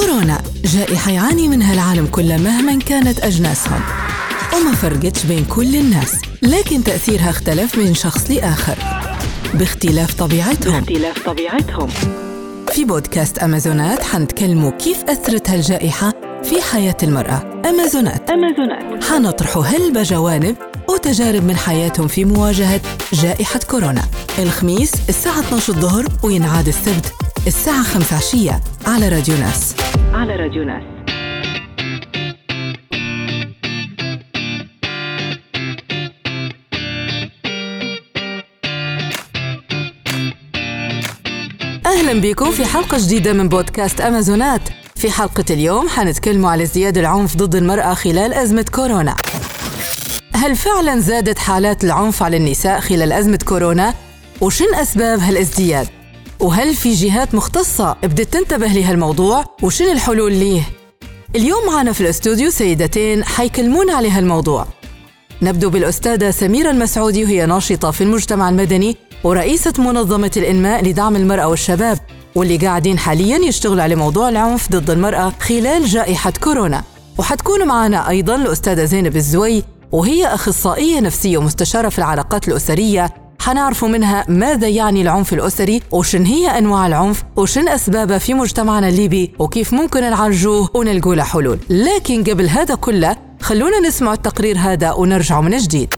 كورونا. 0.00 0.42
جائحة 0.64 1.10
يعاني 1.10 1.48
منها 1.48 1.74
العالم 1.74 2.06
كله 2.06 2.36
مهما 2.36 2.78
كانت 2.78 3.20
أجناسهم. 3.20 3.80
وما 4.56 4.72
فرقتش 4.74 5.24
بين 5.24 5.44
كل 5.44 5.76
الناس 5.76 6.12
لكن 6.42 6.84
تأثيرها 6.84 7.30
اختلف 7.30 7.78
من 7.78 7.94
شخص 7.94 8.30
لآخر. 8.30 8.78
باختلاف 9.54 10.14
طبيعتهم. 10.14 10.80
باختلاف 10.80 11.26
طبيعتهم. 11.26 11.88
في 12.72 12.84
بودكاست 12.84 13.38
أمازونات 13.38 14.02
حنتكلموا 14.02 14.70
كيف 14.70 15.04
أثرت 15.04 15.50
هالجائحة 15.50 16.12
في 16.42 16.62
حياة 16.62 16.96
المرأة. 17.02 17.62
أمازونات. 17.68 18.30
أمازونات. 18.30 19.04
حنطرحوا 19.04 19.62
هلبة 19.62 20.02
جوانب 20.02 20.56
وتجارب 20.88 21.44
من 21.44 21.56
حياتهم 21.56 22.08
في 22.08 22.24
مواجهة 22.24 22.80
جائحة 23.12 23.60
كورونا. 23.70 24.02
الخميس 24.38 24.92
الساعة 25.08 25.40
12 25.40 25.72
الظهر 25.72 26.06
وينعاد 26.22 26.68
السبت. 26.68 27.25
الساعة 27.46 27.82
5 27.82 28.16
عشية 28.16 28.60
على 28.86 29.08
راديو 29.08 29.36
ناس 29.36 29.76
على 30.12 30.36
راديو 30.36 30.64
ناس 30.64 30.82
أهلا 41.86 42.20
بكم 42.20 42.50
في 42.50 42.64
حلقة 42.64 42.98
جديدة 43.00 43.32
من 43.32 43.48
بودكاست 43.48 44.00
أمازونات 44.00 44.60
في 44.96 45.10
حلقة 45.10 45.44
اليوم 45.50 45.88
حنتكلموا 45.88 46.50
على 46.50 46.62
ازدياد 46.62 46.98
العنف 46.98 47.36
ضد 47.36 47.54
المرأة 47.54 47.94
خلال 47.94 48.34
أزمة 48.34 48.66
كورونا 48.74 49.16
هل 50.34 50.56
فعلا 50.56 51.00
زادت 51.00 51.38
حالات 51.38 51.84
العنف 51.84 52.22
على 52.22 52.36
النساء 52.36 52.80
خلال 52.80 53.12
أزمة 53.12 53.38
كورونا؟ 53.48 53.94
وشن 54.40 54.74
أسباب 54.74 55.18
هالازدياد؟ 55.18 55.88
وهل 56.40 56.74
في 56.74 56.92
جهات 56.92 57.34
مختصة 57.34 57.96
بدت 58.02 58.32
تنتبه 58.32 58.66
لهالموضوع؟ 58.66 59.44
وشن 59.62 59.92
الحلول 59.92 60.32
ليه؟ 60.32 60.62
اليوم 61.36 61.66
معنا 61.66 61.92
في 61.92 62.00
الاستوديو 62.00 62.50
سيدتين 62.50 63.24
حيكلمونا 63.24 63.92
على 63.92 64.10
هالموضوع 64.10 64.66
نبدو 65.42 65.70
بالأستاذة 65.70 66.30
سميرة 66.30 66.70
المسعودي 66.70 67.24
وهي 67.24 67.46
ناشطة 67.46 67.90
في 67.90 68.04
المجتمع 68.04 68.48
المدني 68.48 68.96
ورئيسة 69.24 69.72
منظمة 69.78 70.30
الإنماء 70.36 70.84
لدعم 70.84 71.16
المرأة 71.16 71.48
والشباب 71.48 71.98
واللي 72.34 72.56
قاعدين 72.56 72.98
حاليا 72.98 73.38
يشتغلوا 73.38 73.82
على 73.82 73.94
موضوع 73.94 74.28
العنف 74.28 74.68
ضد 74.70 74.90
المرأة 74.90 75.32
خلال 75.40 75.86
جائحة 75.86 76.32
كورونا 76.44 76.82
وحتكون 77.18 77.66
معنا 77.66 78.08
أيضا 78.08 78.36
الأستاذة 78.36 78.84
زينب 78.84 79.16
الزوي 79.16 79.62
وهي 79.92 80.26
أخصائية 80.26 81.00
نفسية 81.00 81.38
ومستشارة 81.38 81.88
في 81.88 81.98
العلاقات 81.98 82.48
الأسرية 82.48 83.10
حنعرفوا 83.46 83.88
منها 83.88 84.24
ماذا 84.28 84.68
يعني 84.68 85.02
العنف 85.02 85.32
الأسري 85.32 85.82
وشن 85.90 86.24
هي 86.24 86.58
أنواع 86.58 86.86
العنف 86.86 87.22
وشن 87.36 87.68
أسبابها 87.68 88.18
في 88.18 88.34
مجتمعنا 88.34 88.88
الليبي 88.88 89.32
وكيف 89.38 89.72
ممكن 89.74 90.00
نعالجوه 90.00 90.70
ونلقوا 90.74 91.14
له 91.14 91.22
حلول 91.22 91.58
لكن 91.70 92.24
قبل 92.24 92.48
هذا 92.48 92.74
كله 92.74 93.16
خلونا 93.40 93.80
نسمع 93.80 94.12
التقرير 94.12 94.58
هذا 94.58 94.92
ونرجع 94.92 95.40
من 95.40 95.56
جديد 95.56 95.94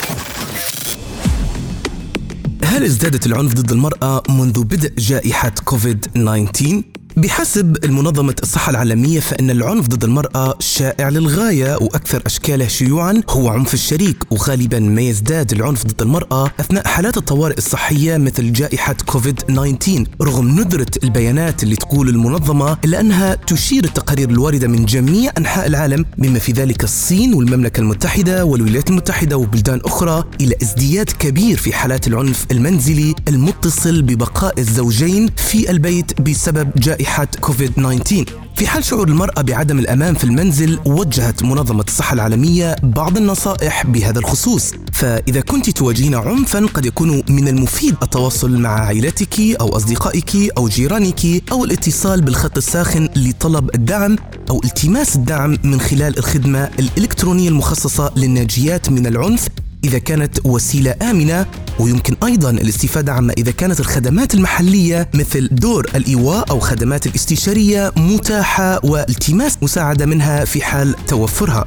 هل 2.64 2.84
ازدادت 2.84 3.26
العنف 3.26 3.54
ضد 3.54 3.72
المرأة 3.72 4.22
منذ 4.28 4.64
بدء 4.64 4.92
جائحة 4.98 5.52
كوفيد 5.64 6.06
19؟ 6.16 6.98
بحسب 7.22 7.84
المنظمة 7.84 8.34
الصحة 8.42 8.70
العالمية 8.70 9.20
فإن 9.20 9.50
العنف 9.50 9.88
ضد 9.88 10.04
المرأة 10.04 10.54
شائع 10.60 11.08
للغاية 11.08 11.76
وأكثر 11.76 12.22
أشكاله 12.26 12.66
شيوعا 12.68 13.22
هو 13.30 13.48
عنف 13.48 13.74
الشريك 13.74 14.24
وغالبا 14.30 14.78
ما 14.78 15.00
يزداد 15.00 15.52
العنف 15.52 15.84
ضد 15.86 16.02
المرأة 16.02 16.50
أثناء 16.60 16.86
حالات 16.88 17.16
الطوارئ 17.16 17.58
الصحية 17.58 18.16
مثل 18.16 18.52
جائحة 18.52 18.96
كوفيد 19.06 19.34
19 19.34 20.04
رغم 20.22 20.60
ندرة 20.60 20.86
البيانات 21.04 21.62
اللي 21.62 21.76
تقول 21.76 22.08
المنظمة 22.08 22.78
إلا 22.84 23.00
أنها 23.00 23.34
تشير 23.34 23.84
التقارير 23.84 24.30
الواردة 24.30 24.68
من 24.68 24.84
جميع 24.84 25.32
أنحاء 25.38 25.66
العالم 25.66 26.04
بما 26.18 26.38
في 26.38 26.52
ذلك 26.52 26.84
الصين 26.84 27.34
والمملكة 27.34 27.80
المتحدة 27.80 28.44
والولايات 28.44 28.90
المتحدة 28.90 29.36
وبلدان 29.36 29.80
أخرى 29.84 30.24
إلى 30.40 30.54
ازدياد 30.62 31.10
كبير 31.10 31.56
في 31.56 31.72
حالات 31.72 32.06
العنف 32.08 32.46
المنزلي 32.50 33.14
المتصل 33.28 34.02
ببقاء 34.02 34.60
الزوجين 34.60 35.30
في 35.36 35.70
البيت 35.70 36.20
بسبب 36.20 36.70
جائحة 36.76 37.07
كوفيد 37.40 37.72
19 37.72 38.24
في 38.56 38.66
حال 38.66 38.84
شعور 38.84 39.08
المرأة 39.08 39.42
بعدم 39.42 39.78
الأمان 39.78 40.14
في 40.14 40.24
المنزل 40.24 40.78
وجهت 40.86 41.42
منظمة 41.42 41.84
الصحة 41.88 42.14
العالمية 42.14 42.76
بعض 42.82 43.16
النصائح 43.16 43.86
بهذا 43.86 44.18
الخصوص. 44.18 44.72
فإذا 44.92 45.40
كنت 45.40 45.70
تواجهين 45.70 46.14
عنفا 46.14 46.66
قد 46.66 46.86
يكون 46.86 47.22
من 47.28 47.48
المفيد 47.48 47.96
التواصل 48.02 48.58
مع 48.60 48.70
عائلتك 48.70 49.40
أو 49.60 49.76
أصدقائك 49.76 50.36
أو 50.58 50.68
جيرانك 50.68 51.50
أو 51.52 51.64
الاتصال 51.64 52.20
بالخط 52.20 52.56
الساخن 52.56 53.08
لطلب 53.16 53.74
الدعم 53.74 54.16
أو 54.50 54.60
التماس 54.64 55.16
الدعم 55.16 55.58
من 55.64 55.80
خلال 55.80 56.18
الخدمة 56.18 56.70
الإلكترونية 56.78 57.48
المخصصة 57.48 58.12
للناجيات 58.16 58.90
من 58.90 59.06
العنف 59.06 59.48
إذا 59.84 59.98
كانت 59.98 60.46
وسيلة 60.46 60.94
آمنة 61.02 61.46
ويمكن 61.78 62.16
أيضا 62.24 62.50
الاستفادة 62.50 63.12
عما 63.12 63.32
إذا 63.38 63.50
كانت 63.50 63.80
الخدمات 63.80 64.34
المحلية 64.34 65.10
مثل 65.14 65.48
دور 65.52 65.90
الإيواء 65.94 66.50
أو 66.50 66.60
خدمات 66.60 67.06
الاستشارية 67.06 67.92
متاحة 67.96 68.80
والتماس 68.84 69.58
مساعدة 69.62 70.06
منها 70.06 70.44
في 70.44 70.62
حال 70.62 70.94
توفرها. 71.06 71.64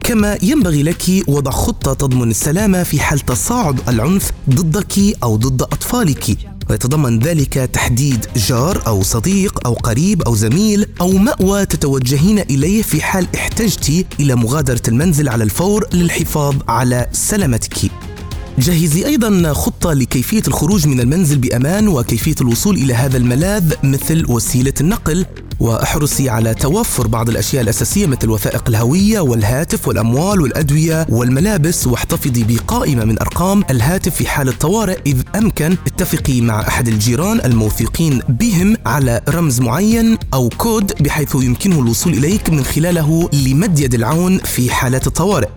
كما 0.00 0.38
ينبغي 0.42 0.82
لك 0.82 1.02
وضع 1.28 1.50
خطة 1.50 1.94
تضمن 1.94 2.30
السلامة 2.30 2.82
في 2.82 3.00
حال 3.00 3.20
تصاعد 3.20 3.88
العنف 3.88 4.30
ضدك 4.50 4.98
أو 5.22 5.36
ضد 5.36 5.62
أطفالك. 5.62 6.51
ويتضمن 6.70 7.18
ذلك 7.18 7.54
تحديد 7.54 8.26
جار 8.36 8.82
أو 8.86 9.02
صديق 9.02 9.66
أو 9.66 9.74
قريب 9.74 10.22
أو 10.22 10.34
زميل 10.34 10.86
أو 11.00 11.10
مأوى 11.10 11.66
تتوجهين 11.66 12.38
إليه 12.38 12.82
في 12.82 13.02
حال 13.02 13.26
احتجت 13.34 14.06
إلى 14.20 14.34
مغادرة 14.34 14.82
المنزل 14.88 15.28
على 15.28 15.44
الفور 15.44 15.86
للحفاظ 15.94 16.54
على 16.68 17.06
سلامتك. 17.12 18.11
جهزي 18.58 19.06
أيضا 19.06 19.52
خطة 19.52 19.92
لكيفية 19.92 20.42
الخروج 20.48 20.86
من 20.86 21.00
المنزل 21.00 21.38
بأمان 21.38 21.88
وكيفية 21.88 22.34
الوصول 22.40 22.76
إلى 22.76 22.94
هذا 22.94 23.16
الملاذ 23.16 23.74
مثل 23.82 24.30
وسيلة 24.30 24.72
النقل. 24.80 25.26
وأحرصي 25.60 26.28
على 26.28 26.54
توفر 26.54 27.06
بعض 27.06 27.28
الأشياء 27.28 27.62
الأساسية 27.62 28.06
مثل 28.06 28.30
وثائق 28.30 28.64
الهوية 28.68 29.20
والهاتف 29.20 29.88
والأموال 29.88 30.40
والأدوية 30.40 31.06
والملابس. 31.08 31.86
واحتفظي 31.86 32.44
بقائمة 32.44 33.04
من 33.04 33.18
أرقام 33.18 33.64
الهاتف 33.70 34.14
في 34.14 34.26
حال 34.26 34.48
الطوارئ 34.48 34.98
إذ 35.06 35.22
أمكن. 35.36 35.76
اتفقي 35.86 36.40
مع 36.40 36.60
أحد 36.60 36.88
الجيران 36.88 37.40
الموثوقين 37.44 38.20
بهم 38.28 38.76
على 38.86 39.20
رمز 39.28 39.60
معين 39.60 40.18
أو 40.34 40.48
كود 40.48 40.92
بحيث 41.02 41.34
يمكنه 41.34 41.80
الوصول 41.80 42.12
إليك 42.12 42.50
من 42.50 42.64
خلاله 42.64 43.30
لمد 43.32 43.80
يد 43.80 43.94
العون 43.94 44.38
في 44.38 44.70
حالات 44.70 45.06
الطوارئ. 45.06 45.48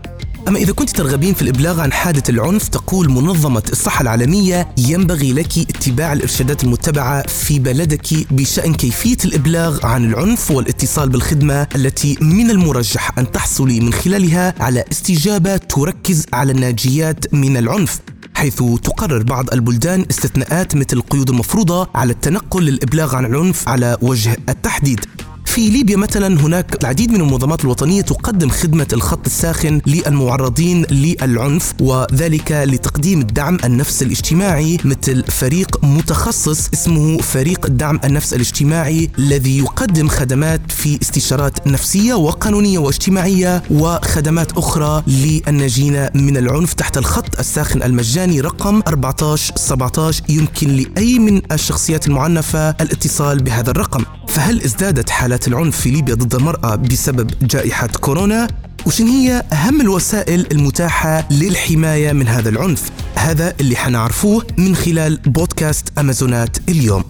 أما 0.48 0.60
إذا 0.60 0.74
كنت 0.74 0.90
ترغبين 0.90 1.34
في 1.34 1.42
الإبلاغ 1.42 1.80
عن 1.80 1.94
حادث 1.94 2.30
العنف 2.30 2.68
تقول 2.68 3.12
منظمة 3.12 3.64
الصحة 3.72 4.02
العالمية 4.02 4.68
ينبغي 4.78 5.34
لك 5.34 5.58
اتباع 5.58 6.14
الإرشادات 6.14 6.64
المتبعة 6.64 7.28
في 7.28 7.60
بلدك 7.60 8.34
بشأن 8.34 8.74
كيفية 8.74 9.18
الإبلاغ 9.26 9.86
عن 9.86 10.06
العنف 10.06 10.52
والاتصال 10.52 11.10
بالخدمة 11.10 11.68
التي 11.76 12.18
من 12.22 12.52
المرجح 12.52 13.18
أن 13.18 13.32
تحصلي 13.32 13.80
من 13.80 13.94
خلالها 13.94 14.56
على 14.60 14.86
استجابة 14.92 15.58
تركز 15.58 16.26
على 16.34 16.52
الناجيات 16.52 17.34
من 17.34 17.58
العنف 17.58 18.00
حيث 18.34 18.64
تقرر 18.84 19.24
بعض 19.24 19.54
البلدان 19.54 20.06
استثناءات 20.10 20.76
مثل 20.76 20.98
القيود 20.98 21.30
المفروضة 21.30 21.88
على 21.96 22.14
التنقل 22.14 22.64
للإبلاغ 22.64 23.16
عن 23.16 23.26
العنف 23.26 23.70
على 23.70 23.98
وجه 24.02 24.38
التحديد. 24.50 25.06
في 25.56 25.70
ليبيا 25.70 25.98
مثلا 25.98 26.42
هناك 26.42 26.84
العديد 26.84 27.12
من 27.12 27.22
المنظمات 27.22 27.66
الوطنية 27.66 28.02
تقدم 28.02 28.50
خدمة 28.50 28.88
الخط 28.94 29.26
الساخن 29.26 29.82
للمعرضين 29.88 30.86
للعنف 30.92 31.74
وذلك 31.82 32.52
لتقديم 32.52 33.22
الدعم 33.22 33.58
النفس 33.64 34.04
الاجتماعي 34.04 34.78
مثل 34.86 35.24
فريق 35.24 35.86
متخصص 35.86 36.70
اسمه 36.74 37.18
فريق 37.18 37.66
الدعم 37.66 38.00
النفس 38.04 38.34
الاجتماعي 38.34 39.10
الذي 39.20 39.58
يقدم 39.58 40.08
خدمات 40.08 40.72
في 40.72 41.02
استشارات 41.02 41.68
نفسية 41.68 42.14
وقانونية 42.14 42.80
واجتماعية 42.80 43.64
وخدمات 43.72 44.52
أخرى 44.58 45.04
للناجين 45.08 46.10
من 46.16 46.38
العنف 46.38 46.74
تحت 46.74 46.98
الخط 46.98 47.40
الساخن 47.40 47.84
المجاني 47.84 48.42
رقم 48.42 48.82
14 48.88 49.54
17 49.56 50.24
يمكن 50.30 50.76
لأي 50.76 51.20
من 51.20 51.42
الشخصيات 51.52 52.08
المعنفة 52.08 52.70
الاتصال 52.70 53.44
بهذا 53.44 53.72
الرقم. 53.72 54.04
فهل 54.36 54.64
ازدادت 54.64 55.10
حالات 55.10 55.48
العنف 55.48 55.78
في 55.82 55.90
ليبيا 55.90 56.16
ضد 56.16 56.36
المرأة 56.36 56.76
بسبب 56.76 57.32
جائحة 57.42 57.88
كورونا؟ 57.88 58.48
وشن 58.86 59.08
هي 59.08 59.44
أهم 59.54 59.82
الوسائل 59.82 60.48
المتاحة 60.52 61.28
للحماية 61.32 62.12
من 62.12 62.28
هذا 62.28 62.50
العنف؟ 62.50 62.90
هذا 63.16 63.54
اللي 63.60 63.76
حنعرفوه 63.76 64.48
من 64.58 64.76
خلال 64.76 65.18
بودكاست 65.26 66.00
أمازونات 66.00 66.58
اليوم 66.70 67.04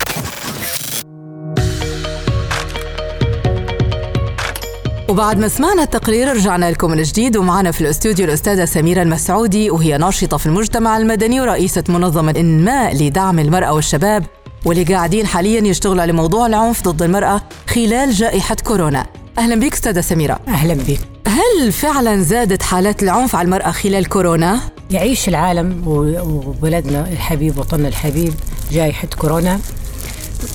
وبعد 5.10 5.40
ما 5.40 5.48
سمعنا 5.48 5.84
التقرير 5.84 6.36
رجعنا 6.36 6.72
لكم 6.72 6.92
من 6.92 7.04
جديد 7.04 7.38
ومعنا 7.38 7.72
في 7.72 7.82
الاستوديو 7.82 8.26
الأستاذة 8.26 8.66
سميرة 8.66 9.02
المسعودي 9.02 9.70
وهي 9.70 9.98
ناشطة 9.98 10.38
في 10.38 10.46
المجتمع 10.46 10.98
المدني 10.98 11.42
ورئيسة 11.42 11.84
منظمة 11.90 12.34
إنماء 12.38 12.96
لدعم 12.96 13.40
المرأة 13.40 13.74
والشباب 13.74 14.26
واللي 14.66 14.84
قاعدين 14.84 15.28
حاليا 15.28 15.68
يشتغلوا 15.68 16.02
على 16.02 16.14
موضوع 16.14 16.48
العنف 16.48 16.88
ضد 16.88 17.02
المرأة 17.02 17.42
خلال 17.68 18.12
جائحة 18.12 18.56
كورونا. 18.64 19.06
أهلا 19.38 19.56
بك 19.56 19.74
أستاذة 19.74 20.02
سميرة. 20.02 20.40
أهلا 20.48 20.74
بك 20.74 21.00
هل 21.28 21.72
فعلا 21.72 22.22
زادت 22.22 22.62
حالات 22.62 23.04
العنف 23.04 23.36
على 23.36 23.46
المرأة 23.46 23.72
خلال 23.72 24.10
كورونا؟ 24.10 24.60
يعيش 24.92 25.30
العالم 25.30 25.84
وبلدنا 25.88 27.08
الحبيب 27.12 27.58
وطننا 27.58 27.88
الحبيب 27.88 28.34
جائحة 28.72 29.08
كورونا. 29.18 29.60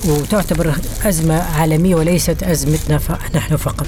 وتعتبر 0.07 0.75
أزمة 1.05 1.35
عالمية 1.35 1.95
وليست 1.95 2.43
أزمتنا 2.43 2.99
نحن 3.35 3.55
فقط. 3.55 3.87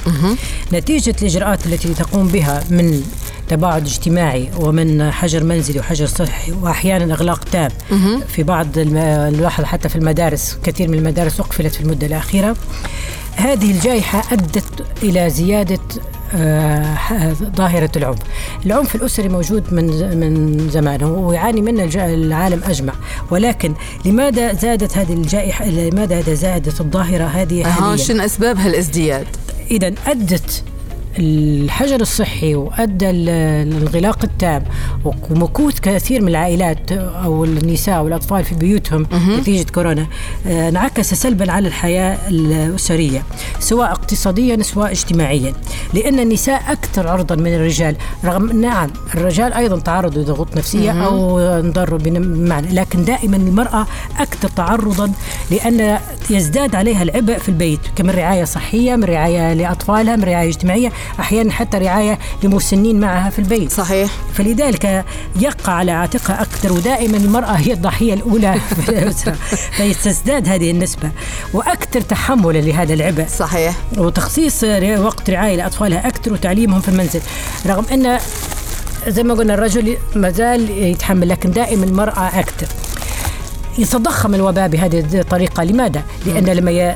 نتيجة 0.74 1.16
الإجراءات 1.22 1.66
التي 1.66 1.94
تقوم 1.94 2.28
بها 2.28 2.64
من 2.70 3.04
تباعد 3.50 3.86
اجتماعي 3.86 4.50
ومن 4.60 5.12
حجر 5.12 5.44
منزلي 5.44 5.80
وحجر 5.80 6.06
صحي 6.06 6.52
وأحيانا 6.52 7.14
إغلاق 7.14 7.44
تام. 7.44 7.72
في 8.28 8.44
بعض 8.44 8.68
الواحد 8.78 9.64
حتى 9.64 9.90
في 9.90 9.96
المدارس 9.96 10.58
كثير 10.64 10.88
من 10.88 10.98
المدارس 10.98 11.40
اقفلت 11.40 11.76
في 11.76 11.82
المدة 11.82 12.08
الأخيرة. 12.08 12.56
هذه 13.36 13.72
الجائحة 13.72 14.24
أدت 14.32 14.86
إلى 15.04 15.30
زيادة 15.30 15.80
ظاهرة 17.56 17.92
العنف. 17.96 18.20
العنف 18.66 18.96
الأسري 18.96 19.30
موجود 19.30 19.64
من 19.74 19.86
من 20.20 20.70
زمان 20.70 21.04
ويعاني 21.04 21.62
منه 21.62 21.84
العالم 21.96 22.62
أجمع. 22.64 22.94
ولكن 23.32 23.74
لماذا 24.06 24.54
زادت 24.54 24.98
هذه 24.98 25.14
الجائحة 25.14 25.66
لماذا 25.66 26.34
زادت 26.34 26.82
الظاهرة 26.82 27.24
هذه؟ 27.24 27.64
حاليا 27.64 27.96
شنو 27.96 28.26
أسباب 28.26 28.58
هالازدياد 28.58 29.28
إذا 29.72 29.94
أدت 30.08 30.64
الحجر 31.20 32.02
الصحي 32.02 32.56
وأدى 32.56 33.10
الانغلاق 33.10 34.20
التام 34.24 34.64
ومكوث 35.06 35.80
كثير 35.80 36.22
من 36.22 36.28
العائلات 36.28 36.92
أو 36.92 37.44
النساء 37.44 38.04
والأطفال 38.04 38.44
في 38.44 38.56
بيوتهم 38.56 39.08
نتيجة 39.40 39.72
كورونا 39.72 40.08
آه، 40.48 40.70
انعكس 40.70 41.14
سلبا 41.14 41.52
على 41.52 41.68
الحياة 41.68 42.18
الأسرية 42.30 43.24
سواء 43.60 43.92
اقتصاديا 43.92 44.64
سواء 44.64 44.92
اجتماعيا 44.92 45.54
لأن 45.94 46.20
النساء 46.20 46.62
أكثر 46.68 47.08
عرضا 47.08 47.36
من 47.36 47.54
الرجال. 47.56 47.96
رغم 48.26 48.62
نعم 48.62 48.90
الرجال 49.16 49.54
أيضا 49.54 49.80
تعرضوا 49.80 50.22
لضغوط 50.22 50.58
نفسية 50.58 50.92
أو 51.06 51.40
انضروا 51.40 52.00
بمعنى 52.00 52.68
لكن 52.74 53.06
دائما 53.06 53.38
المرأة 53.38 53.88
أكثر 54.20 54.50
تعرضا 54.50 55.12
لأن 55.52 55.98
يزداد 56.30 56.76
عليها 56.76 57.04
العبء 57.04 57.38
في 57.38 57.50
البيت 57.50 57.80
كمن 57.96 58.10
رعاية 58.10 58.44
صحية 58.44 58.96
من 58.96 59.04
رعاية 59.04 59.54
لأطفالها 59.54 60.16
من 60.16 60.24
رعاية 60.24 60.50
اجتماعية. 60.50 60.92
أحيانا 61.20 61.52
حتى 61.52 61.78
رعاية 61.78 62.20
لمسنين 62.44 63.00
معها 63.00 63.30
في 63.30 63.40
البيت. 63.40 63.72
صحيح. 63.72 64.12
فلذلك 64.34 65.06
يقع 65.40 65.74
على 65.74 65.92
عاتقها 65.92 66.42
أكثر 66.42 66.74
ودائما 66.74 67.18
المرأة 67.18 67.52
هي 67.52 67.74
الضحية 67.74 68.14
الأولى 68.14 68.60
في 68.86 68.90
الأسرة. 68.90 69.36
فيستزداد 69.78 70.48
هذه 70.48 70.72
النسبة 70.72 71.10
وأكثر 71.54 72.02
تحملا 72.02 72.60
لهذا 72.60 72.94
العبء. 72.94 73.26
صحيح. 73.38 73.76
وتخصيص 73.98 74.64
وقت 74.98 75.30
رعاية 75.30 75.56
لأطفالها 75.56 76.08
أكثر 76.08 76.34
وتعليمهم 76.34 76.82
في 76.82 76.90
المنزل. 76.90 77.22
رغم 77.66 77.86
أن 77.92 78.20
زي 79.08 79.24
ما 79.24 79.34
قلنا 79.34 79.54
الرجل 79.54 79.98
ما 80.16 80.30
زال 80.30 80.70
يتحمل 80.70 81.30
لكن 81.30 81.52
دائما 81.52 81.86
المرأة 81.86 82.40
أكثر. 82.40 82.68
يتضخم 83.78 84.36
الوباء 84.36 84.68
بهذه 84.68 85.06
الطريقة. 85.14 85.64
لماذا؟ 85.64 86.04
لأن 86.26 86.46
لما 86.46 86.72
ي... 86.72 86.96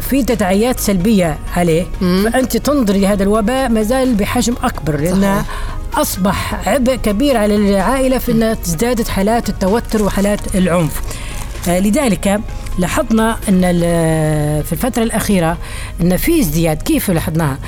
في 0.00 0.22
تداعيات 0.22 0.80
سلبية 0.80 1.38
عليه 1.56 1.86
فأنت 2.00 2.56
تنظري 2.56 3.00
لهذا 3.00 3.22
الوباء 3.22 3.68
ما 3.68 3.82
زال 3.82 4.14
بحجم 4.14 4.54
أكبر 4.62 5.00
لأن 5.00 5.42
أصبح 5.94 6.68
عبء 6.68 6.94
كبير 6.94 7.36
على 7.36 7.56
العائلة 7.56 8.18
في 8.18 8.32
إنها 8.32 8.54
تزدادت 8.54 9.08
حالات 9.08 9.48
التوتر 9.48 10.02
وحالات 10.02 10.40
العنف. 10.54 11.02
آه، 11.68 11.78
لذلك 11.78 12.40
لاحظنا 12.78 13.36
إن 13.48 13.60
في 14.62 14.72
الفترة 14.72 15.02
الأخيرة 15.02 15.58
إن 16.00 16.16
في 16.16 16.40
ازدياد. 16.40 16.82
كيف 16.82 17.10
لاحظناها؟ 17.10 17.58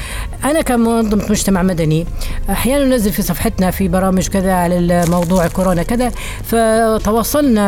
أنا 0.44 0.62
كمنظمه 0.62 1.26
مجتمع 1.30 1.62
مدني 1.62 2.06
أحيانا 2.50 2.84
ننزل 2.84 3.12
في 3.12 3.22
صفحتنا 3.22 3.70
في 3.70 3.88
برامج 3.88 4.28
كذا 4.28 4.52
على 4.52 5.04
موضوع 5.08 5.46
كورونا 5.46 5.82
كذا 5.82 6.12
فتواصلنا 6.44 7.66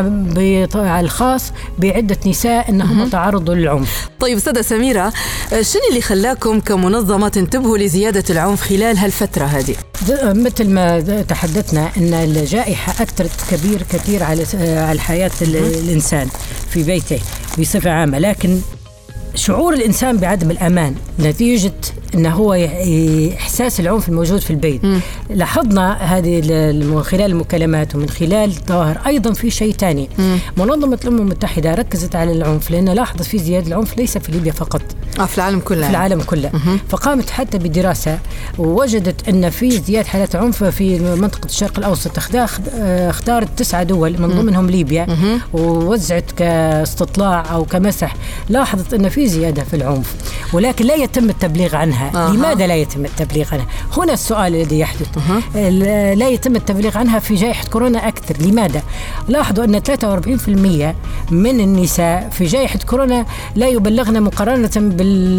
على 0.75 1.05
الخاص 1.05 1.53
بعدة 1.79 2.17
نساء 2.26 2.70
إنهم 2.70 3.09
تعرضوا 3.09 3.55
للعنف. 3.55 4.09
طيب 4.20 4.37
أستاذة 4.37 4.61
سميرة 4.61 5.12
شنو 5.50 5.82
اللي 5.91 6.00
خلاكم 6.00 6.61
كمنظمه 6.61 7.29
تنتبهوا 7.29 7.79
لزيادة 7.79 8.25
العنف 8.31 8.61
خلال 8.61 8.99
هالفترة 8.99 9.44
هذه؟ 9.44 9.75
مثل 10.23 10.71
ما 10.71 11.00
تحدثنا 11.23 11.91
إن 11.97 12.14
الجائحة 12.14 12.93
اثرت 12.93 13.31
كبير 13.50 13.82
كثير 13.82 14.23
على 14.23 14.44
على 14.76 15.00
حياة 15.00 15.31
الإنسان 15.43 16.29
في 16.71 16.82
بيته 16.82 17.19
بصفة 17.59 17.91
عامة 17.91 18.19
لكن 18.19 18.61
شعور 19.38 19.75
الإنسان 19.75 20.17
بعدم 20.17 20.50
الأمان 20.50 20.94
نتيجه 21.20 21.73
انه 22.14 22.31
هو 22.31 22.69
إحساس 23.35 23.81
العنف 23.81 24.08
الموجود 24.08 24.40
في 24.40 24.50
البيت. 24.50 24.85
م. 24.85 25.00
لاحظنا 25.31 25.93
هذه 25.93 26.40
من 26.73 27.02
خلال 27.02 27.31
المكالمات 27.31 27.94
ومن 27.94 28.08
خلال 28.08 28.50
الظواهر 28.50 29.00
أيضا 29.06 29.32
في 29.32 29.50
شيء 29.50 29.73
ثاني. 29.73 30.08
منظمة 30.56 30.99
الأمم 31.02 31.19
المتحدة 31.19 31.75
ركزت 31.75 32.17
على 32.17 32.32
العنف 32.32 32.70
لأن 32.70 32.88
لاحظت 32.88 33.23
في 33.23 33.38
زيادة 33.38 33.67
العنف 33.67 33.96
ليس 33.96 34.19
في 34.19 34.32
ليبيا 34.32 34.52
فقط. 34.52 34.82
آه 35.20 35.25
في 35.25 35.38
العالم 35.38 35.61
كله. 35.61 35.85
في 35.85 35.90
العالم 35.90 36.23
كله. 36.23 36.49
م. 36.49 36.79
فقامت 36.88 37.31
حتى 37.31 37.58
بدراسة 37.58 38.19
ووجدت 38.58 39.29
إن 39.29 39.50
في 39.50 39.70
زيادة 39.70 40.08
حالات 40.08 40.37
عنف 40.37 40.64
في 40.64 40.99
منطقة 40.99 41.46
الشرق 41.46 41.79
الأوسط. 41.79 42.19
اختارت 43.08 43.49
تسعة 43.56 43.82
دول 43.82 44.23
من 44.23 44.29
ضمنهم 44.29 44.70
ليبيا. 44.70 45.06
ووزعت 45.52 46.31
كاستطلاع 46.37 47.52
أو 47.52 47.64
كمسح. 47.64 48.17
لاحظت 48.49 48.94
إن 48.94 49.08
في 49.08 49.28
زيادة 49.29 49.65
في 49.65 49.77
العنف 49.77 50.15
ولكن 50.53 50.85
لا 50.87 50.95
يتم 50.95 51.31
التبليغ 51.31 51.77
عنها 51.77 52.11
أه. 52.15 52.33
لماذا 52.33 52.67
لا 52.67 52.77
يتم 52.77 53.05
التبليغ 53.05 53.47
عنها 53.53 53.67
هنا 53.97 54.13
السؤال 54.13 54.55
الذي 54.55 54.79
يحدث 54.79 55.09
أه. 55.57 55.69
لا 56.15 56.29
يتم 56.29 56.57
التبليغ 56.57 56.99
عنها 56.99 57.19
في 57.19 57.35
جائحة 57.35 57.69
كورونا 57.69 58.09
أكثر 58.09 58.37
لماذا 58.43 58.83
لاحظوا 59.29 59.65
أن 59.65 59.81
43% 59.81 61.33
من 61.33 61.61
النساء 61.61 62.29
في 62.33 62.45
جائحة 62.45 62.79
كورونا 62.79 63.27
لا 63.57 63.69
يبلغن 63.69 64.23
مقارنة 64.23 64.71
بال... 64.77 65.39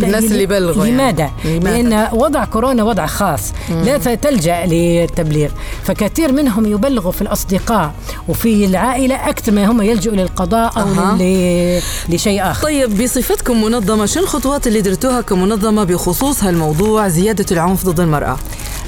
بالناس 0.00 0.24
اللي 0.24 0.46
بلغوا 0.46 0.86
لماذا؟ 0.86 1.30
يعني. 1.44 1.58
لأن 1.58 2.08
وضع 2.12 2.44
كورونا 2.44 2.84
وضع 2.84 3.06
خاص 3.06 3.52
مم. 3.70 3.82
لا 3.82 3.98
تلجأ 3.98 4.66
للتبليغ 4.66 5.50
فكثير 5.84 6.32
منهم 6.32 6.66
يبلغوا 6.66 7.12
في 7.12 7.22
الأصدقاء 7.22 7.92
وفي 8.28 8.64
العائلة 8.64 9.28
أكثر 9.28 9.52
ما 9.52 9.66
هم 9.66 9.82
يلجؤوا 9.82 10.16
للقضاء 10.16 10.72
أو 10.76 10.86
أه. 10.88 11.80
لشيء 12.08 12.50
آخر 12.50 12.62
طيب 12.62 13.00
بصفتكم 13.08 13.62
منظمة 13.62 14.06
شو 14.06 14.20
الخطوات 14.20 14.66
اللي 14.66 14.80
درتوها 14.80 15.20
كمنظمة 15.20 15.84
بخصوص 15.84 16.44
هالموضوع 16.44 17.08
زيادة 17.08 17.46
العنف 17.50 17.84
ضد 17.84 18.00
المرأة؟ 18.00 18.36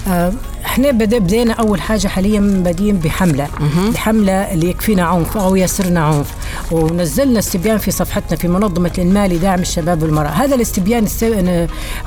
آه 0.08 0.32
إحنا 0.64 0.90
بدا 0.90 1.18
بدينا 1.18 1.52
أول 1.52 1.80
حاجة 1.80 2.08
حاليا 2.08 2.40
بادين 2.40 2.98
بحملة. 2.98 3.48
الحملة 3.88 4.32
اللي 4.32 4.70
يكفينا 4.70 5.02
عنف 5.02 5.36
أو 5.36 5.56
يسرنا 5.56 6.00
عنف. 6.00 6.26
ونزلنا 6.70 7.38
استبيان 7.38 7.78
في 7.78 7.90
صفحتنا 7.90 8.36
في 8.36 8.48
منظمة 8.48 8.92
المال 8.98 9.30
لدعم 9.30 9.60
الشباب 9.60 10.02
والمرأة. 10.02 10.30
هذا 10.30 10.54
الاستبيان 10.54 11.06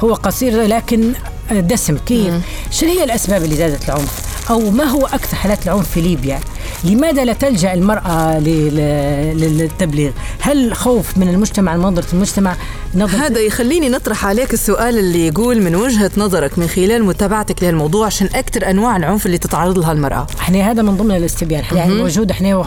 هو 0.04 0.14
قصير 0.14 0.62
لكن 0.62 1.14
دسم. 1.52 1.98
كيف؟ 1.98 2.34
شنو 2.72 2.90
هي 2.90 3.04
الأسباب 3.04 3.44
اللي 3.44 3.56
زادت 3.56 3.90
العنف؟ 3.90 4.22
أو 4.50 4.72
ما 4.72 4.84
هو 4.84 5.06
أكثر 5.06 5.36
حالات 5.36 5.68
العنف 5.68 5.90
في 5.90 6.02
ليبيا؟ 6.02 6.40
لماذا 6.84 7.26
لا 7.26 7.34
تلجأ 7.34 7.74
المرأة 7.74 8.40
للتبليغ؟ 8.40 10.12
هل 10.40 10.76
خوف 10.76 11.18
من 11.18 11.30
المجتمع 11.30 11.76
نظرة 11.76 12.06
المجتمع 12.14 12.56
نظرة 12.96 13.18
هذا 13.18 13.40
يخليني 13.40 13.90
نطرح 13.90 14.26
عليك 14.26 14.54
السؤال 14.54 14.98
اللي 14.98 15.28
يقول 15.28 15.62
من 15.62 15.76
وجهة 15.76 16.12
نظرك 16.18 16.60
من 16.60 16.68
خلال 16.68 17.04
متابعتك 17.04 17.64
لهالموضوع 17.64 18.06
عشان 18.06 18.30
أكثر 18.36 18.70
أنواع 18.70 18.98
العنف 18.98 19.26
اللي 19.26 19.38
تتعرض 19.38 19.80
لها 19.80 19.92
المرأة. 19.92 20.28
إحنا 20.40 20.72
هذا 20.72 20.82
من 20.82 20.98
ضمن 20.98 21.16
الاستبيان 21.16 21.64
يعني 21.72 21.94
موجود 21.94 22.32
إحنا 22.32 22.64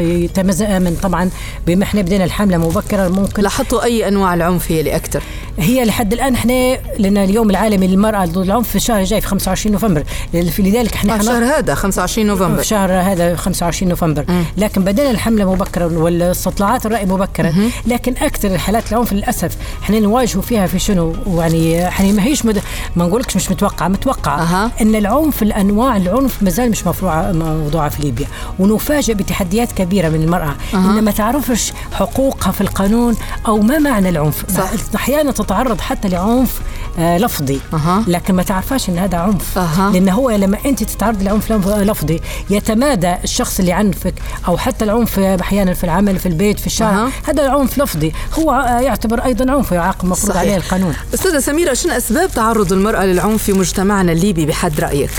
يتمزق 0.00 0.68
من 0.78 0.96
طبعا 1.02 1.30
بما 1.66 1.84
إحنا 1.84 2.02
بدينا 2.02 2.24
الحملة 2.24 2.58
مبكرا 2.58 3.08
ممكن 3.08 3.42
لاحظتوا 3.42 3.84
أي 3.84 4.08
أنواع 4.08 4.34
العنف 4.34 4.72
هي 4.72 4.80
اللي 4.80 4.96
أكثر؟ 4.96 5.22
هي 5.58 5.84
لحد 5.84 6.12
الآن 6.12 6.34
إحنا 6.34 6.78
لأن 6.98 7.16
اليوم 7.16 7.50
العالمي 7.50 7.86
للمرأة 7.86 8.24
ضد 8.24 8.38
العنف 8.38 8.68
في 8.68 8.76
الشهر 8.76 9.00
الجاي 9.00 9.20
في 9.20 9.26
25 9.26 9.72
نوفمبر 9.72 10.04
لذلك 10.34 10.94
إحنا 10.94 11.16
الشهر 11.16 11.44
هذا 11.44 11.74
25 11.74 12.26
نوفمبر 12.26 12.62
في 12.62 12.64
شهر 12.64 12.92
هذا 12.92 13.33
25 13.36 13.88
نوفمبر. 13.88 14.24
لكن 14.56 14.84
بدينا 14.84 15.10
الحملة 15.10 15.52
مبكرا 15.52 15.84
والاستطلاعات 15.86 16.86
الرأي 16.86 17.04
مبكرا 17.06 17.50
م. 17.50 17.70
لكن 17.86 18.14
أكثر 18.22 18.48
الحالات 18.54 18.92
العنف 18.92 19.12
للاسف 19.12 19.56
إحنا 19.82 19.98
نواجهوا 20.00 20.42
فيها 20.42 20.66
في 20.66 20.78
شنو 20.78 21.14
يعني 21.38 21.88
إحنا 21.88 22.12
ما 22.12 22.22
هيش 22.24 22.44
مد... 22.46 22.62
ما 22.96 23.04
نقولكش 23.06 23.36
مش 23.36 23.50
متوقعه 23.50 23.88
متوقعه 23.88 24.42
أه. 24.64 24.70
إن 24.80 24.94
العنف 24.94 25.42
الأنواع 25.42 25.96
العنف 25.96 26.42
ما 26.42 26.50
زال 26.50 26.70
مش 26.70 26.86
مفروعه 26.86 27.32
موضوعه 27.32 27.88
في 27.88 28.02
ليبيا 28.02 28.26
ونفاجئ 28.58 29.14
بتحديات 29.14 29.72
كبيرة 29.72 30.08
من 30.08 30.22
المرأة 30.22 30.54
أه. 30.74 30.76
إن 30.76 31.04
ما 31.04 31.10
تعرفش 31.10 31.72
حقوقها 31.92 32.52
في 32.52 32.60
القانون 32.60 33.16
أو 33.48 33.58
ما 33.60 33.78
معنى 33.78 34.08
العنف 34.08 34.44
صح. 34.56 34.70
أحيانا 34.94 35.32
تتعرض 35.32 35.80
حتى 35.80 36.08
لعنف 36.08 36.60
آه 36.98 37.18
لفظي 37.18 37.60
أها. 37.74 38.04
لكن 38.06 38.34
ما 38.34 38.42
تعرفاش 38.42 38.88
إن 38.88 38.98
هذا 38.98 39.18
عنف 39.18 39.58
أها. 39.58 39.90
لأن 39.92 40.08
هو 40.08 40.30
لما 40.30 40.58
أنت 40.66 40.82
تتعرض 40.84 41.22
لعنف 41.22 41.52
لف- 41.52 41.68
لفظي 41.68 42.20
يتمادى 42.50 43.14
الشخص 43.24 43.58
اللي 43.60 43.72
عنفك 43.72 44.14
أو 44.48 44.56
حتى 44.56 44.84
العنف 44.84 45.18
أحيانا 45.18 45.74
في 45.74 45.84
العمل 45.84 46.18
في 46.18 46.26
البيت 46.26 46.60
في 46.60 46.66
الشارع. 46.66 47.08
هذا 47.28 47.50
عنف 47.50 47.78
لفظي. 47.78 48.12
هو 48.38 48.52
يعتبر 48.82 49.24
أيضا 49.24 49.52
عنف 49.52 49.72
يعاقب 49.72 50.08
مفروض. 50.08 50.36
عليه 50.36 50.56
القانون. 50.56 50.94
أستاذة 51.14 51.38
سميرة 51.40 51.74
شنو 51.74 51.92
أسباب 51.92 52.30
تعرض 52.30 52.72
المرأة 52.72 53.04
للعنف 53.04 53.42
في 53.42 53.52
مجتمعنا 53.52 54.12
الليبي 54.12 54.46
بحد 54.46 54.80
رأيك؟ 54.80 55.10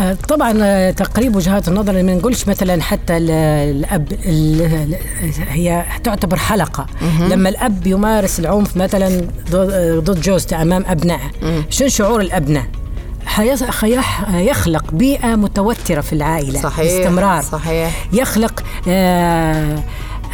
آه، 0.00 0.16
طبعا 0.28 0.54
آه، 0.62 0.90
تقريب 0.90 1.36
وجهات 1.36 1.68
النظر 1.68 1.92
ما 2.02 2.14
نقولش 2.14 2.48
مثلا 2.48 2.82
حتى 2.82 3.16
ال- 3.16 3.30
الأب 3.76 4.12
ال- 4.12 4.62
ال- 4.62 4.96
هي 5.48 5.84
تعتبر 6.04 6.36
حلقة. 6.36 6.86
لما 7.30 7.48
الأب 7.48 7.86
يمارس 7.86 8.40
العنف 8.40 8.76
مثلا 8.76 9.28
ضد- 9.50 10.20
جوزته 10.20 10.62
أمام 10.62 10.84
أبنائه 10.86 11.30
شنو 11.70 11.88
شعور 11.88 12.20
الأبناء؟ 12.20 12.64
يخلق 14.34 14.84
بيئة 14.92 15.34
متوترة 15.36 16.00
في 16.00 16.12
العائلة 16.12 16.62
باستمرار. 16.62 17.42
صحيح. 17.42 18.06
يخلق 18.12 18.62
آه 18.88 19.78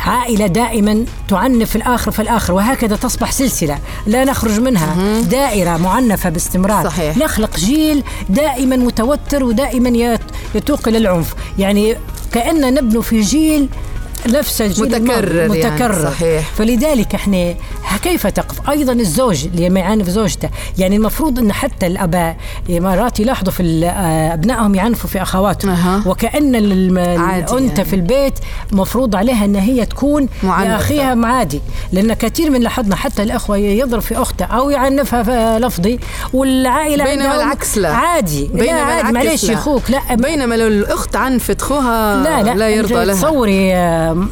عائلة 0.06 0.46
دائما 0.46 1.04
تعنف 1.28 1.76
الآخر 1.76 2.10
فالآخر 2.10 2.52
وهكذا 2.52 2.96
تصبح 2.96 3.32
سلسلة 3.32 3.78
لا 4.06 4.24
نخرج 4.24 4.60
منها 4.60 5.20
دائرة 5.20 5.76
معنفة 5.76 6.30
باستمرار. 6.30 6.84
صحيح. 6.84 7.16
نخلق 7.16 7.56
جيل 7.56 8.02
دائما 8.28 8.76
متوتر 8.76 9.44
ودائما 9.44 9.88
يت- 9.88 10.20
يتوق 10.54 10.88
إلى 10.88 10.98
العنف. 10.98 11.34
يعني 11.58 11.96
كأن 12.32 12.74
نبنو 12.74 13.02
في 13.02 13.20
جيل 13.20 13.68
نفس 14.26 14.62
الجيل 14.62 14.84
متكرر 14.84 15.42
الماضي. 15.44 15.58
يعني، 15.58 15.74
متكرر. 15.74 16.10
صحيح. 16.10 16.50
فلذلك 16.58 17.14
إحنا 17.14 17.54
كيف 18.02 18.26
تقف؟ 18.26 18.70
أيضا 18.70 18.92
الزوج 18.92 19.44
اللي 19.44 19.70
ما 19.70 19.80
يعاني 19.80 20.04
في 20.04 20.10
زوجته. 20.10 20.48
يعني 20.78 20.96
المفروض 20.96 21.38
إن 21.38 21.52
حتى 21.52 21.86
الأباء 21.86 22.36
مرات 22.68 23.20
يلاحظوا 23.20 23.52
في 23.52 23.86
آه، 23.86 24.34
أبنائهم 24.34 24.74
يعنفوا 24.74 25.10
في 25.10 25.22
اخواتهم 25.22 25.70
الم- 26.56 26.98
عادي 26.98 27.52
الأنثى 27.52 27.66
يعني. 27.74 27.84
في 27.84 27.96
البيت 27.96 28.34
مفروض 28.72 29.16
عليها 29.16 29.44
إن 29.44 29.56
هي 29.56 29.86
تكون 29.86 30.28
معنفة. 30.42 30.68
لاخيها 30.72 31.14
معادي. 31.14 31.60
لأن 31.92 32.14
كثير 32.14 32.50
من 32.50 32.60
لاحظنا 32.60 32.96
حتى 32.96 33.22
الأخوة 33.22 33.56
يضرب 33.56 34.00
في 34.02 34.16
أخته 34.22 34.44
أو 34.44 34.70
يعنفها 34.70 35.58
لفظي 35.58 35.98
والعائلة 36.32 37.04
بينما 37.04 37.36
العكس 37.36 37.78
لا. 37.78 37.88
عادي. 37.92 38.44
بينما 38.54 38.66
لا 38.66 38.82
عادي 38.82 39.10
العكس 39.10 39.26
معلش 39.28 39.50
أخوك 39.50 39.90
لا. 39.90 40.14
بينما 40.14 40.54
لو 40.54 40.66
الأخت 40.66 41.16
عنفت 41.16 41.62
خوها 41.62 42.22
لا 42.24 42.42
لا 42.42 42.54
لا 42.54 42.68
يرضى 42.68 43.04
لها. 43.04 43.14
تصوري 43.14 43.72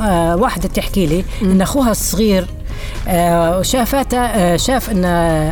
آه، 0.02 0.36
واحدة 0.36 0.68
تحكي 0.68 1.06
لي 1.06 1.24
إن 1.42 1.60
أخوها 1.60 1.90
الصغير 1.90 2.46
آه، 3.08 3.62
شافته 3.62 4.18
آه، 4.18 4.56
شاف 4.56 4.90
إن 4.90 5.04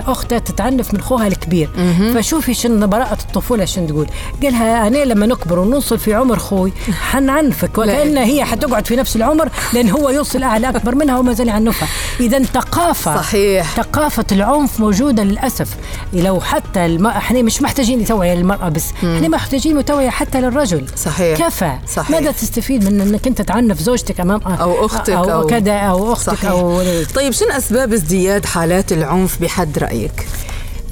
اخته 0.07 0.39
تتعنف 0.39 0.95
من 0.95 1.01
اخوها 1.01 1.27
الكبير. 1.27 1.69
فشوفي 2.15 2.55
شن 2.55 2.87
براءة 2.87 3.19
الطفولة 3.21 3.65
شن 3.65 3.87
تقول. 3.87 4.07
قالها 4.43 4.87
أنا 4.87 4.99
لما 5.05 5.27
نكبر 5.27 5.59
ونوصل 5.59 5.99
في 5.99 6.15
عمر 6.15 6.39
خوي 6.39 6.73
حنعنفك 7.11 7.79
وكأن 7.79 8.17
هي 8.19 8.45
حتقعد 8.45 8.87
في 8.87 8.97
نفس 8.97 9.17
العمر 9.17 9.49
لأن 9.73 9.91
هو 9.91 10.11
يوصل 10.11 10.43
اعلى 10.43 10.69
أكبر 10.69 10.95
منها 10.95 11.19
وما 11.19 11.33
زال 11.33 11.49
يعنفها. 11.49 11.89
اذا 12.21 12.43
ثقافة 12.43 13.17
صحيح. 13.17 13.75
ثقافة 13.77 14.25
العنف 14.33 14.81
موجودة 14.81 15.23
للأسف. 15.23 15.69
لو 16.13 16.41
حتى 16.41 16.87
الم... 16.87 17.07
إحنا 17.07 17.43
مش 17.43 17.63
محتاجين 17.63 18.05
توعية 18.05 18.35
للمرأة 18.35 18.69
بس 18.69 18.85
إحنا 18.97 19.29
محتاجين 19.29 19.85
توعية 19.85 20.11
حتى 20.11 20.41
للرجل. 20.41 20.87
صحيح. 20.97 21.39
كفى. 21.39 21.73
صحيح. 21.95 22.11
ماذا 22.11 22.31
تستفيد 22.31 22.85
من 22.93 23.01
إنك 23.01 23.27
أنت 23.27 23.43
تعنف 23.43 23.81
زوجتك 23.81 24.21
أمام 24.21 24.41
أو 24.43 24.87
أختك 24.87 25.11
أو, 25.11 25.43
أو- 25.43 25.51
كذا 25.51 25.73
أو 25.79 26.13
أختك 26.13 26.33
صحيح. 26.35 26.51
أو 26.51 26.81
طيب 27.23 27.33
شنو 27.33 27.49
أسباب 27.51 27.93
ازدياد 27.93 28.45
حالات 28.45 28.93
العنف 28.93 29.43
بحد 29.43 29.79
رأيك؟ 29.79 30.27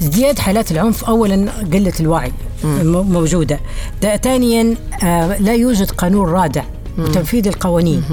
ازدياد 0.01 0.39
حالات 0.39 0.71
العنف 0.71 1.03
اولا 1.03 1.51
قلة 1.73 1.93
الوعي 1.99 2.31
م- 2.63 3.11
موجودة. 3.13 3.59
ثانيا 4.23 4.75
آه، 5.03 5.37
لا 5.37 5.53
يوجد 5.55 5.91
قانون 5.91 6.29
رادع 6.29 6.63
وتنفيذ 6.97 7.47
القوانين. 7.47 8.03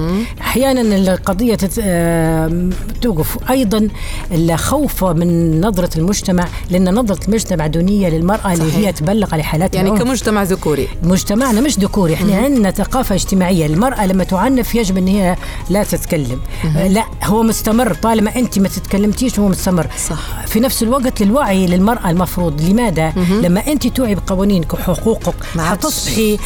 أحيانا 0.40 0.80
القضية 0.96 1.58
آه، 1.80 2.70
توقف. 3.00 3.50
أيضا 3.50 3.88
الخوف 4.32 5.04
من 5.04 5.60
نظرة 5.60 5.98
المجتمع 5.98 6.48
لأن 6.70 6.94
نظرة 6.94 7.18
المجتمع 7.28 7.66
دونية 7.66 8.08
للمرأة 8.08 8.52
اللي 8.52 8.70
صحيح. 8.70 8.76
هي 8.76 8.92
تبلغ 8.92 9.32
على 9.32 9.42
حالات 9.42 9.74
يعني 9.74 9.88
العنف. 9.88 10.02
كمجتمع 10.02 10.42
ذكوري. 10.42 10.88
مجتمعنا 11.02 11.60
مش 11.60 11.78
ذكوري. 11.78 12.14
إحنا 12.14 12.36
عندنا 12.36 12.70
ثقافة 12.70 13.14
اجتماعية. 13.14 13.66
المرأة 13.66 14.06
لما 14.06 14.24
تعنف 14.24 14.74
يجب 14.74 14.96
إن 14.98 15.08
هي 15.08 15.36
لا 15.70 15.84
تتكلم. 15.84 16.40
لا 16.88 17.04
هو 17.24 17.42
مستمر. 17.42 17.94
طالما 17.94 18.36
أنت 18.36 18.58
ما 18.58 18.68
تتكلمتيش 18.68 19.38
هو 19.38 19.48
مستمر. 19.48 19.86
صح. 20.08 20.46
في 20.46 20.60
نفس 20.60 20.82
الوقت 20.82 21.22
للوعي 21.22 21.66
للمرأة 21.66 22.10
المفروض. 22.10 22.60
لماذا؟ 22.60 23.12
لما 23.42 23.66
أنت 23.66 23.86
توعي 23.86 24.14
بقوانينك 24.14 24.74
وحقوقك 24.74 25.34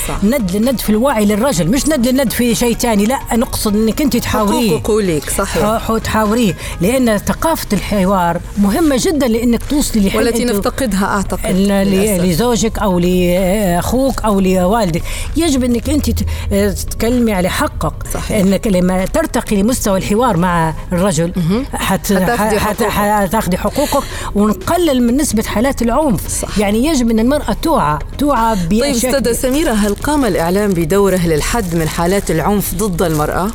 صح. 0.08 0.24
ند 0.24 0.50
للند 0.56 0.80
في 0.80 0.90
الوعي 0.90 1.24
للرجل. 1.24 1.70
مش 1.70 1.88
ند 1.88 2.08
للند 2.08 2.21
في 2.30 2.54
شيء 2.54 2.76
ثاني 2.76 3.04
لا 3.06 3.18
نقصد 3.32 3.76
إنك 3.76 4.02
أنت 4.02 4.16
تحاوريه 4.16 4.78
حقوقه 4.78 5.02
ليك 5.02 5.30
صحيح 5.30 5.96
تحاوريه 6.04 6.54
لأن 6.80 7.18
ثقافة 7.18 7.66
الحوار 7.72 8.40
مهمة 8.58 8.96
جدا 8.98 9.28
لأنك 9.28 9.62
توصلي 9.70 10.08
لحل 10.08 10.18
والتي 10.18 10.44
نفتقدها 10.44 11.04
أعتقد. 11.06 11.46
لزوجك 12.24 12.78
أو 12.78 12.98
لأخوك 12.98 14.22
أو 14.24 14.40
لوالدك 14.40 15.02
يجب 15.36 15.64
إنك 15.64 15.90
أنت 15.90 16.10
تتكلمي 16.50 17.32
على 17.32 17.48
حقك 17.48 17.92
صحيح. 18.14 18.36
إنك 18.38 18.66
لما 18.66 19.04
ترتقي 19.06 19.62
لمستوى 19.62 19.98
الحوار 19.98 20.36
مع 20.36 20.74
الرجل 20.92 21.32
حت 21.74 22.12
حتاخدي 22.12 22.60
حت- 22.60 22.82
حقوقك. 22.82 23.56
حقوقك 23.56 24.04
ونقلل 24.34 25.02
من 25.06 25.16
نسبة 25.16 25.42
حالات 25.42 25.82
العنف 25.82 26.28
صح. 26.28 26.58
يعني 26.58 26.86
يجب 26.86 27.10
إن 27.10 27.18
المرأة 27.18 27.56
توعى 27.62 27.98
توعى 28.18 28.56
طيب 28.70 28.82
أستاذة. 28.84 29.32
سميرة 29.32 29.72
هل 29.72 29.94
قام 29.94 30.24
الإعلام 30.24 30.70
بدوره 30.70 31.26
للحد 31.26 31.74
من 31.74 31.88
حالات 31.88 32.11
العنف 32.30 32.74
ضد 32.74 33.02
المرأة؟ 33.02 33.48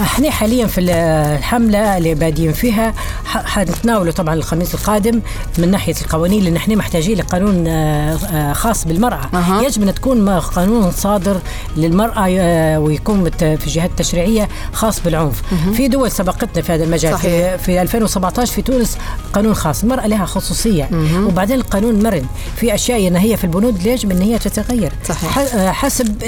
إحنا 0.00 0.30
حاليا 0.30 0.66
في 0.66 0.80
الحملة 0.80 1.96
اللي 1.98 2.14
بادين 2.14 2.52
فيها 2.52 2.94
ح- 3.24 3.44
حنتناوله 3.46 4.12
طبعا 4.12 4.34
الخميس 4.34 4.74
القادم 4.74 5.20
من 5.58 5.70
ناحية 5.70 5.94
القوانين 6.02 6.44
لأن 6.44 6.56
إحنا 6.56 6.74
محتاجين 6.74 7.18
لقانون 7.18 7.66
آه، 7.68 8.14
آه، 8.32 8.52
خاص 8.52 8.84
بالمرأة. 8.84 9.20
أها. 9.34 9.62
يجب 9.62 9.82
أن 9.82 9.94
تكون 9.94 10.28
قانون 10.30 10.90
صادر 10.90 11.40
للمرأة 11.76 12.26
آه، 12.38 12.80
ويكون 12.80 13.30
في 13.30 13.66
الجهات 13.66 13.90
التشريعيه 13.90 14.48
خاص 14.72 15.00
بالعنف. 15.02 15.42
في 15.76 15.88
دول 15.88 16.10
سبقتنا 16.10 16.62
في 16.62 16.72
هذا 16.72 16.84
المجال. 16.84 17.12
صحيح. 17.14 17.56
في, 17.56 17.58
في 17.58 17.82
2017 17.82 18.52
في 18.52 18.62
تونس 18.62 18.98
قانون 19.32 19.54
خاص 19.54 19.82
المرأة 19.82 20.06
لها 20.06 20.26
خصوصية. 20.26 20.88
وبعدين 21.26 21.56
القانون 21.56 22.02
مرن. 22.02 22.24
في 22.56 22.74
أشياء 22.74 23.08
ان 23.08 23.16
هي 23.16 23.36
في 23.36 23.44
البنود 23.44 23.86
يجب 23.86 24.10
أن 24.10 24.22
هي 24.22 24.38
تتغير. 24.38 24.92
صحيح. 25.08 25.38
حسب 25.72 26.18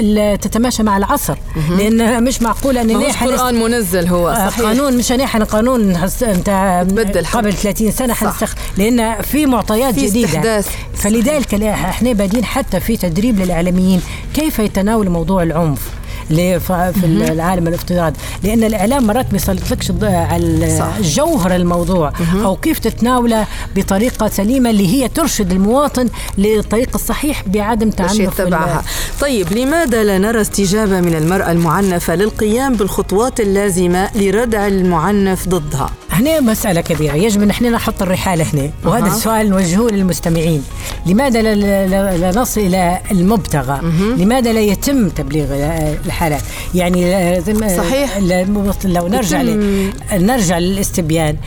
تتماشى 0.41 0.83
مع 0.83 0.97
العصر. 0.97 1.37
لأن 1.77 2.23
مش 2.23 2.41
معقول 2.41 2.77
ان 2.77 2.97
نحن 2.97 3.25
قرآن 3.27 3.55
منزل 3.55 4.07
هو. 4.07 4.29
آه، 4.29 4.49
صحيح. 4.49 4.61
قانون 4.65 4.97
مش 4.97 5.11
نحن 5.11 5.43
قانون 5.43 5.97
حق. 5.97 7.37
قبل 7.37 7.53
30 7.53 7.91
سنة 7.91 8.13
حنستخ 8.13 8.55
لأن 8.77 9.21
في 9.21 9.45
معطيات 9.45 9.93
في 9.95 10.05
جديدة. 10.05 10.27
استحداث. 10.27 10.67
فلذلك 10.95 11.53
إحنا 11.63 12.11
بادين 12.13 12.45
حتى 12.45 12.79
في 12.79 12.97
تدريب 12.97 13.39
للإعلاميين 13.39 14.01
كيف 14.33 14.59
يتناولوا 14.59 15.11
موضوع 15.13 15.43
العنف. 15.43 15.79
في 16.91 17.05
العالم 17.05 17.67
الافتراضي 17.67 18.15
لأن 18.43 18.63
الإعلام 18.63 19.07
مرات 19.07 19.25
ما 19.31 19.35
يسلطلكش 19.35 19.91
على 20.03 20.77
صح. 20.79 21.01
جوهر 21.01 21.55
الموضوع 21.55 22.13
أو 22.43 22.55
كيف 22.55 22.79
تتناوله 22.79 23.47
بطريقة 23.75 24.27
سليمة 24.27 24.69
اللي 24.69 24.87
هي 24.87 25.07
ترشد 25.07 25.51
المواطن 25.51 26.09
للطريق 26.37 26.89
الصحيح 26.95 27.43
بعدم 27.47 27.89
تعنف 27.89 28.19
يتبعها. 28.19 28.83
طيب 29.21 29.53
لماذا 29.53 30.03
لا 30.03 30.17
نرى 30.17 30.41
استجابة 30.41 31.01
من 31.01 31.15
المرأة 31.15 31.51
المعنفة 31.51 32.15
للقيام 32.15 32.73
بالخطوات 32.73 33.39
اللازمة 33.39 34.09
لردع 34.15 34.67
المعنف 34.67 35.47
ضدها؟ 35.47 35.89
هنا 36.13 36.39
مسألة 36.39 36.81
كبيرة. 36.81 37.13
يجب 37.15 37.41
أن 37.43 37.49
إحنا 37.49 37.69
نحط 37.69 38.01
الرحال 38.01 38.41
هنا. 38.41 38.69
وهذا 38.85 39.05
أها. 39.05 39.15
السؤال 39.15 39.49
نوجهه 39.49 39.87
للمستمعين. 39.89 40.63
لماذا 41.05 41.41
لا, 41.41 41.55
لا, 41.87 42.17
لا 42.17 42.39
نصل 42.41 42.61
إلى 42.61 42.99
المبتغى؟ 43.11 43.79
لماذا 44.17 44.53
لا 44.53 44.59
يتم 44.59 45.09
تبليغ 45.09 45.45
الحالات؟ 46.05 46.41
يعني 46.75 47.11
لازم 47.11 47.77
صحيح. 47.77 48.17
لو 48.85 49.07
نرجع 49.07 49.41
ل- 49.41 49.93
نرجع 50.13 50.57
للاستبيان 50.57 51.37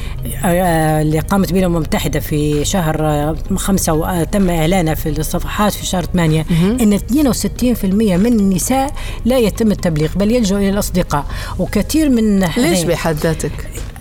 آه، 0.44 1.02
اللي 1.02 1.18
قامت 1.18 1.52
به 1.52 1.58
الأمم 1.58 1.76
المتحدة 1.76 2.20
في 2.20 2.64
شهر 2.64 2.96
آه، 3.00 3.36
خمسة 3.56 3.92
وتم 3.92 4.50
إعلانه 4.50 4.94
في 4.94 5.08
الصفحات 5.08 5.72
في 5.72 5.86
شهر 5.86 6.04
ثمانية 6.04 6.46
أن 6.80 6.92
62% 6.92 8.16
من 8.16 8.26
النساء 8.40 8.92
لا 9.24 9.38
يتم 9.38 9.70
التبليغ 9.72 10.08
بل 10.16 10.30
يلجأ 10.32 10.56
إلى 10.56 10.70
الأصدقاء. 10.70 11.24
وكثير 11.58 12.08
من 12.08 12.40
ليش 12.56 12.82
بحد 12.82 13.16
ذاتك؟ 13.16 13.52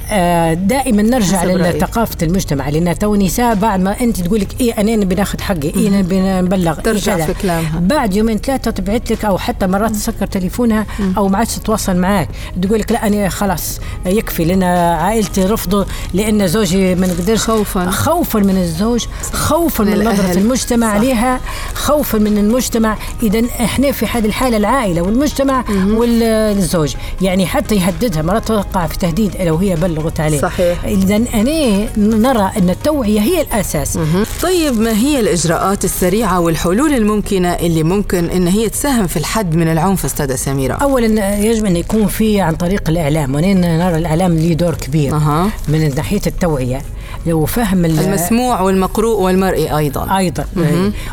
آه، 0.09 0.53
دائما 0.53 1.01
نرجع. 1.01 1.43
لثقافة 1.43 2.17
المجتمع 2.24 2.69
لأن 2.69 3.00
تو 3.00 3.15
نساء 3.15 3.55
بعد 3.55 3.79
ما 3.79 4.00
أنت 4.01 4.21
تقول 4.21 4.39
لك 4.39 4.62
إيه 4.62 4.74
أنا 4.74 4.95
نبي 4.95 5.15
ناخذ 5.15 5.41
حقي 5.41 5.88
أنا 5.88 6.00
نبي 6.00 6.19
نبلغ 6.21 6.74
ترجع 6.79 7.15
إيه 7.15 7.25
في. 7.25 7.33
كلامها. 7.33 7.79
بعد 7.79 8.15
يومين 8.15 8.38
ثلاثة 8.38 8.71
تبعت 8.71 9.12
لك 9.12 9.25
أو 9.25 9.38
حتى 9.38 9.67
مرات 9.67 9.91
تسكر 9.91 10.25
تليفونها 10.27 10.85
أو 11.17 11.27
ما 11.27 11.38
عادش 11.38 11.55
تتواصل 11.55 11.95
معك 11.97 12.29
تقول 12.62 12.79
لك 12.79 12.91
لا 12.91 13.07
أنا 13.07 13.29
خلاص 13.29 13.79
يكفي 14.05 14.45
لأن 14.45 14.63
عائلتي 14.63 15.43
رفضوا 15.43 15.83
لأن 16.13 16.47
زوجي 16.47 16.95
ما 16.95 17.07
نقدرش 17.07 17.39
خوفاً. 17.43 17.89
خوفا 17.91 18.39
من 18.39 18.57
الزوج 18.57 19.05
خوفا 19.33 19.83
من 19.83 19.97
من, 19.97 20.05
نظرة. 20.07 20.31
المجتمع 20.31 20.88
صح. 20.88 20.93
عليها 20.95 21.39
خوفا 21.74 22.17
من 22.17 22.38
المجتمع 22.38 22.97
إذا 23.24 23.41
إحنا 23.63 23.91
في 23.91 24.05
هذه 24.05 24.25
الحالة 24.25 24.57
العائلة 24.57 25.01
والمجتمع 25.01 25.63
والزوج 25.69 26.95
يعني 27.21 27.45
حتى 27.45 27.75
يهددها 27.75 28.21
مرات 28.21 28.47
توقع 28.47 28.88
في 28.88 28.97
تهديد 28.97 29.35
لو 29.41 29.55
هي 29.55 29.75
بلغت 29.96 30.20
عليه 30.20 30.42
صحيح. 30.42 30.86
اذا 30.86 31.16
أنا 31.16 31.88
نرى 31.98 32.52
أن 32.58 32.70
التوعية 32.70 33.20
هي 33.20 33.42
الأساس 33.42 34.00
طيب 34.44 34.80
ما 34.80 34.92
هي 34.98 35.20
الإجراءات 35.20 35.86
السريعة 35.86 36.40
والحلول 36.40 36.94
الممكنة 36.94 37.50
اللي 37.54 37.84
ممكن 37.84 38.25
إن 38.30 38.48
هي 38.48 38.70
تساهم 38.70 39.08
في 39.08 39.18
الحد 39.18 39.56
من 39.56 39.68
العنف 39.68 40.06
أستاذة 40.06 40.36
سميرة؟ 40.36 40.74
اولا 40.74 41.38
يجب 41.38 41.66
أن 41.66 41.75
يكون 41.78 42.08
في 42.08 42.42
عن 42.42 42.56
طريق 42.56 42.90
الإعلام 42.90 43.36
ونحن 43.36 43.58
نرى 43.62 43.98
الإعلام 43.98 44.38
له 44.38 44.54
دور 44.54 44.75
كبير 44.75 45.16
أها. 45.16 45.50
من 45.68 45.96
ناحية 45.96 46.22
التوعية 46.28 46.82
وفهم 47.34 47.86
ال- 47.86 48.00
المسموع 48.00 48.62
والمقروء 48.62 49.20
والمرئي 49.22 49.77
أيضا. 49.77 50.17
أيضا. 50.17 50.46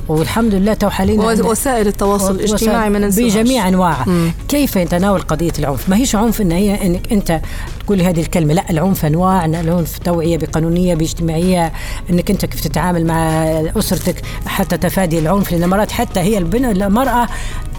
والحمد 0.08 0.54
لله 0.54 0.74
تو 0.74 0.90
حاليا 0.90 1.16
وسائل 1.50 1.86
التواصل 1.86 2.34
الاجتماعي 2.34 2.90
ما 2.90 2.98
ننساهاش. 2.98 3.32
بجميع 3.36 3.68
أنواعها. 3.68 4.06
كيف 4.48 4.76
يتناول 4.76 5.20
قضية 5.20 5.52
العنف؟ 5.58 5.88
ما 5.88 5.96
هيش 5.96 6.16
عنف 6.16 6.40
إن 6.40 6.52
هي 6.52 6.86
انك 6.86 7.12
أنت 7.12 7.40
تقول 7.86 8.00
هذه 8.02 8.20
الكلمة 8.20 8.54
لا 8.54 8.70
العنف 8.70 9.04
أنواع 9.04 9.44
العنف 9.44 9.98
توعية 9.98 10.38
بقانونية 10.38 10.94
باجتماعية 10.94 11.72
إنك 12.10 12.30
أنت 12.30 12.44
كيف 12.46 12.60
تتعامل 12.60 13.06
مع 13.06 13.16
أسرتك 13.78 14.22
حتى 14.46 14.76
تفادي 14.76 15.18
العنف 15.18 15.52
لأن 15.52 15.68
مرات 15.68 15.90
حتى 15.92 16.20
هي 16.20 16.38
البنت 16.38 16.76
المرأة 16.82 17.28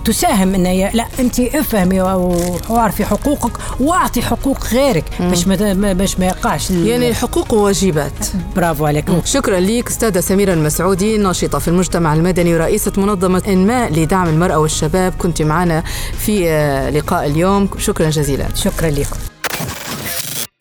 تساهم 0.05 0.55
إن 0.55 0.65
هي 0.65 0.91
لا 0.93 1.05
أنت 1.19 1.39
افهمي 1.39 2.01
و- 2.01 2.57
واعرفي 2.69 3.05
حقوقك 3.05 3.51
واعطي 3.79 4.21
حقوق 4.21 4.67
غيرك 4.73 5.03
باش 5.19 5.47
ما 5.47 5.93
باش 5.93 6.19
ما 6.19 6.25
يقعش 6.25 6.71
يعني 6.71 7.13
حقوق 7.13 7.53
وواجبات. 7.53 8.11
برافو 8.55 8.85
عليك. 8.85 9.05
شكرا 9.25 9.59
لك 9.59 9.87
أستاذة 9.87 10.19
سميرة 10.19 10.53
المسعودي 10.53 11.17
ناشطة 11.17 11.59
في 11.59 11.67
المجتمع 11.67 12.13
المدني 12.13 12.55
ورئيسة 12.55 12.91
منظمة 12.97 13.43
انماء 13.47 13.91
لدعم 13.93 14.29
المرأة 14.29 14.57
والشباب. 14.59 15.13
كنت 15.17 15.41
معنا 15.41 15.83
في 16.19 16.49
آه، 16.49 16.89
لقاء 16.89 17.25
اليوم. 17.25 17.69
شكرا 17.77 18.09
جزيلا. 18.09 18.45
شكرا 18.55 18.89
لكم. 18.89 19.32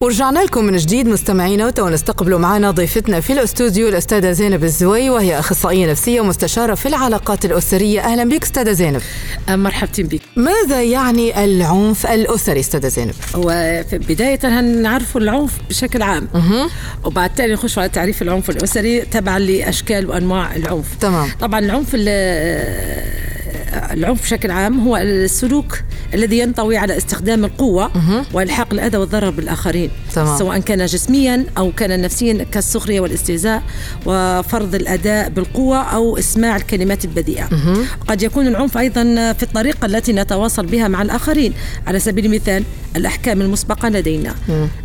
ورجعنا 0.03 0.39
لكم 0.39 0.65
من 0.65 0.77
جديد 0.77 1.07
مستمعينا 1.07 1.65
وتو 1.65 1.89
نستقبلوا 1.89 2.39
معنا 2.39 2.71
ضيفتنا 2.71 3.19
في 3.19 3.33
الاستوديو 3.33 3.89
الأستاذة 3.89 4.31
زينب 4.31 4.63
الزوي 4.63 5.09
وهي 5.09 5.39
أخصائية 5.39 5.91
نفسية 5.91 6.21
ومستشارة 6.21 6.75
في 6.75 6.85
العلاقات 6.87 7.45
الأسرية. 7.45 8.01
أهلا 8.01 8.23
بك 8.23 8.43
أستاذة 8.43 8.71
زينب. 8.71 9.01
مرحبتين 9.49 10.07
بك. 10.07 10.21
ماذا 10.35 10.81
يعني 10.81 11.43
العنف 11.43 12.05
الأسري 12.05 12.59
أستاذة 12.59 12.87
زينب؟ 12.87 13.13
وبداية 13.35 14.39
هنعرف 14.43 15.17
العنف 15.17 15.51
بشكل 15.69 16.01
عام. 16.01 16.27
وبعد 17.05 17.35
تالي 17.35 17.53
نخش 17.53 17.77
على 17.77 17.89
تعريف 17.89 18.21
العنف 18.21 18.49
الأسري 18.49 19.01
تبعا 19.01 19.39
لأشكال 19.39 20.09
وأنواع 20.09 20.55
العنف. 20.55 20.85
تمام. 20.99 21.29
طبعا 21.39 21.59
العنف 21.59 21.87
ال- 21.93 23.13
العنف 23.91 24.21
بشكل 24.21 24.51
عام 24.51 24.79
هو 24.79 24.97
السلوك 24.97 25.79
الذي 26.13 26.39
ينطوي 26.39 26.77
على 26.77 26.97
استخدام 26.97 27.45
القوة 27.45 27.91
وإلحاق 28.33 28.73
الأذى 28.73 28.97
والضرر 28.97 29.29
بالآخرين. 29.29 29.89
تمام. 30.15 30.37
سواء 30.37 30.59
كان 30.59 30.85
جسميا 30.85 31.45
أو 31.57 31.71
كان 31.71 32.01
نفسيا 32.01 32.45
كالسخرية 32.51 32.99
والاستهزاء 32.99 33.63
وفرض 34.05 34.75
الأداء 34.75 35.29
بالقوة 35.29 35.77
أو 35.77 36.17
إسماع 36.17 36.55
الكلمات 36.55 37.05
البذيئة. 37.05 37.49
قد 38.07 38.23
يكون 38.23 38.47
العنف 38.47 38.77
أيضا 38.77 39.03
في 39.33 39.43
الطريقة 39.43 39.85
التي 39.85 40.13
نتواصل 40.13 40.65
بها 40.65 40.87
مع 40.87 41.01
الآخرين. 41.01 41.53
على 41.87 41.99
سبيل 41.99 42.25
المثال 42.25 42.63
الأحكام 42.95 43.41
المسبقة 43.41 43.89
لدينا. 43.89 44.35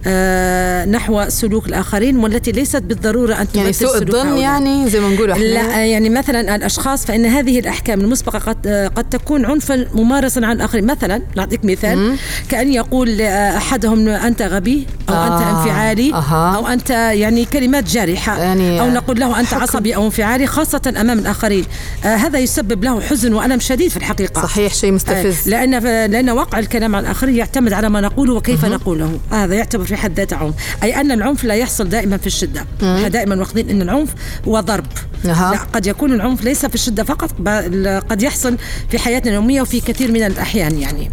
آه 0.06 0.84
نحو 0.84 1.28
سلوك 1.28 1.66
الآخرين 1.68 2.16
والتي 2.16 2.52
ليست 2.52 2.82
بالضرورة 2.82 3.34
أن 3.34 3.46
يعني 3.54 3.72
سوء 3.72 3.96
الظن. 3.96 4.38
يعني 4.38 4.90
زي 4.90 5.00
ما 5.00 5.08
نقول 5.08 5.28
لا 5.28 5.84
يعني 5.86 6.08
مثلا 6.10 6.56
الأشخاص 6.56 7.06
فإن 7.06 7.26
هذه 7.26 7.58
الأحكام 7.58 8.00
المسبقة 8.00 8.38
قد 8.38 8.68
قد 8.96 9.08
تكون 9.08 9.44
عنفا 9.44 9.86
ممارسا 9.94 10.40
على 10.40 10.52
الآخرين. 10.52 10.86
مثلا 10.86 11.22
نعطيك 11.36 11.64
مثال. 11.64 12.16
كأن 12.48 12.72
يقول 12.72 13.20
أحدهم 13.20 14.08
أنت 14.08 14.42
غبي 14.42 14.86
أو 15.08 15.14
آه. 15.14 15.26
انت 15.26 15.46
انفعالي 15.46 16.14
أها. 16.14 16.56
أو 16.56 16.66
أنت 16.66 16.90
يعني 16.90 17.44
كلمات 17.44 17.84
جارحة 17.84 18.38
يعني 18.38 18.80
أو 18.80 18.90
نقول 18.90 19.20
له 19.20 19.40
أنت 19.40 19.54
عصبي 19.54 19.96
أو 19.96 20.06
انفعالي 20.06 20.46
خاصة 20.46 20.94
أمام 21.00 21.18
الآخرين. 21.18 21.64
آه 22.04 22.16
هذا 22.16 22.38
يسبب 22.38 22.84
له 22.84 23.00
حزن 23.00 23.34
وألم 23.34 23.60
شديد 23.60 23.90
في 23.90 23.96
الحقيقة. 23.96 24.42
صحيح 24.42 24.74
شيء 24.74 24.92
مستفز. 24.92 25.48
لأن 25.48 25.78
لأن 26.10 26.30
واقع 26.30 26.58
الكلام 26.58 26.96
عن 26.96 27.02
الآخرين 27.02 27.36
يعتمد 27.36 27.72
على 27.72 27.88
ما 27.88 28.00
نقوله 28.00 28.34
وكيف 28.34 28.64
نقوله. 28.64 29.18
هذا 29.30 29.54
يعتبر 29.54 29.84
في 29.84 29.96
حد 29.96 30.16
ذاته 30.16 30.36
عنف. 30.36 30.54
أي 30.82 31.00
أن 31.00 31.12
العنف 31.12 31.44
لا 31.44 31.54
يحصل 31.54 31.88
دائما 31.88 32.16
في 32.16 32.26
الشدة. 32.26 32.66
إحنا 32.82 33.08
دائما 33.08 33.36
واخذين 33.36 33.70
إن 33.70 33.82
العنف 33.82 34.14
هو 34.48 34.60
ضرب. 34.60 34.86
أها. 35.24 35.52
لا 35.52 35.58
قد 35.58 35.86
يكون 35.86 36.12
العنف 36.12 36.44
ليس 36.44 36.66
في 36.66 36.74
الشدة 36.74 37.04
فقط 37.04 37.30
بل 37.38 38.00
قد 38.10 38.22
يحصل 38.22 38.56
في 38.90 38.98
حياتنا 38.98 39.30
اليومية 39.30 39.62
وفي 39.62 39.80
كثير 39.80 40.12
من 40.12 40.22
الأحيان 40.22 40.78
يعني. 40.78 41.10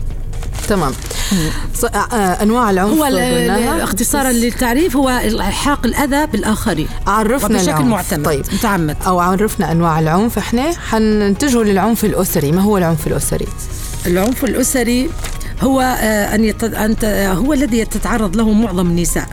تمام. 0.68 0.92
ص- 1.76 1.86
آه، 1.86 2.16
أنواع 2.18 2.70
العنف 2.70 3.00
هو. 3.00 3.84
اختصارا 3.84 4.32
للتعريف 4.32 4.96
هو 4.98 5.10
الحاق 5.10 5.86
الأذى 5.86 6.26
بالآخرين. 6.26 6.88
عرفنا 7.08 7.62
العنف. 7.62 7.86
معتمد 7.86 8.26
طيب. 8.26 8.46
متعمد. 8.54 8.98
أو 9.08 9.20
عرفنا 9.20 9.72
أنواع 9.72 10.00
العنف. 10.00 10.38
إحنا 10.38 10.72
حنتجه 10.90 11.64
للعنف 11.64 12.06
الأسري. 12.06 12.52
ما 12.52 12.62
هو 12.62 12.78
العنف 12.78 13.08
الأسري؟ 13.08 13.48
العنف 14.08 14.44
الأسري 14.44 15.10
هو 15.62 15.82
آه، 15.82 16.36
أن 16.36 16.44
يت... 16.46 16.64
أن 16.64 16.98
ت... 16.98 17.06
هو 17.06 17.54
الذي 17.54 17.86
تتعرض 17.86 18.36
له 18.36 18.52
معظم 18.52 18.88
النساء 18.88 19.28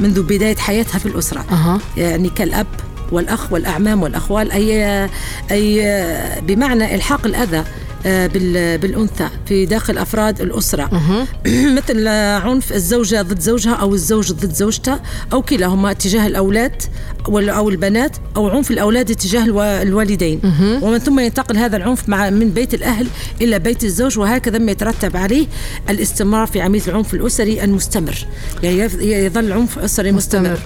منذ 0.00 0.22
بداية 0.22 0.56
حياتها 0.56 0.98
في 0.98 1.06
الأسرة. 1.06 1.44
أها. 1.50 1.78
يعني 1.96 2.28
كالأب 2.30 2.66
والأخ 3.12 3.52
والأعمام 3.52 4.02
والأخوال. 4.02 4.52
أي 4.52 5.04
أي 5.50 5.86
آه، 5.86 6.40
بمعنى 6.40 6.94
إلحاق 6.94 7.26
الأذى 7.26 7.64
آه، 8.06 8.26
بال- 8.26 8.78
بالأنثى 8.78 9.28
في 9.46 9.66
داخل 9.66 9.98
أفراد 9.98 10.40
الأسرة. 10.40 10.90
مثل 11.76 12.08
عنف 12.44 12.72
الزوجة 12.72 13.22
ضد 13.22 13.40
زوجها 13.40 13.74
أو 13.74 13.94
الزوج 13.94 14.32
ضد 14.32 14.52
زوجته 14.54 14.98
أو 15.32 15.42
كلاهما 15.42 15.92
تجاه 15.92 16.26
الأولاد 16.26 16.82
وال- 17.28 17.50
أو 17.50 17.68
البنات 17.68 18.16
أو 18.36 18.48
عنف 18.48 18.70
الأولاد 18.70 19.14
تجاه 19.16 19.44
الوا- 19.44 19.82
الوالدين. 19.82 20.40
ومن 20.82 20.98
ثم 20.98 21.20
ينتقل 21.20 21.56
هذا 21.56 21.76
العنف 21.76 22.08
مع 22.08 22.30
من 22.30 22.50
بيت 22.50 22.74
الأهل 22.74 23.06
إلى 23.40 23.58
بيت 23.58 23.84
الزوج 23.84 24.18
وهكذا 24.18 24.58
ما 24.58 24.70
يترتب 24.72 25.16
عليه 25.16 25.46
الاستمرار 25.90 26.46
في 26.46 26.60
عمليه 26.60 26.82
العنف 26.88 27.14
الأسري 27.14 27.64
المستمر. 27.64 28.26
يعني 28.62 28.78
يظل 29.24 29.52
عنف 29.52 29.78
أسري 29.78 30.12
مستمر, 30.12 30.40
مستمر. 30.52 30.58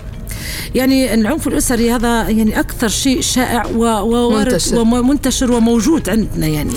يعني 0.75 1.15
العنف 1.15 1.49
الأسري 1.49 1.93
هذا 1.93 2.29
يعني 2.29 2.61
أكثر 2.61 2.89
شيء 2.89 3.21
شائع 3.21 3.67
و- 3.67 3.79
ووارد 3.85 4.53
منتشر. 4.53 4.79
ومنتشر 4.79 5.53
وموجود 5.53 6.09
عندنا 6.09 6.47
يعني. 6.47 6.73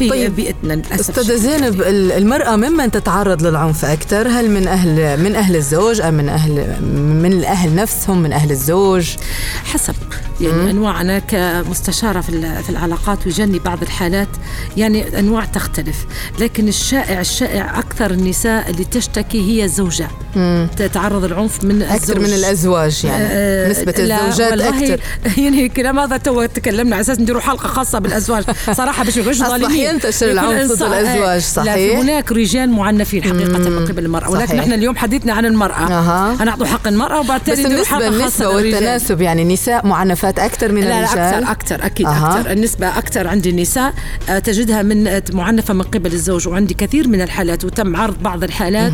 في 0.00 0.08
طيب، 0.10 0.36
بيئتنا 0.36 0.72
للأسف. 0.72 1.00
أستاذة 1.10 1.36
زينب 1.36 1.80
ال- 1.80 2.12
المرأة 2.12 2.56
ممن 2.56 2.90
تتعرض 2.90 3.46
للعنف 3.46 3.84
أكثر 3.84 4.28
هل 4.28 4.50
من 4.50 4.68
أهل 4.68 5.20
من 5.22 5.34
أهل 5.36 5.56
الزوج 5.56 6.00
أم 6.00 6.14
من 6.14 6.28
أهل 6.28 6.82
من 7.22 7.32
الأهل 7.32 7.74
نفسهم 7.74 8.22
من 8.22 8.32
أهل 8.32 8.50
الزوج؟ 8.50 9.08
حسب 9.64 9.94
يعني 10.40 10.70
انواع 10.70 11.00
أنا 11.00 11.18
كمستشارة 11.18 12.20
في 12.20 12.62
في 12.62 12.70
العلاقات 12.70 13.26
ويجني 13.26 13.58
بعض 13.58 13.82
الحالات 13.82 14.28
يعني 14.76 15.18
أنواع 15.18 15.44
تختلف 15.44 15.96
لكن 16.38 16.68
الشائع 16.68 17.20
الشائع 17.20 17.78
أكثر 17.78 18.10
النساء 18.10 18.70
اللي 18.70 18.84
تشتكي 18.84 19.40
هي 19.50 19.64
الزوجة. 19.64 20.08
تتعرض 20.76 21.24
العنف 21.24 21.64
من 21.64 21.82
أكثر 21.82 22.16
الزوج. 22.16 22.28
من 22.28 22.34
الأزواج 22.34 23.04
يعني 23.04 23.24
آه، 23.30 23.70
نسبة 23.70 23.92
لا، 23.92 24.28
الزوجات 24.28 24.60
أكثر. 24.60 25.00
يعني 25.42 25.68
كلام 25.68 25.98
هذا 25.98 26.16
تو 26.16 26.44
تكلمنا 26.46 26.96
على 26.96 27.00
أساس 27.02 27.20
نديروا 27.20 27.40
حلقة 27.40 27.66
خاصة 27.68 27.98
بالأزواج. 27.98 28.44
صراحة 28.72 29.04
باش 29.04 29.18
أصبح 29.42 29.48
ظالمين. 29.48 29.89
ينتشر 29.90 30.30
العنف 30.30 30.72
ضد 30.72 30.82
لا 30.82 31.38
صحيح. 31.38 31.74
في 31.74 31.96
هناك 31.96 32.32
رجال 32.32 32.70
معنفين 32.70 33.22
حقيقة 33.22 33.58
من 33.58 33.86
قبل 33.86 34.04
المرأة 34.04 34.30
ولكن 34.30 34.46
صحيح. 34.46 34.60
إحنا 34.60 34.74
اليوم 34.74 34.96
حديثنا 34.96 35.32
عن 35.32 35.46
المرأة 35.46 35.92
أها. 35.92 36.44
نعطوا 36.44 36.66
حق 36.66 36.88
المرأة 36.88 37.20
وبعد 37.20 37.40
بس 37.50 37.58
النسبة 37.58 38.08
النسبة. 38.08 38.48
والتناسب 38.48 39.20
يعني 39.20 39.44
نساء 39.44 39.86
معنفات 39.86 40.38
أكثر 40.38 40.72
من 40.72 40.80
لا 40.80 40.88
لا 40.88 41.04
الرجال 41.04 41.44
أكثر 41.44 41.50
أكثر 41.52 41.86
أكيد. 41.86 42.06
أكثر 42.06 42.50
النسبة 42.50 42.98
أكثر 42.98 43.28
عند 43.28 43.46
النساء 43.46 43.94
آه، 44.28 44.38
تجدها 44.38 44.82
من 44.82 45.06
آه، 45.06 45.22
معنفة 45.32 45.74
من 45.74 45.82
قبل 45.82 46.12
الزوج 46.12 46.48
وعندي 46.48 46.74
كثير 46.74 47.08
من 47.08 47.20
الحالات 47.20 47.64
وتم 47.64 47.96
عرض 47.96 48.22
بعض 48.22 48.44
الحالات 48.44 48.92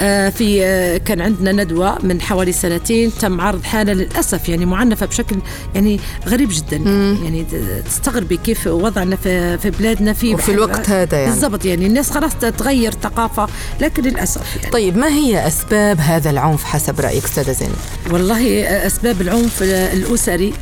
آه، 0.00 0.28
في 0.28 0.62
كان 1.04 1.20
عندنا 1.20 1.52
ندوة 1.64 1.98
من 2.02 2.20
حوالي 2.20 2.52
سنتين 2.52 3.12
تم 3.20 3.40
عرض 3.40 3.64
حالة 3.64 3.92
للأسف 3.92 4.48
يعني 4.48 4.66
معنفة 4.66 5.06
بشكل 5.06 5.36
يعني 5.74 6.00
غريب 6.28 6.48
جدا 6.52 6.76
يعني 7.22 7.46
تستغربي 7.86 8.36
كيف 8.36 8.66
وضعنا 8.66 9.16
في 9.16 9.72
بلادنا 9.78 10.12
في 10.12 10.31
في 10.36 10.42
وفي 10.42 10.52
الوقت 10.52 10.90
هذا 10.90 11.18
يعني. 11.18 11.32
بالضبط 11.32 11.64
يعني 11.64 11.86
الناس 11.86 12.10
خلاص 12.10 12.32
تغير 12.58 12.92
ثقافة 13.02 13.46
لكن 13.80 14.02
للأسف 14.02 14.56
يعني. 14.56 14.70
طيب 14.70 14.96
ما 14.96 15.08
هي 15.08 15.46
أسباب 15.46 16.00
هذا 16.00 16.30
العنف 16.30 16.64
حسب 16.64 17.00
رأيك 17.00 17.24
أستاذة 17.24 17.52
زينب؟ 17.52 17.74
والله 18.10 18.62
أسباب 18.86 19.20
العنف 19.20 19.62
الأسري 19.62 20.52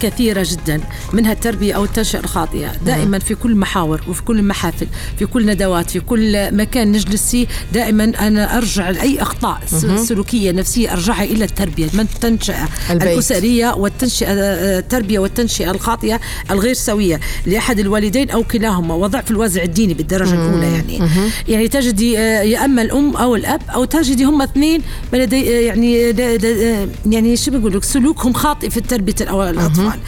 كثيرة 0.00 0.46
جدا 0.50 0.80
منها 1.12 1.32
التربية 1.32 1.74
أو 1.74 1.84
التنشئة 1.84 2.18
الخاطئة. 2.18 2.72
دائما 2.86 3.18
في 3.18 3.34
كل 3.34 3.56
محاور 3.56 4.00
وفي 4.08 4.22
كل 4.22 4.38
المحافل 4.38 4.86
في 5.18 5.26
كل 5.26 5.46
ندوات 5.46 5.90
في 5.90 6.00
كل 6.00 6.56
مكان 6.56 6.92
نجلس 6.92 7.30
فيه 7.30 7.46
دائما 7.72 8.04
أنا 8.04 8.56
أرجع 8.58 8.90
لأي 8.90 9.22
أخطاء 9.22 9.60
سلوكية 10.04 10.52
نفسية 10.52 10.92
أرجعها 10.92 11.24
إلى 11.24 11.44
التربية 11.44 11.88
من 11.92 12.00
التنشئة 12.00 12.68
البيت. 12.90 13.08
الأسرية 13.08 13.74
والتنشئة 13.74 14.32
التربية 14.32 15.18
والتنشئة 15.18 15.70
الخاطئة 15.70 16.20
الغير 16.50 16.74
سوية 16.74 17.20
لأحد 17.46 17.78
الوالدين 17.78 18.30
أو 18.30 18.42
كلاهما. 18.42 18.94
وضعف 19.02 19.30
الوازع 19.30 19.62
الديني 19.62 19.94
بالدرجة 19.94 20.34
الأولى 20.34 20.72
يعني. 20.72 20.98
يعني 21.48 21.68
تجدي 21.68 22.18
آه، 22.18 22.42
يا 22.42 22.64
أما 22.64 22.82
الأم 22.82 23.16
أو 23.16 23.36
الأب 23.36 23.60
أو 23.74 23.84
تجدي 23.84 24.24
هم 24.24 24.42
اثنين 24.42 24.80
لدي 25.12 25.40
يعني 25.44 26.12
د- 26.12 26.88
يعني 27.06 27.36
شو 27.36 27.50
بقول 27.50 27.72
لك 27.76 27.84
سلوكهم 27.84 28.32
خاطئ 28.32 28.70
في 28.70 28.80
تربيه 28.80 29.14
الأطفال. 29.20 29.98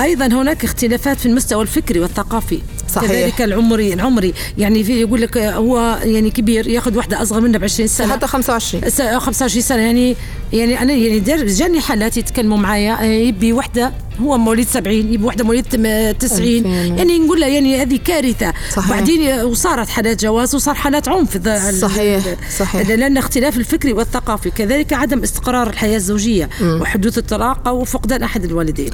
أيضا 0.00 0.26
هناك 0.26 0.64
اختلافات 0.64 1.16
في 1.20 1.26
المستوى 1.26 1.62
الفكري 1.62 2.00
والثقافي. 2.00 2.58
صحيح. 2.88 3.10
كذلك 3.10 3.42
العمري 3.42 3.92
العمري. 3.92 4.34
يعني 4.58 4.84
في 4.84 5.00
يقول 5.00 5.20
لك 5.22 5.36
آه، 5.36 5.52
هو 5.54 5.98
يعني 6.04 6.30
كبير 6.30 6.68
ياخذ 6.68 6.96
واحدة 6.96 7.22
أصغر 7.22 7.40
منه 7.40 7.58
ب 7.58 7.64
20 7.64 7.86
سنة. 7.88 8.12
حتى 8.12 8.26
25 8.26 8.90
س- 8.90 9.02
25 9.02 9.62
سنة. 9.62 9.82
يعني 9.82 10.16
يعني 10.52 10.82
أنا 10.82 10.92
يعني 10.92 11.20
جاني 11.46 11.80
حالات 11.80 12.16
يتكلموا 12.16 12.58
معايا 12.58 13.00
آه، 13.00 13.04
يبي 13.04 13.52
وحدة 13.52 13.92
هو 14.20 14.38
مواليد 14.38 14.66
70 14.68 15.12
يبي 15.12 15.24
وحدة 15.24 15.44
مواليد 15.44 15.64
تم- 15.64 16.10
90 16.18 16.42
ألفين. 16.42 16.66
يعني 16.98 17.18
نقول 17.18 17.40
له 17.40 17.46
يعني 17.46 17.82
هذه 17.82 17.98
كارثة. 18.04 18.52
صحيح. 18.76 18.90
بعدين 18.90 19.28
آه، 19.28 19.44
وصارت 19.44 19.88
حالات 19.88 20.22
جواز 20.24 20.54
وصار 20.54 20.74
حالات 20.74 21.08
عنف. 21.08 21.48
صحيح، 21.80 22.22
صحيح. 22.58 22.88
لأن 22.88 23.16
اختلاف 23.16 23.56
الفكري 23.56 23.92
والثقافي 23.92 24.50
كذلك 24.50 24.92
عدم 24.92 25.22
استقرار 25.22 25.70
الحياة 25.70 25.96
الزوجية 25.96 26.48
وحدوث 26.62 27.18
الطلاق 27.18 27.68
أو 27.68 27.84
فقدان 27.84 28.22
أحد 28.22 28.44
الوالدين. 28.44 28.90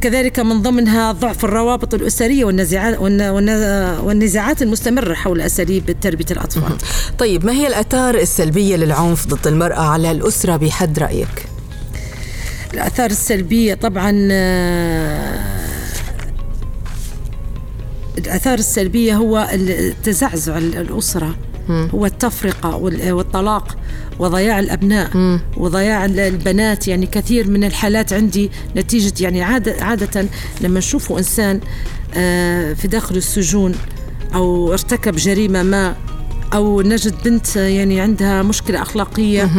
كذلك 0.00 0.40
من 0.40 0.62
ضمنها 0.62 1.12
ضعف 1.12 1.44
الروابط 1.44 1.94
الأسرية 1.94 2.44
والنزاعات 2.44 2.94
والن- 2.98 3.30
والن- 3.30 4.00
والنزاعات 4.04 4.62
المستمرة 4.62 5.14
حول 5.14 5.40
أساليب 5.40 5.96
تربية 6.00 6.24
الأطفال. 6.30 6.76
طيب 7.18 7.44
ما 7.46 7.52
هي 7.52 7.66
الآثار 7.66 8.14
السلبية 8.14 8.76
للعنف 8.76 9.26
ضد 9.26 9.46
المرأة 9.46 9.80
على 9.80 10.10
الأسرة 10.10 10.56
بحد 10.56 10.98
رأيك؟ 10.98 11.46
الآثار 12.74 13.10
السلبية 13.10 13.74
طبعا 13.74 14.28
آه، 14.32 15.40
الآثار 18.18 18.58
السلبية 18.58 19.16
هو 19.16 19.48
التزعزع 19.52 20.58
ال- 20.58 20.76
هو 21.94 22.06
التفرقة 22.06 22.76
وال- 22.76 23.12
والطلاق 23.12 23.76
وضياع 24.18 24.58
الأبناء 24.58 25.10
وضياع 25.56 26.04
ال- 26.04 26.20
البنات 26.20 26.88
يعني 26.88 27.06
كثير 27.06 27.50
من 27.50 27.64
الحالات 27.64 28.12
عندي 28.12 28.50
نتيجة 28.76 29.12
يعني 29.24 29.42
عادة, 29.42 29.84
عادة 29.84 30.26
لما 30.60 30.78
نشوفوا 30.78 31.18
إنسان 31.18 31.60
آه، 32.16 32.72
في 32.72 32.88
داخل 32.88 33.16
السجون 33.16 33.74
أو 34.34 34.72
ارتكب 34.72 35.16
جريمة 35.16 35.62
ما 35.62 35.96
أو 36.54 36.82
نجد 36.82 37.14
بنت 37.24 37.56
يعني 37.56 38.00
عندها 38.00 38.42
مشكلة 38.42 38.82
أخلاقية 38.82 39.50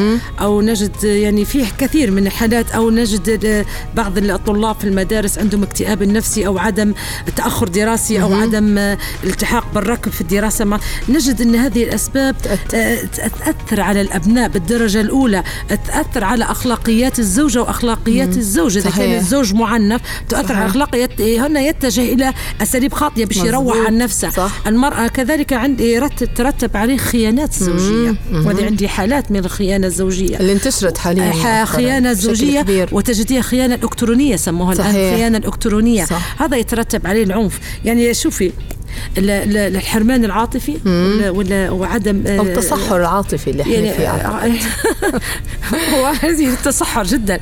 أو 0.41 0.61
نجد 0.61 1.03
يعني 1.03 1.45
فيه 1.45 1.65
كثير 1.77 2.11
من 2.11 2.27
الحالات 2.27 2.71
أو 2.71 2.89
نجد 2.89 3.65
بعض 3.95 4.17
الطلاب 4.17 4.75
في 4.75 4.83
المدارس 4.83 5.39
عندهم 5.39 5.63
اكتئاب 5.63 6.03
نفسي 6.03 6.47
أو 6.47 6.57
عدم 6.57 6.93
تأخر 7.35 7.67
دراسي 7.67 8.21
أو 8.21 8.33
عدم 8.33 8.77
التحاق 9.23 9.65
بالركب 9.75 10.11
في 10.11 10.21
الدراسة. 10.21 10.65
ما 10.65 10.79
نجد 11.09 11.41
أن 11.41 11.55
هذه 11.55 11.83
الأسباب 11.83 12.35
تأثر. 12.69 13.81
على 13.81 14.01
الأبناء 14.01 14.49
بالدرجة 14.49 15.01
الأولى 15.01 15.43
تأثر 15.87 16.23
على 16.23 16.45
أخلاقيات 16.45 17.19
الزوجة 17.19 17.61
وأخلاقيات 17.61 18.37
الزوج. 18.37 18.77
إذا 18.77 18.89
كان 18.89 18.97
صحيح. 18.99 19.19
الزوج 19.19 19.53
معنف 19.53 20.01
تؤثر 20.29 20.53
على 20.55 20.65
أخلاقيات 20.65 21.21
هنا 21.21 21.59
يتجه 21.59 22.13
إلى 22.13 22.33
أساليب 22.61 22.93
خاطئة 22.93 23.25
باش 23.25 23.37
يروح. 23.37 23.77
عن 23.87 23.97
نفسه. 23.97 24.29
صح. 24.29 24.51
المرأة 24.67 25.07
كذلك 25.07 25.53
عندي 25.53 25.99
رت- 25.99 26.23
ترتب 26.37 26.77
عليه 26.81 26.97
خيانات 26.97 27.53
زوجية 27.53 28.15
وهذه 28.33 28.65
عندي 28.65 28.87
حالات 28.87 29.31
من 29.31 29.37
الخيانة 29.45 29.87
الزوجية 29.87 30.37
اللي 30.39 30.51
انتشرت 30.53 30.97
حاليا 30.97 31.23
ح- 31.31 31.35
مؤخراً 31.35 31.65
خيانة 31.65 32.13
زوجية. 32.13 32.61
وتجديها 32.91 33.41
خيانة 33.41 33.75
إلكترونية 33.75 34.35
سموها 34.35 34.73
الآن. 34.73 34.91
خيانة 34.91 35.37
إلكترونية 35.37 36.05
صح. 36.05 36.41
هذا 36.41 36.57
يترتب 36.57 37.07
عليه 37.07 37.23
العنف 37.23 37.59
يعني 37.85 38.13
شوفي 38.13 38.51
الحرمان 39.17 40.25
العاطفي 40.25 40.77
ولا, 40.85 41.29
ولا 41.29 41.69
وعدم 41.71 42.23
أو 42.27 42.39
آه، 42.39 42.41
التصحر 42.41 42.97
العاطفي 42.97 43.49
اللي 43.49 43.63
إحنا 43.63 43.73
يعني 43.73 43.93
فيه 43.93 44.07
أعتقد. 44.07 44.51
هو 45.93 46.05
هذه 46.05 46.53
التصحر 46.53 47.03
جدا. 47.03 47.39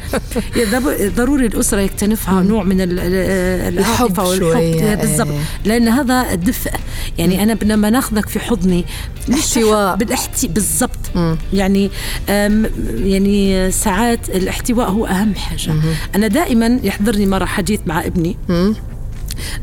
ضروري 1.17 1.45
الأسرة 1.45 1.81
يكتنفها 1.81 2.41
نوع 2.41 2.63
من 2.63 2.81
ال- 2.81 2.99
ال- 2.99 3.77
الحب 3.79 3.95
العاطفة 4.12 4.38
شوية، 4.38 4.55
والحب 4.75 4.99
بالضبط. 5.01 5.27
إيه. 5.27 5.39
لأن 5.65 5.88
هذا 5.88 6.25
الدفء 6.33 6.71
يعني 7.17 7.43
أنا 7.43 7.57
لما 7.63 7.89
ناخذك 7.89 8.29
في 8.29 8.39
حضني 8.39 8.85
احتواء. 9.33 9.95
بالاحتي 9.95 10.47
بالضبط. 10.47 10.99
يعني 11.53 11.89
يعني 12.95 13.71
ساعات 13.71 14.29
الاحتواء 14.29 14.89
هو 14.89 15.05
أهم 15.05 15.35
حاجة. 15.35 15.73
أنا 16.15 16.27
دائما 16.27 16.79
يحضرني 16.83 17.25
مرة 17.25 17.45
حديث 17.45 17.79
مع 17.85 18.05
ابني. 18.05 18.38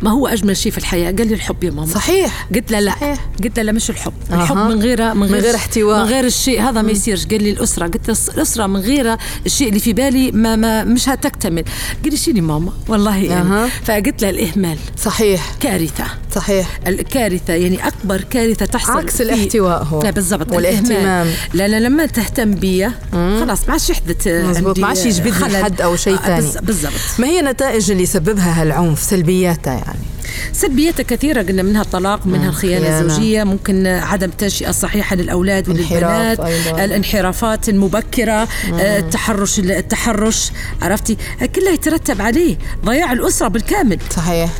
ما 0.02 0.10
هو 0.10 0.26
أجمل 0.26 0.56
شيء 0.56 0.72
في 0.72 0.78
الحياة؟ 0.78 1.12
قال 1.12 1.28
لي 1.28 1.34
الحب 1.34 1.64
يا 1.64 1.70
ماما. 1.70 1.86
صحيح. 1.86 2.48
قلت 2.54 2.70
له 2.72 2.80
لا. 2.80 2.90
صحيح. 2.90 3.26
قلت 3.44 3.56
له 3.58 3.62
لا 3.62 3.72
مش 3.72 3.90
الحب. 3.90 4.12
أها. 4.30 4.42
الحب 4.42 4.56
من 4.56 4.82
غير 4.82 5.14
من 5.14 5.26
غير 5.26 5.42
غير 5.42 5.54
احتواء. 5.54 6.04
من 6.04 6.10
غير 6.10 6.24
الشيء. 6.24 6.62
هذا 6.62 6.82
ما 6.82 6.90
يصيرش. 6.90 7.26
قال 7.26 7.42
لي 7.42 7.50
الأسرة. 7.50 7.86
قلت 7.86 8.08
له 8.08 8.16
الأسرة 8.34 8.66
من 8.66 8.80
غير 8.80 9.16
الشيء 9.46 9.68
اللي 9.68 9.80
في 9.80 9.92
بالي 9.92 10.32
ما, 10.32 10.56
ما 10.56 10.84
مش 10.84 11.08
هتكتمل. 11.08 11.64
قال 12.02 12.10
لي 12.10 12.16
شيلي 12.16 12.40
ماما؟ 12.40 12.72
والله 12.88 13.16
يعني 13.16 13.48
أها. 13.48 13.66
فقلت 13.84 14.22
له 14.22 14.30
الإهمال. 14.30 14.78
صحيح. 15.02 15.52
كارثة. 15.60 16.04
صحيح. 16.36 16.78
الكارثة 16.86 17.52
يعني 17.54 17.86
أكبر 17.88 18.20
كارثة 18.20 18.66
تحصل 18.66 18.98
عكس 18.98 19.20
الاحتواء 19.20 19.82
هو. 19.84 20.02
لا 20.02 20.10
بالضبط. 20.10 20.52
والاهتمام. 20.52 21.26
لا 21.54 21.68
لا 21.68 21.80
لما 21.80 22.06
تهتم 22.06 22.54
بي 22.54 22.88
خلاص 23.12 23.66
ما 23.66 23.72
عادش 23.72 23.90
يحدث 23.90 24.28
مزبوط. 24.28 24.66
عندي 24.66 24.80
ما 24.80 24.86
عادش 24.86 25.04
يجبدني. 25.04 25.64
حد 25.64 25.80
أو 25.80 25.96
شيء 25.96 26.14
آه، 26.14 26.40
ثاني. 26.40 26.66
بالضبط. 26.66 26.92
ما 27.18 27.26
هي 27.26 27.40
النتائج 27.40 27.90
اللي 27.90 28.02
يسببها 28.02 28.62
هالعنف؟ 28.62 29.02
سلبياتها 29.02 29.74
يعني. 29.74 30.15
سلبياتها 30.52 31.02
كثيرة 31.02 31.42
قلنا 31.42 31.62
منها 31.62 31.82
الطلاق 31.82 32.26
منها 32.26 32.48
الخيانة 32.48 32.86
خيانة. 32.86 33.00
الزوجية 33.00 33.44
ممكن 33.44 33.86
عدم 33.86 34.28
التنشئة 34.28 34.68
الصحيحة 34.70 35.16
للأولاد 35.16 35.68
انحراف 35.70 35.92
وللبنات 35.92 36.40
أيضاً. 36.40 36.84
الانحرافات 36.84 37.68
المبكرة 37.68 38.32
آه، 38.32 38.98
التحرش 38.98 39.58
التحرش 39.58 40.50
عرفتي 40.82 41.16
كلها 41.56 41.72
يترتب 41.72 42.22
عليه 42.22 42.56
ضياع 42.84 43.12
الأسرة 43.12 43.48
بالكامل 43.48 43.98
صحيح. 44.16 44.50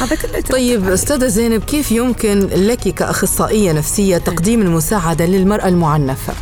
هذا 0.00 0.16
كله 0.16 0.36
يترتب 0.38 0.52
طيب 0.52 0.84
عليه. 0.84 0.94
أستاذة 0.94 1.26
زينب 1.26 1.64
كيف 1.64 1.92
يمكن 1.92 2.38
لك 2.40 2.78
كأخصائية 2.80 3.72
نفسية 3.72 4.18
تقديم 4.18 4.62
المساعدة 4.62 5.26
للمرأة 5.26 5.68
المعنفة 5.68 6.32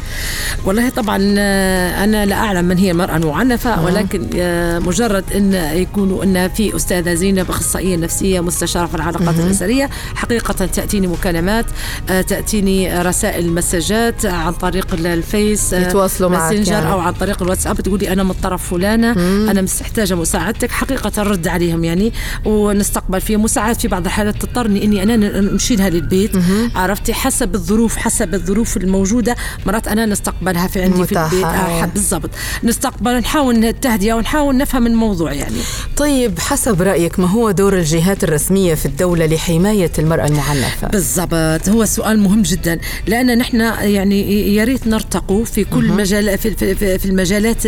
والله 0.65 0.89
طبعا 0.89 1.35
آه، 1.39 2.05
أنا 2.05 2.27
لا 2.27 2.35
أعلم 2.37 2.65
من 2.65 2.79
هي 2.79 2.91
المرأة 2.91 3.17
المعنفة 3.17 3.85
ولكن 3.85 4.27
آه، 4.37 4.79
مجرد 4.79 5.25
إن 5.35 5.55
يكونوا 5.55 6.25
ان 6.25 6.49
في 6.49 6.77
أستاذة 6.77 7.15
زينب 7.15 7.51
أخصائية 7.51 7.97
نفسية 7.97 8.41
مستشارة 8.55 8.87
في 8.87 8.95
العلاقات 8.95 9.39
الأسرية. 9.39 9.91
حقيقة 10.15 10.67
تأتيني 10.67 11.07
مكالمات 11.07 11.67
آه، 12.11 12.21
تأتيني 12.21 13.03
رسائل 13.03 13.53
مسجات 13.55 14.27
عن 14.27 14.53
طريق 14.53 14.87
الفيس 14.95 15.75
آه، 15.75 15.89
يتواصلوا 15.89 16.31
معك 16.31 16.53
ماسنجر 16.53 16.73
يعني. 16.73 16.93
أو 16.93 16.99
عن 17.01 17.13
طريق 17.13 17.43
الواتساب. 17.43 17.81
تقولي 17.81 18.13
أنا 18.13 18.23
من 18.23 18.33
طرف 18.33 18.71
فلانة 18.71 19.13
أنا 19.51 19.63
محتاجة 19.63 20.15
مساعدتك. 20.15 20.71
حقيقة 20.71 21.13
نرد 21.19 21.49
عليهم 21.49 21.85
يعني 21.85 22.13
ونستقبل 22.45 23.21
فيهم 23.21 23.43
مساعدات 23.43 23.81
في 23.81 23.89
بعض 23.89 24.05
الحالات 24.05 24.43
تضطرني 24.43 24.85
إني 24.85 25.03
أنا 25.03 25.17
نمشيلها 25.17 25.91
للبيت 25.91 26.31
عرفتي؟ 26.75 27.15
حسب 27.15 27.55
الظروف 27.55 27.97
حسب 27.97 28.35
الظروف 28.35 28.77
الموجودة 28.77 29.37
مرات 29.67 29.89
أنا 29.89 30.07
نستقبلها 30.07 30.67
في 30.69 30.83
عندي 30.83 31.01
متاحة، 31.03 31.29
في 31.29 31.35
البيت. 31.35 31.47
آه، 31.49 31.85
بالضبط. 31.87 32.31
نستقبل 32.65 33.19
نحاول 33.19 33.65
التهدئه 33.65 34.13
ونحاول 34.13 34.57
نفهم 34.57 34.87
الموضوع 34.87 35.33
يعني. 35.33 35.57
طيب 35.97 36.39
حسب 36.39 36.83
رأيك 36.83 37.19
ما 37.19 37.27
هو 37.27 37.51
دور 37.51 37.75
الجهات 37.79 38.25
الرسمية 38.45 38.75
في 38.75 38.87
الدولة 38.87 39.27
لحماية 39.27 39.91
المرأة 39.99 40.27
المعنفة. 40.27 40.89
بالضبط. 40.89 41.69
هو 41.69 41.85
سؤال 41.85 42.19
مهم 42.21 42.43
جدا. 42.43 42.79
لأن 43.07 43.39
نحن 43.39 43.61
يعني 43.81 44.55
يا 44.55 44.65
ريت 44.65 44.87
نرتقوا 44.87 45.45
في 45.45 45.65
كل 45.65 45.89
مجال 45.89 46.39
في, 46.39 46.51
في, 46.51 46.99
في- 46.99 47.05
المجالات 47.07 47.65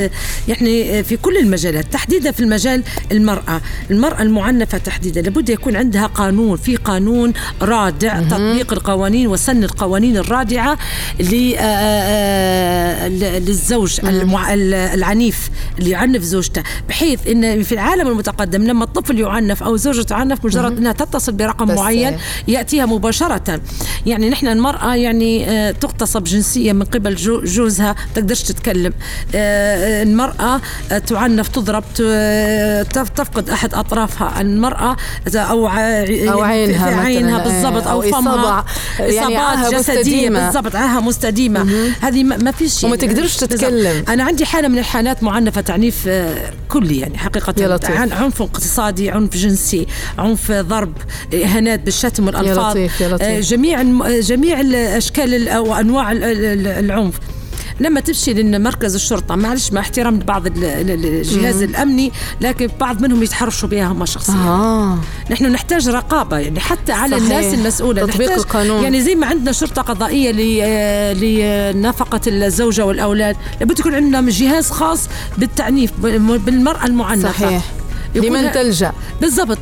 يعني 0.48 1.02
في 1.04 1.16
كل 1.16 1.36
المجالات 1.36 1.92
تحديدا 1.92 2.30
في 2.30 2.40
المجال 2.40 2.82
المرأة. 3.12 3.60
المرأة 3.90 4.22
المعنفة 4.22 4.78
تحديدا. 4.78 5.22
لابد 5.22 5.48
يكون 5.48 5.76
عندها 5.76 6.06
قانون. 6.06 6.56
في 6.56 6.76
قانون 6.76 7.32
رادع 7.62 8.20
تطبيق 8.22 8.72
القوانين 8.72 9.26
وسن 9.26 9.64
القوانين 9.64 10.16
الرادعة 10.16 10.78
ل- 11.20 11.54
آه، 11.58 11.60
آه، 11.62 13.08
للزوج 13.38 14.00
المع- 14.04 14.54
العنيف 14.54 15.50
اللي 15.78 15.90
يعنف 15.90 16.22
زوجته. 16.22 16.62
بحيث 16.88 17.26
إن 17.26 17.62
في 17.62 17.72
العالم 17.72 18.08
المتقدم 18.08 18.62
لما 18.62 18.84
الطفل 18.84 19.20
يعنف 19.20 19.62
أو 19.62 19.76
زوجته 19.76 20.02
تعنف 20.02 20.44
مجرد 20.44 20.65
إنها 20.68 20.92
تتصل 20.92 21.32
برقم 21.32 21.74
معين 21.74 22.18
يأتيها 22.48 22.86
مباشرة. 22.86 23.60
يعني 24.06 24.30
نحن 24.30 24.46
المرأة 24.46 24.94
يعني 24.94 25.50
آه، 25.50 25.70
تغتصب 25.70 26.24
جنسيا 26.24 26.72
من 26.72 26.82
قبل 26.84 27.14
جو- 27.14 27.44
جوزها 27.44 27.94
تقدرش 28.14 28.42
تتكلم. 28.42 28.92
آه، 29.34 30.02
المرأة 30.02 30.60
آه، 30.92 30.98
تعنف 30.98 31.48
تضرب 31.48 31.84
تفقد 33.16 33.50
أحد 33.50 33.74
أطرافها. 33.74 34.40
المرأة 34.40 34.96
إذا 35.26 35.40
أو 35.40 35.66
أو 35.66 36.42
عينها 36.42 36.90
في 36.90 36.94
عينها 37.00 37.38
إيه، 37.38 37.44
بالضبط 37.44 37.86
أو 37.86 38.02
أو 38.02 38.10
فمها. 38.12 38.64
إصابة- 38.64 39.00
يعني 39.00 39.38
إصابات 39.38 39.74
جسدية 39.74 39.98
مستديمة. 40.00 40.44
بالضبط 40.50 40.76
عاهه 40.76 41.00
مستديمة. 41.00 41.66
هذه 42.00 42.24
ما 42.24 42.50
فيش 42.50 42.84
وما 42.84 42.96
يعني- 42.96 43.14
تقدرش. 43.14 43.36
تتكلم. 43.36 44.04
أنا 44.08 44.24
عندي 44.24 44.44
حالة 44.46 44.68
من 44.68 44.78
الحالات 44.78 45.22
معنفة 45.22 45.60
تعنيف 45.60 46.08
كلي 46.68 46.98
يعني 47.00 47.18
حقيقة. 47.18 47.54
عنف 48.14 48.42
اقتصادي 48.42 49.10
عنف 49.10 49.36
جنسي 49.36 49.86
عنف 50.18 50.52
ضرب 50.62 50.92
اهانات 51.34 51.80
بالشتم 51.80 52.26
والألفاظ. 52.26 52.70
لطيف، 52.70 53.00
يا 53.00 53.08
لطيف. 53.08 53.22
آه، 53.28 53.40
جميع 53.40 53.80
آه، 53.80 54.20
جميع 54.20 54.60
الأشكال 54.60 55.34
ال- 55.34 55.48
أو 55.48 55.74
أنواع 55.74 56.12
ال- 56.12 56.24
ال- 56.24 56.66
العنف. 56.66 57.14
لما 57.80 58.00
تمشي 58.00 58.34
لمركز 58.34 58.94
الشرطة 58.94 59.36
معلش 59.36 59.72
مع 59.72 59.80
احترام 59.80 60.18
بعض 60.18 60.46
ال- 60.46 60.64
ال- 60.64 60.90
الجهاز 61.06 61.62
الأمني 61.62 62.12
لكن 62.40 62.68
بعض 62.80 63.02
منهم 63.02 63.22
يتحرشوا 63.22 63.68
بها 63.68 63.86
هم 63.86 64.04
شخصيا. 64.04 64.34
آه. 64.34 64.98
نحن 65.30 65.46
نحتاج 65.52 65.88
رقابة 65.88 66.38
يعني 66.38 66.60
حتى 66.60 66.92
على 66.92 67.16
صحيح. 67.20 67.30
الناس 67.38 67.54
المسؤولة. 67.54 68.06
تطبيق 68.06 68.20
نحتاج 68.28 68.38
القانون. 68.38 68.82
يعني 68.82 69.00
زي 69.02 69.14
ما 69.14 69.26
عندنا 69.26 69.52
شرطة 69.52 69.82
قضائية 69.82 70.30
ل- 70.32 70.60
آه، 70.62 71.12
لنفقة 71.72 72.20
الزوجة 72.26 72.84
والأولاد. 72.86 73.36
لابد 73.60 73.78
يكون 73.78 73.94
عندنا 73.94 74.30
جهاز 74.30 74.70
خاص 74.70 75.08
بالتعنيف 75.38 75.90
بالمرأة 76.00 76.86
المعنفة. 76.86 77.32
صحيح. 77.32 77.62
لمن 78.16 78.52
تلجأ؟ 78.52 78.92
بالضبط. 79.20 79.58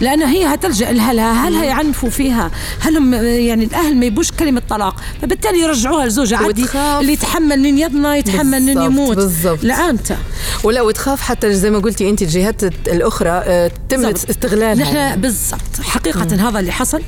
لأن 0.00 0.22
هي 0.22 0.44
هتلجأ 0.46 0.92
لهلها 0.92 1.48
هلها 1.48 1.64
يعنفوا 1.64 2.10
فيها؟ 2.10 2.50
هلهم 2.80 3.14
يعني 3.14 3.64
الأهل 3.64 3.96
ما 3.96 4.06
يبوش 4.06 4.30
كلمة 4.30 4.62
طلاق؟ 4.68 4.96
فبالتالي 5.22 5.58
يرجعوها 5.58 6.06
لزوجها 6.06 6.38
عادي. 6.38 6.66
اللي 7.00 7.12
يتحمل 7.12 7.58
من 7.58 7.78
يدنا 7.78 8.16
يتحمل 8.16 8.62
من 8.62 8.82
يموت. 8.82 9.16
بالضبط. 9.16 9.64
لا 9.64 9.90
أنت. 9.90 10.16
ولا 10.64 10.82
وتخاف 10.82 11.20
حتى 11.20 11.54
زي 11.54 11.70
ما 11.70 11.78
قلتي 11.78 12.10
أنت 12.10 12.22
الجهات 12.22 12.64
الأخرى 12.88 13.28
آه، 13.30 13.70
تم. 13.88 14.06
استغلالها. 14.06 14.74
نحن 14.74 15.20
بالضبط. 15.20 15.80
حقيقة 15.82 16.48
هذا 16.48 16.60
اللي 16.60 16.72
حصل 16.72 17.02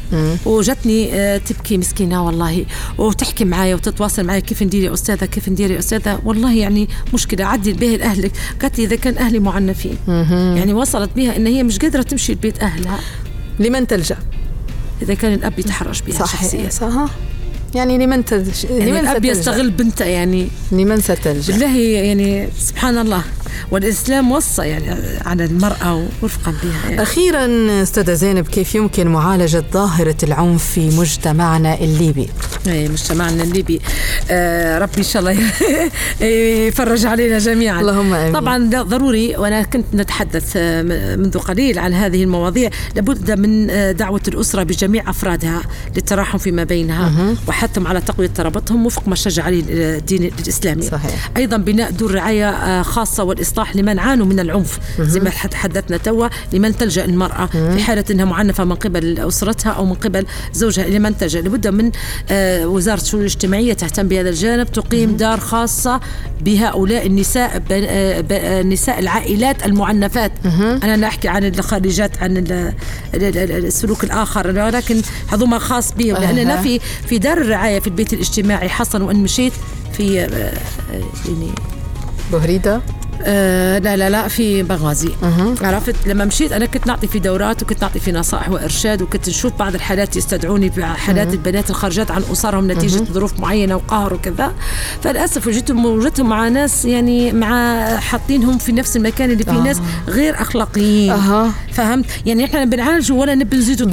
وجتني 0.47 1.15
آه، 1.15 1.37
تبكي 1.39 1.79
مسكينة 1.79 2.27
والله 2.27 2.65
وتحكي 2.99 3.45
معي 3.45 3.75
وتتواصل 3.75 4.25
معي 4.25 4.41
كيف 4.41 4.63
ندير 4.63 4.83
يا 4.83 4.95
أستاذة 4.95 5.25
كيف 5.25 5.49
ندير 5.49 5.71
يا 5.71 5.79
أستاذة؟ 5.79 6.19
والله 6.25 6.53
يعني 6.53 6.89
مشكلة. 7.15 7.45
عدي 7.45 7.73
به 7.73 7.87
لأهلك 7.87 8.33
قالت 8.63 8.79
لي 8.79 8.85
إذا 8.85 8.97
كان 8.97 9.19
أهلي 9.19 9.39
معنفين. 9.39 9.97
يعني 10.57 10.75
وصلت 10.91 11.11
بها 11.17 11.37
إن 11.37 11.47
هي 11.47 11.63
مش 11.63 11.79
قادرة 11.79 12.03
تمشي 12.03 12.33
لبيت 12.33 12.63
أهلها. 12.63 12.99
لمن 13.59 13.87
تلجأ؟ 13.87 14.19
إذا 15.03 15.15
كان 15.15 15.33
الأب 15.33 15.59
يتحرش 15.59 16.01
بها 16.01 16.19
شخصيا. 16.19 16.49
صحيح. 16.49 16.71
صح 16.71 17.11
يعني 17.75 17.99
لمن 17.99 18.25
تلجا 18.25 18.69
يعني 18.69 18.91
لمن 18.91 18.99
الأب 18.99 19.25
يستغل 19.25 19.71
بنته 19.71 20.05
يعني. 20.05 20.49
لمن 20.73 21.01
ستلجأ؟ 21.01 21.53
بالله 21.53 21.77
يعني 21.79 22.49
سبحان 22.59 22.99
الله. 22.99 23.23
والإسلام 23.71 24.33
وصى 24.33 24.63
يعني 24.63 24.97
على 25.27 25.45
المرأة 25.45 26.07
ورفقا 26.23 26.55
بها 26.63 26.91
يعني. 26.91 27.03
أخيرا 27.03 27.47
أستاذة 27.83 28.13
زينب 28.13 28.49
كيف 28.49 28.75
يمكن 28.75 29.07
معالجة 29.07 29.65
ظاهرة 29.73 30.17
العنف 30.23 30.65
في 30.65 30.99
مجتمعنا 30.99 31.79
الليبي؟ 31.81 32.29
اي 32.67 32.89
مجتمعنا 32.89 33.43
الليبي. 33.43 33.81
آه 34.31 34.79
ربي 34.79 34.99
إن 34.99 35.03
شاء 35.03 35.23
الله 35.23 35.37
يفرج 36.69 37.07
علينا 37.07 37.39
جميعا. 37.39 37.81
اللهم 37.81 38.15
آمين. 38.15 38.33
طبعا 38.33 38.71
ضروري 38.71 39.37
وأنا 39.37 39.63
كنت 39.63 39.87
نتحدث 39.95 40.53
آه، 40.57 40.83
منذ 41.17 41.39
قليل 41.39 41.79
عن 41.79 41.95
هذه 41.95 42.25
المواضيع. 42.25 42.71
لابد 42.97 43.31
من 43.31 43.71
آه، 43.71 43.93
دعوة 43.93 44.23
الأسرة 44.29 44.63
بجميع 44.63 45.11
أفرادها 45.11 45.63
للتراحم 45.97 46.39
فيما 46.39 46.65
بينها. 46.65 47.35
وحثهم 47.61 47.87
على 47.87 48.01
تقوية 48.01 48.27
ترابطهم 48.29 48.87
وفق 48.87 49.09
ما 49.09 49.15
شجع 49.15 49.43
عليه 49.45 49.63
الدين 49.69 50.25
الإسلامي. 50.25 50.83
صحيح. 50.83 51.31
أيضا 51.37 51.57
بناء 51.57 51.91
دور 51.91 52.15
رعايه 52.15 52.51
آه، 52.51 52.83
خاصة 52.83 53.25
والإصلاح 53.25 53.77
لمن 53.77 53.99
عانوا 53.99 54.27
من 54.27 54.41
العنف. 54.41 54.79
زي 55.01 55.21
ما 55.21 55.31
تحدثنا 55.31 55.97
توا 55.97 56.29
لمن 56.53 56.77
تلجأ 56.77 57.05
المرأة 57.05 57.47
في 57.47 57.83
حالة 57.83 58.05
إنها 58.11 58.25
معنفة 58.25 58.65
من 58.65 58.75
قبل 58.75 59.19
أسرتها 59.19 59.71
أو 59.73 59.85
من 59.85 59.95
قبل 59.95 60.27
زوجها 60.53 60.89
لمن 60.89 61.19
تلجأ. 61.19 61.41
لابد 61.41 61.67
من 61.69 61.91
آه، 62.31 62.67
وزارة 62.69 63.01
الشؤون 63.01 63.21
الاجتماعية 63.23 63.73
تهتم 63.73 64.09
بهذا 64.09 64.29
الجانب 64.29 64.73
تقيم 64.73 65.17
دار 65.17 65.41
خاصة 65.41 66.01
بهؤلاء 66.41 67.07
النساء 67.07 67.63
آه، 67.71 68.63
نساء 68.63 68.99
العائلات 68.99 69.67
المعنفات. 69.67 70.33
أنا 70.45 70.97
لا 70.97 71.07
احكي 71.07 71.29
عن 71.29 71.45
الخارجات 71.45 72.23
عن 72.23 72.37
ال- 72.37 72.53
ال- 73.15 73.37
ال- 73.39 73.65
السلوك 73.67 74.05
الآخر 74.05 74.47
ولكن 74.49 75.03
هذوما 75.29 75.59
خاص 75.59 75.93
بهم 75.93 76.17
أها. 76.17 76.63
في 76.63 76.81
في 77.09 77.19
دار 77.19 77.50
الرعاية 77.51 77.79
في 77.81 77.87
البيت 77.87 78.13
الاجتماعي 78.13 78.69
حصل 78.69 79.03
وإن 79.03 79.17
مشيت 79.17 79.53
في 79.93 80.21
آه، 80.21 80.25
آه، 80.25 81.03
يعني 81.29 81.51
بهريدة 82.33 82.81
آه 83.23 83.79
لا 83.79 83.97
لا 83.97 84.11
لا 84.11 84.29
في 84.29 84.63
بغازي. 84.63 85.11
عرفت؟ 85.63 85.95
لما 86.07 86.25
مشيت 86.25 86.53
أنا 86.53 86.67
كنت 86.67 86.87
نعطي 86.87 87.07
في 87.07 87.19
دورات 87.19 87.63
وكنت 87.63 87.83
نعطي 87.83 88.01
في 88.01 88.13
نصائح 88.13 88.51
وإرشاد 88.51 89.03
وكنت 89.03 89.29
نشوف 89.29 89.53
بعض 89.59 89.75
الحالات 89.75 90.17
يستدعوني 90.17 90.69
بحالات 90.69 91.33
البنات 91.33 91.71
الخارجات 91.71 92.11
عن 92.11 92.23
أسرهم 92.33 92.73
نتيجة 92.73 93.05
ظروف 93.13 93.41
معينة 93.41 93.77
وقهر 93.77 94.15
وكذا. 94.15 94.53
فللأسف 95.03 95.47
وجدتهم 95.47 95.87
وجدتهم 95.87 96.29
مع 96.29 96.49
ناس 96.49 96.85
يعني 96.85 97.33
مع 97.33 97.87
حاطينهم 97.97 98.59
في 98.59 98.73
نفس 98.73 98.97
المكان 98.97 99.31
اللي 99.31 99.45
فيه 99.45 99.61
آه. 99.61 99.63
ناس 99.63 99.81
غير 100.09 100.41
أخلاقيين. 100.43 101.11
أها. 101.11 101.53
فهمت؟ 101.73 102.07
يعني 102.27 102.45
إحنا 102.45 102.65
بنعالجوا 102.65 103.21
ولا 103.21 103.35
نبي 103.35 103.57
نزيدوا 103.57 103.87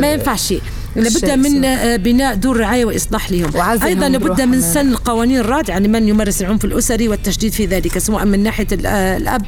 ما 0.00 0.12
ينفعش 0.12 0.54
لابد 0.96 1.30
من 1.30 1.64
آه، 1.64 1.96
بناء 1.96 2.34
دور 2.34 2.56
رعاية 2.56 2.84
وإصلاح 2.84 3.30
لهم. 3.32 3.56
أيضا 3.84 4.08
لابد 4.08 4.40
من 4.40 4.60
يعني. 4.60 4.74
سن 4.74 4.88
القوانين 4.88 5.38
الرادعة 5.38 5.78
لمن 5.78 6.08
يمارس 6.08 6.42
العنف 6.42 6.64
الأسري 6.64 7.08
والتشديد 7.08 7.52
في 7.52 7.66
ذلك 7.66 7.98
سواء 7.98 8.24
من 8.24 8.42
ناحية 8.42 8.66
آه، 8.86 9.16
الأب 9.16 9.42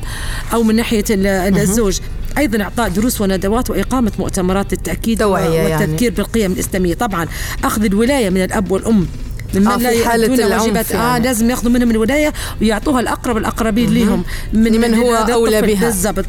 أو 0.53 0.63
من 0.63 0.77
ناحية 0.77 1.05
ال- 1.11 1.27
الزوج. 1.59 1.99
أيضا 2.39 2.63
إعطاء 2.63 2.89
دروس 2.89 3.21
وندوات 3.21 3.71
وإقامة 3.71 4.13
مؤتمرات 4.19 4.73
للتأكيد 4.73 5.21
يعني. 5.21 5.75
والتذكير 5.75 6.13
بالقيم 6.13 6.53
الإسلامية. 6.53 6.95
طبعا 6.95 7.27
أخذ 7.65 7.85
الولاية 7.85 8.31
من 8.31 8.43
الأب 8.45 8.71
والأم 8.71 9.07
ممن 9.55 9.67
آه، 9.69 9.77
في 9.77 10.05
حالة 10.09 10.27
يؤدون 10.27 10.47
العنف 10.47 10.63
واجبات. 10.63 10.93
آه 10.93 10.97
يعني. 11.13 11.25
لازم 11.25 11.51
ياخذوا 11.51 11.73
منهم 11.73 11.91
الولاية 11.91 12.33
ويعطوها 12.61 13.01
الأقرب 13.01 13.37
الأقربين 13.37 13.95
لهم 13.95 14.25
لمن 14.53 14.95
هو 14.95 15.15
هذا 15.15 15.35
أولى 15.35 15.59
الطفل. 15.59 15.75
بها. 15.75 15.85
بالضبط. 15.87 16.27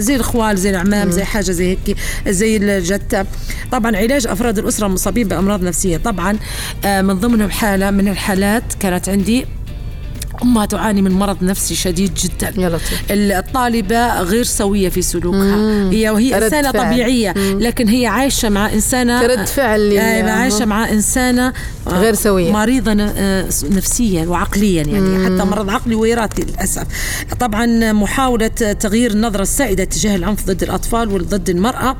زي 0.00 0.14
الاخوال 0.14 0.56
زي 0.58 0.70
الاعمام 0.70 1.10
زي 1.10 1.24
حاجة 1.24 1.50
زي 1.50 1.70
هيك 1.70 1.96
زي 2.28 2.56
الجده 2.56 3.26
طبعا 3.72 3.96
علاج 3.96 4.26
أفراد 4.26 4.58
الأسرة 4.58 4.86
المصابين 4.86 5.28
بأمراض 5.28 5.62
نفسية. 5.62 5.96
طبعا 5.96 6.38
آه، 6.84 7.02
من 7.02 7.14
ضمنهم 7.20 7.50
حالة 7.50 7.90
من 7.90 8.08
الحالات 8.08 8.62
كانت 8.80 9.08
عندي 9.08 9.46
أمها 10.42 10.66
تعاني 10.66 11.02
من 11.02 11.10
مرض 11.12 11.36
نفسي 11.44 11.74
شديد 11.74 12.14
جدا. 12.14 12.52
يا 12.62 12.68
لطيف. 12.68 13.02
الطالبة 13.10 14.20
غير 14.20 14.42
سوية 14.44 14.88
في 14.88 15.02
سلوكها. 15.02 15.90
هي 15.90 16.10
وهي 16.10 16.34
رد 16.34 16.42
إنسانة 16.42 16.72
فعل. 16.72 16.92
طبيعية 16.92 17.32
لكن 17.36 17.88
هي 17.88 18.06
عايشة 18.06 18.48
مع 18.48 18.72
إنسانة 18.72 19.20
كرد 19.26 19.46
فعل 19.46 19.80
لل- 19.90 19.98
آه، 19.98 20.30
عايشة 20.30 20.64
مع 20.64 20.88
إنسانة 20.90 21.52
آه، 21.86 21.90
غير 21.90 22.14
سوية. 22.14 22.52
مريضة 22.52 22.92
ن- 22.94 23.00
آه، 23.16 23.46
نفسيا 23.70 24.26
وعقليا 24.26 24.82
يعني 24.82 25.24
حتى 25.24 25.44
مرض 25.48 25.70
عقلي 25.70 25.94
وراثي 25.94 26.42
للأسف. 26.42 26.82
طبعا 27.40 27.92
محاولة 27.92 28.46
تغيير 28.80 29.10
النظرة 29.10 29.42
السائدة 29.42 29.84
تجاه 29.84 30.16
العنف 30.16 30.46
ضد 30.46 30.62
الأطفال 30.62 31.12
وضد 31.12 31.50
المرأة 31.50 31.96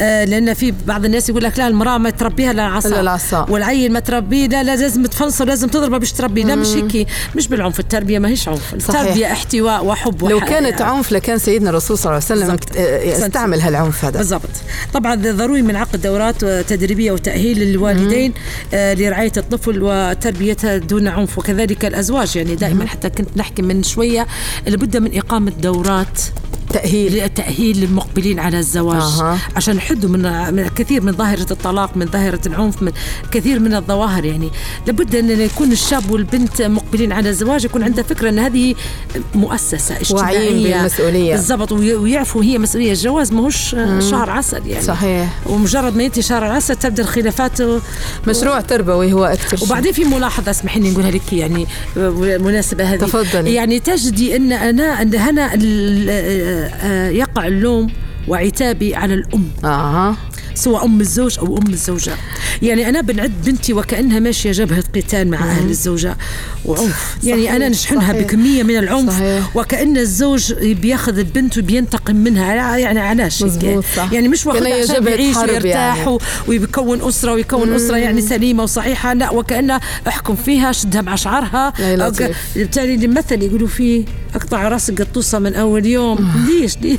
آه، 0.00 0.24
لأن 0.24 0.54
في 0.54 0.74
بعض 0.86 1.04
الناس 1.04 1.28
يقول 1.28 1.44
لك 1.44 1.58
لا 1.58 1.68
المرأة 1.68 1.98
ما 1.98 2.10
تربيها 2.10 2.52
لا 2.52 2.66
العصا. 2.66 3.46
والعيل 3.50 3.92
ما 3.92 4.00
تربيه 4.00 4.46
لا 4.46 4.62
لا 4.62 4.76
لازم 4.76 5.06
تفنصه 5.06 5.44
لازم 5.44 5.68
تضربه 5.68 5.98
باش 5.98 6.12
تربيه. 6.12 6.44
لا 6.44 6.54
مش 6.54 6.68
هيك 6.68 7.06
مش 7.36 7.48
بالعنف. 7.48 7.73
التربية 7.80 8.18
ما 8.18 8.28
هيش 8.28 8.48
عنف. 8.48 8.74
صحيح. 8.78 9.00
التربية 9.00 9.32
احتواء 9.32 9.84
وحب 9.84 10.24
لو 10.24 10.40
كانت 10.40 10.82
عنف 10.82 11.12
لكان 11.12 11.38
سيدنا 11.38 11.70
الرسول 11.70 11.98
صلى 11.98 12.04
الله 12.12 12.24
عليه 12.30 12.40
وسلم 12.40 12.56
بالضبط. 12.56 12.76
آه، 12.76 13.26
استعمل 13.26 13.60
هالعنف 13.60 14.04
هذا. 14.04 14.18
بالضبط. 14.18 14.50
طبعا 14.94 15.14
ضروري 15.14 15.62
من 15.62 15.76
عقد 15.76 16.02
دورات 16.02 16.44
تدريبية 16.44 17.12
وتأهيل 17.12 17.58
للوالدين 17.58 18.32
آه، 18.74 18.94
لرعاية 18.94 19.32
الطفل 19.36 19.78
وتربيتها 19.82 20.76
دون 20.76 21.08
عنف. 21.08 21.38
وكذلك 21.38 21.84
الأزواج 21.84 22.36
يعني 22.36 22.54
دائما 22.54 22.86
حتى 22.86 23.10
كنت 23.10 23.28
نحكي 23.36 23.62
من 23.62 23.82
شوية 23.82 24.26
لابد 24.66 24.96
من 24.96 25.18
إقامة 25.18 25.50
دورات 25.50 26.20
تأهيل 26.74 27.12
للتأهيل 27.12 27.80
للمقبلين 27.80 28.38
على 28.40 28.58
الزواج 28.58 29.02
أها. 29.02 29.38
عشان 29.56 29.76
يحدوا 29.76 30.10
من 30.10 30.68
كثير 30.76 31.00
من 31.02 31.12
ظاهرة 31.12 31.46
الطلاق 31.52 31.96
من 31.96 32.06
ظاهرة 32.06 32.40
العنف 32.46 32.82
من 32.82 32.92
كثير 33.32 33.60
من 33.60 33.74
الظواهر 33.74 34.24
يعني 34.24 34.50
لابد 34.86 35.16
أن 35.16 35.40
يكون 35.40 35.72
الشاب 35.72 36.10
والبنت 36.10 36.62
مقبلين 36.62 37.12
على 37.12 37.28
الزواج 37.28 37.64
يكون 37.64 37.82
عنده 37.82 38.02
فكرة 38.02 38.28
أن 38.28 38.38
هذه 38.38 38.74
مؤسسة 39.34 39.94
واعيين 40.10 40.42
اجتماعية 40.52 40.76
بالمسؤولية. 40.76 41.34
بالضبط 41.34 41.72
وي- 41.72 41.94
ويعرفوا 41.94 42.44
هي 42.44 42.58
مسؤولية 42.58 42.92
الجواز 42.92 43.32
ماهوش 43.32 43.76
شهر 44.10 44.30
عسل 44.30 44.66
يعني 44.66 44.82
صحيح. 44.84 45.28
ومجرد 45.46 45.96
ما 45.96 46.02
ينتهي 46.02 46.22
شهر 46.22 46.46
العسل 46.46 46.76
تبدأ 46.76 47.02
الخلافات 47.02 47.60
و- 47.60 47.78
مشروع 48.26 48.60
تربوي 48.60 49.12
هو 49.12 49.24
أكثر 49.24 49.56
شيء. 49.56 49.66
وبعدين 49.68 49.92
في 49.92 50.04
ملاحظة 50.04 50.50
اسمحي 50.50 50.80
لي 50.80 50.90
نقولها 50.90 51.10
لك 51.10 51.32
يعني 51.32 51.66
مناسبة 52.38 52.84
هذه 52.84 52.98
تفضلي. 53.00 53.54
يعني 53.54 53.80
تجدي 53.80 54.36
أن 54.36 54.52
أنا 54.52 55.02
أن 55.02 55.14
هنا 55.14 55.54
يقع 57.10 57.46
اللوم 57.46 57.92
وعتابي 58.28 58.94
على 58.94 59.14
الأم. 59.14 59.48
أها 59.64 60.16
سواء 60.54 60.84
أم 60.84 61.00
الزوج 61.00 61.38
أو 61.38 61.58
أم 61.58 61.72
الزوجة. 61.72 62.12
يعني 62.62 62.88
أنا 62.88 63.00
بنعد 63.00 63.32
بنتي 63.44 63.72
وكأنها 63.72 64.18
ماشية 64.18 64.52
جبهة 64.52 64.84
قتال 64.96 65.30
مع 65.30 65.38
أهل 65.38 65.70
الزوجة. 65.70 66.16
وعنف 66.64 67.16
يعني 67.24 67.42
صحيح، 67.42 67.54
أنا 67.54 67.68
نشحنها 67.68 68.12
صحيح. 68.12 68.22
بكمية 68.22 68.62
من 68.62 68.76
العنف. 68.76 69.12
صحيح. 69.12 69.56
وكأن 69.56 69.96
الزوج 69.96 70.52
بياخذ 70.52 71.18
البنت 71.18 71.58
وبينتقم 71.58 72.16
منها. 72.16 72.76
يعني 72.76 73.00
علاش. 73.00 73.42
يعني 74.12 74.28
مش 74.28 74.44
كأنها 74.44 74.54
واخدها 74.54 74.82
عشان 74.82 75.06
يعيش 75.06 75.36
حرب 75.36 75.48
ويرتاح 75.50 75.98
يعني. 75.98 76.18
ويكون 76.48 77.02
أسرة 77.08 77.32
ويكون 77.32 77.72
أسرة 77.72 77.96
يعني 77.96 78.20
سليمة 78.20 78.62
وصحيحة. 78.62 79.14
لا 79.14 79.30
وكأنها 79.30 79.80
أحكم 80.08 80.36
فيها 80.36 80.72
شدها. 80.72 81.02
ك- 82.10 82.34
بالتالي 82.56 82.94
المثل 82.94 83.42
يقولوا 83.42 83.68
فيه 83.68 84.04
أقطع 84.34 84.68
راسك 84.68 85.02
قطوسة 85.02 85.38
من 85.38 85.54
أول 85.54 85.86
يوم. 85.86 86.32
ليش؟ 86.48 86.76
ليش؟ 86.78 86.98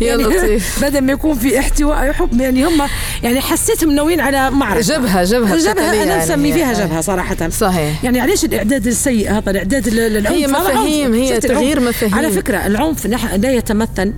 يا 0.00 0.06
يعني 0.06 0.22
لطيف. 0.22 0.84
بدل 0.84 1.00
ما 1.00 1.12
يكون 1.12 1.38
في 1.38 1.58
احتواء 1.58 2.27
حب 2.32 2.40
يعني 2.40 2.64
هم 2.66 2.82
يعني 3.22 3.40
حسيتهم 3.40 3.92
ناويين 3.92 4.20
على 4.20 4.50
معركة 4.50 4.80
جبهة 4.80 5.24
جبهة 5.24 5.54
بشكل 5.54 5.70
جبهة 5.70 5.92
يعني 5.92 6.22
نسمي 6.24 6.52
فيها 6.52 6.70
هي. 6.70 6.84
جبهة 6.86 7.00
صراحة 7.00 7.48
صحيح. 7.48 8.04
يعني 8.04 8.20
علاش 8.20 8.44
الإعداد 8.44 8.86
السيء 8.86 9.30
هذا 9.32 9.50
الإعداد 9.50 9.88
لل- 9.88 10.12
للعنف 10.14 10.36
هي. 10.36 10.46
مفاهيم، 10.46 11.14
هي؟ 11.14 11.40
تغيير 11.40 11.80
مفاهيم. 11.80 12.14
على 12.14 12.30
فكرة 12.30 12.66
العنف 12.66 13.06
لا 13.36 13.50
يتمثل 13.52 14.12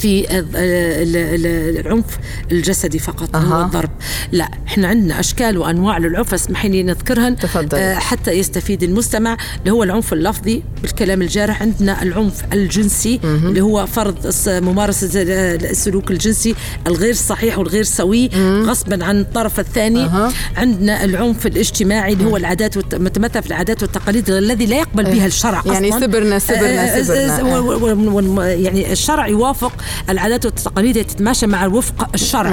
في 0.00 0.38
ال- 0.38 0.56
ال- 0.56 1.16
ال- 1.46 1.78
العنف 1.86 2.04
الجسدي 2.52 2.98
فقط 2.98 3.36
أها. 3.36 3.42
هو 3.42 3.64
الضرب 3.64 3.90
لا 4.32 4.48
إحنا 4.68 4.88
عندنا 4.88 5.20
أشكال 5.20 5.58
وأنواع 5.58 5.98
للعنف 5.98 6.34
اسمحي 6.34 6.68
لي 6.68 6.82
نذكرهن 6.82 7.36
تفضلي. 7.36 7.80
آه، 7.80 7.94
حتى 7.94 8.30
يستفيد 8.30 8.82
المستمع 8.82 9.36
اللي 9.60 9.70
هو 9.70 9.82
العنف 9.82 10.12
اللفظي 10.12 10.62
بالكلام 10.82 11.22
الجارح 11.22 11.62
عندنا 11.62 12.02
العنف 12.02 12.42
الجنسي 12.52 13.20
اللي 13.24 13.60
هو 13.60 13.86
فرض 13.86 14.32
ممارسة 14.48 15.22
ال- 15.22 15.66
السلوك 15.66 16.10
الجنسي 16.10 16.54
الغير 16.86 17.14
صحيح 17.14 17.58
والغير 17.58 17.82
سوي 17.84 18.28
غصبا 18.64 19.04
عن 19.04 19.20
الطرف 19.20 19.60
الثاني 19.60 20.04
أها. 20.04 20.32
عندنا 20.56 21.04
العنف 21.04 21.46
الاجتماعي 21.46 22.12
اللي 22.12 22.24
هو 22.24 22.36
العادات 22.36 22.76
والت- 22.76 22.94
متمثل 22.94 23.42
في 23.42 23.48
العادات 23.48 23.82
والتقاليد 23.82 24.30
الذي 24.30 24.66
لا 24.66 24.76
يقبل 24.76 25.04
بها 25.04 25.26
الشرع 25.26 25.62
يعني 25.66 25.88
أصلاً. 25.88 26.00
سبرنا- 26.00 26.38
سبرنا- 26.38 26.84
آه، 26.96 26.98
آه، 26.98 27.02
سبرنا. 27.02 27.58
و- 27.58 28.40
يعني 28.42 28.92
الشرع 28.92 29.26
يوافق 29.28 29.72
العادات 30.08 30.44
والتقاليد 30.46 31.04
تتماشى 31.04 31.46
مع 31.46 31.66
وفق 31.66 32.08
الشرع. 32.14 32.52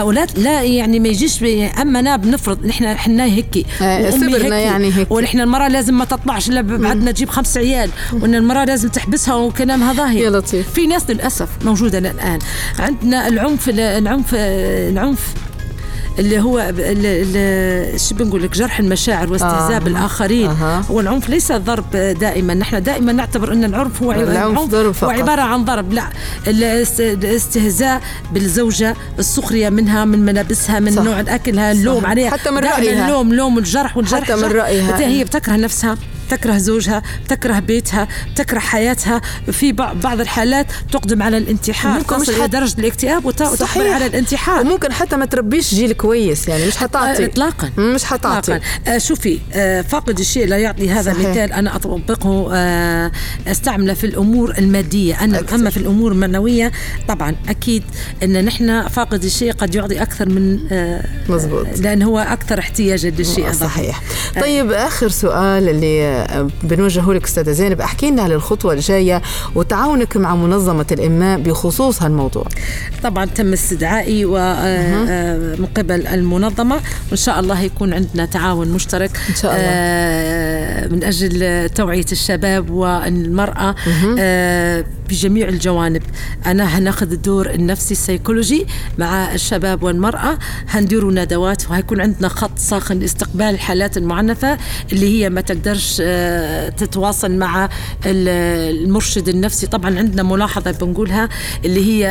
أولاد 0.00 0.38
لا 0.38 0.62
يعني 0.62 1.00
ما 1.00 1.08
يجيش 1.08 1.42
أما 1.82 2.00
أنا 2.00 2.16
بنفرض 2.16 2.66
نحن 2.66 2.84
إحنا 2.84 3.24
هيك 3.24 3.66
وأمي 3.80 4.10
سبرنا 4.10 4.58
يعني 4.58 4.92
هيك. 4.94 5.10
ونحن 5.10 5.40
المرأة 5.40 5.68
لازم 5.68 5.98
ما 5.98 6.04
تطلعش 6.04 6.48
إلا 6.48 6.60
بعدنا 6.60 7.10
تجيب 7.12 7.28
خمس 7.28 7.56
عيال 7.56 7.90
وإن 8.12 8.34
المرأة 8.34 8.64
لازم 8.64 8.88
تحبسها 8.88 9.34
وكلامها 9.34 9.92
ظاهر 9.92 10.16
يا 10.16 10.30
لطيف. 10.30 10.72
في 10.72 10.86
ناس 10.86 11.10
للأسف 11.10 11.48
موجودة 11.64 11.98
الان 11.98 12.38
عندنا 12.78 13.28
العنف 13.28 13.68
العنف 13.68 14.34
العنف 14.34 15.34
اللي 16.18 16.40
هو 16.40 16.72
شو 17.96 18.14
بنقول 18.14 18.42
لك 18.42 18.52
جرح 18.54 18.78
المشاعر 18.78 19.32
واستهزاء 19.32 19.76
آه. 19.76 19.78
بالآخرين 19.78 20.50
أها. 20.50 20.84
والعنف 20.90 21.28
ليس 21.28 21.52
ضرب 21.52 21.90
دائما 21.96 22.54
نحن 22.54 22.82
دائما 22.82 23.12
نعتبر 23.12 23.52
أن 23.52 23.64
العنف 23.64 24.02
هو 24.02 24.12
العنف 24.12 24.58
ضرب 24.60 24.86
هو 24.86 24.92
فقط. 24.92 25.10
عبارة 25.10 25.42
عن 25.42 25.64
ضرب 25.64 25.92
لا 25.92 26.04
الاست- 26.46 27.00
الاستهزاء 27.00 28.00
بالزوجة 28.32 28.96
السخرية 29.18 29.68
منها 29.68 30.04
من 30.04 30.24
ملابسها 30.24 30.80
من 30.80 30.90
صح. 30.92 31.02
نوع 31.02 31.20
اكلها 31.20 31.72
اللوم 31.72 32.00
صح. 32.02 32.08
عليها 32.10 32.30
حتى 32.30 32.50
من 32.50 32.58
رأيها. 32.58 33.06
اللوم 33.06 33.34
لوم 33.34 33.56
والجرح 33.56 33.96
والجرح 33.96 34.22
حتى 34.22 34.36
من. 34.36 34.60
حتى 34.92 35.04
هي 35.04 35.24
بتكره 35.24 35.56
نفسها 35.56 35.96
بتكره 36.28 36.56
زوجها 36.58 37.02
بتكره 37.24 37.58
بيتها 37.58 38.08
بتكره 38.32 38.58
حياتها. 38.58 39.20
في 39.52 39.72
بع- 39.72 39.76
بعض 40.04 40.20
الحالات 40.20 40.66
تقدم 40.92 41.22
على 41.22 41.38
الانتحار 41.38 41.98
ممكن 41.98 42.20
مش 42.20 42.30
حت- 42.30 42.50
درجة 42.50 42.80
الاكتئاب 42.80 43.24
وت- 43.26 43.40
وتقبل 43.42 43.86
على 43.86 44.06
الانتحار. 44.06 44.60
وممكن 44.60 44.92
حتى 44.92 45.16
ما 45.16 45.24
تربيش 45.24 45.74
جيل 45.74 45.92
كويس 45.92 46.48
يعني 46.48 46.66
مش 46.66 46.76
حتعطي. 46.76 47.24
اطلاقا. 47.24 47.70
مش 47.78 48.04
حتعطي. 48.04 48.38
إطلاقاً. 48.38 48.94
آه 48.94 48.98
شوفي 48.98 49.38
آه 49.52 49.80
فاقد 49.80 50.18
الشيء 50.18 50.46
لا 50.46 50.58
يعطي 50.58 50.90
هذا 50.90 51.12
صحيح. 51.12 51.28
مثال 51.30 51.52
أنا 51.52 51.76
أطبقه 51.76 52.48
آه 52.52 53.10
أستعمله 53.46 53.94
في 53.94 54.04
الأمور 54.04 54.54
المادية. 54.58 55.24
أنا 55.24 55.38
أكثر. 55.40 55.54
أما 55.54 55.70
في 55.70 55.76
الأمور 55.76 56.12
المعنوية 56.12 56.72
طبعا 57.08 57.36
أكيد 57.48 57.82
إن 58.22 58.44
نحن 58.44 58.88
فاقد 58.88 59.24
الشيء 59.24 59.52
قد 59.52 59.74
يعطي 59.74 60.02
أكثر 60.02 60.28
من 60.28 60.58
آه 60.72 61.04
مزبوط. 61.28 61.66
لأن 61.78 62.02
هو 62.02 62.18
أكثر 62.18 62.58
احتياجا 62.58 63.10
للشيء 63.10 63.52
صحيح. 63.52 64.02
طيب 64.40 64.72
آخر 64.72 65.08
سؤال 65.08 65.68
اللي 65.68 66.17
بنوجهه 66.62 67.12
لك 67.12 67.24
أستاذة 67.24 67.50
زينب 67.52 67.80
أحكي 67.80 68.10
لنا 68.10 68.28
للخطوه 68.28 68.72
الجاية 68.72 69.22
وتعاونك 69.54 70.16
مع 70.16 70.34
منظمة 70.36 70.86
الاماء 70.92 71.38
بخصوص 71.40 72.02
هالموضوع. 72.02 72.44
طبعا 73.02 73.24
تم 73.24 73.52
استدعائي 73.52 74.24
و- 74.24 74.36
آه، 74.36 74.40
آه، 75.08 75.36
من 75.56 75.66
قبل 75.76 76.06
المنظمة 76.06 76.76
وإن 77.08 77.16
شاء 77.16 77.40
الله 77.40 77.60
يكون 77.60 77.92
عندنا 77.94 78.26
تعاون 78.26 78.68
مشترك 78.68 79.10
إن 79.28 79.34
شاء 79.34 79.50
الله. 79.52 79.64
آه، 79.70 80.88
من 80.88 81.04
أجل 81.04 81.68
توعية 81.68 82.06
الشباب 82.12 82.70
والمرأة. 82.70 83.74
بجميع 85.08 85.48
الجوانب. 85.48 86.02
أنا 86.46 86.64
هناخذ 86.78 87.12
الدور 87.12 87.50
النفسي 87.50 87.92
السيكولوجي 87.94 88.66
مع 88.98 89.34
الشباب 89.34 89.82
والمرأة. 89.82 90.38
هنديروا 90.68 91.12
ندوات 91.12 91.70
وهيكون 91.70 92.00
عندنا 92.00 92.28
خط 92.28 92.58
ساخن 92.58 92.98
لاستقبال 92.98 93.42
الحالات 93.46 93.96
المعنفة 93.96 94.58
اللي 94.92 95.18
هي 95.24 95.30
ما 95.30 95.40
تقدرش 95.40 95.98
آه، 96.04 96.68
تتواصل 96.68 97.32
مع 97.38 97.64
ال- 98.06 98.28
المرشد 98.84 99.28
النفسي. 99.28 99.66
طبعا 99.66 99.98
عندنا 99.98 100.22
ملاحظة 100.22 100.70
بنقولها 100.70 101.28
اللي 101.64 101.86
هي 102.02 102.06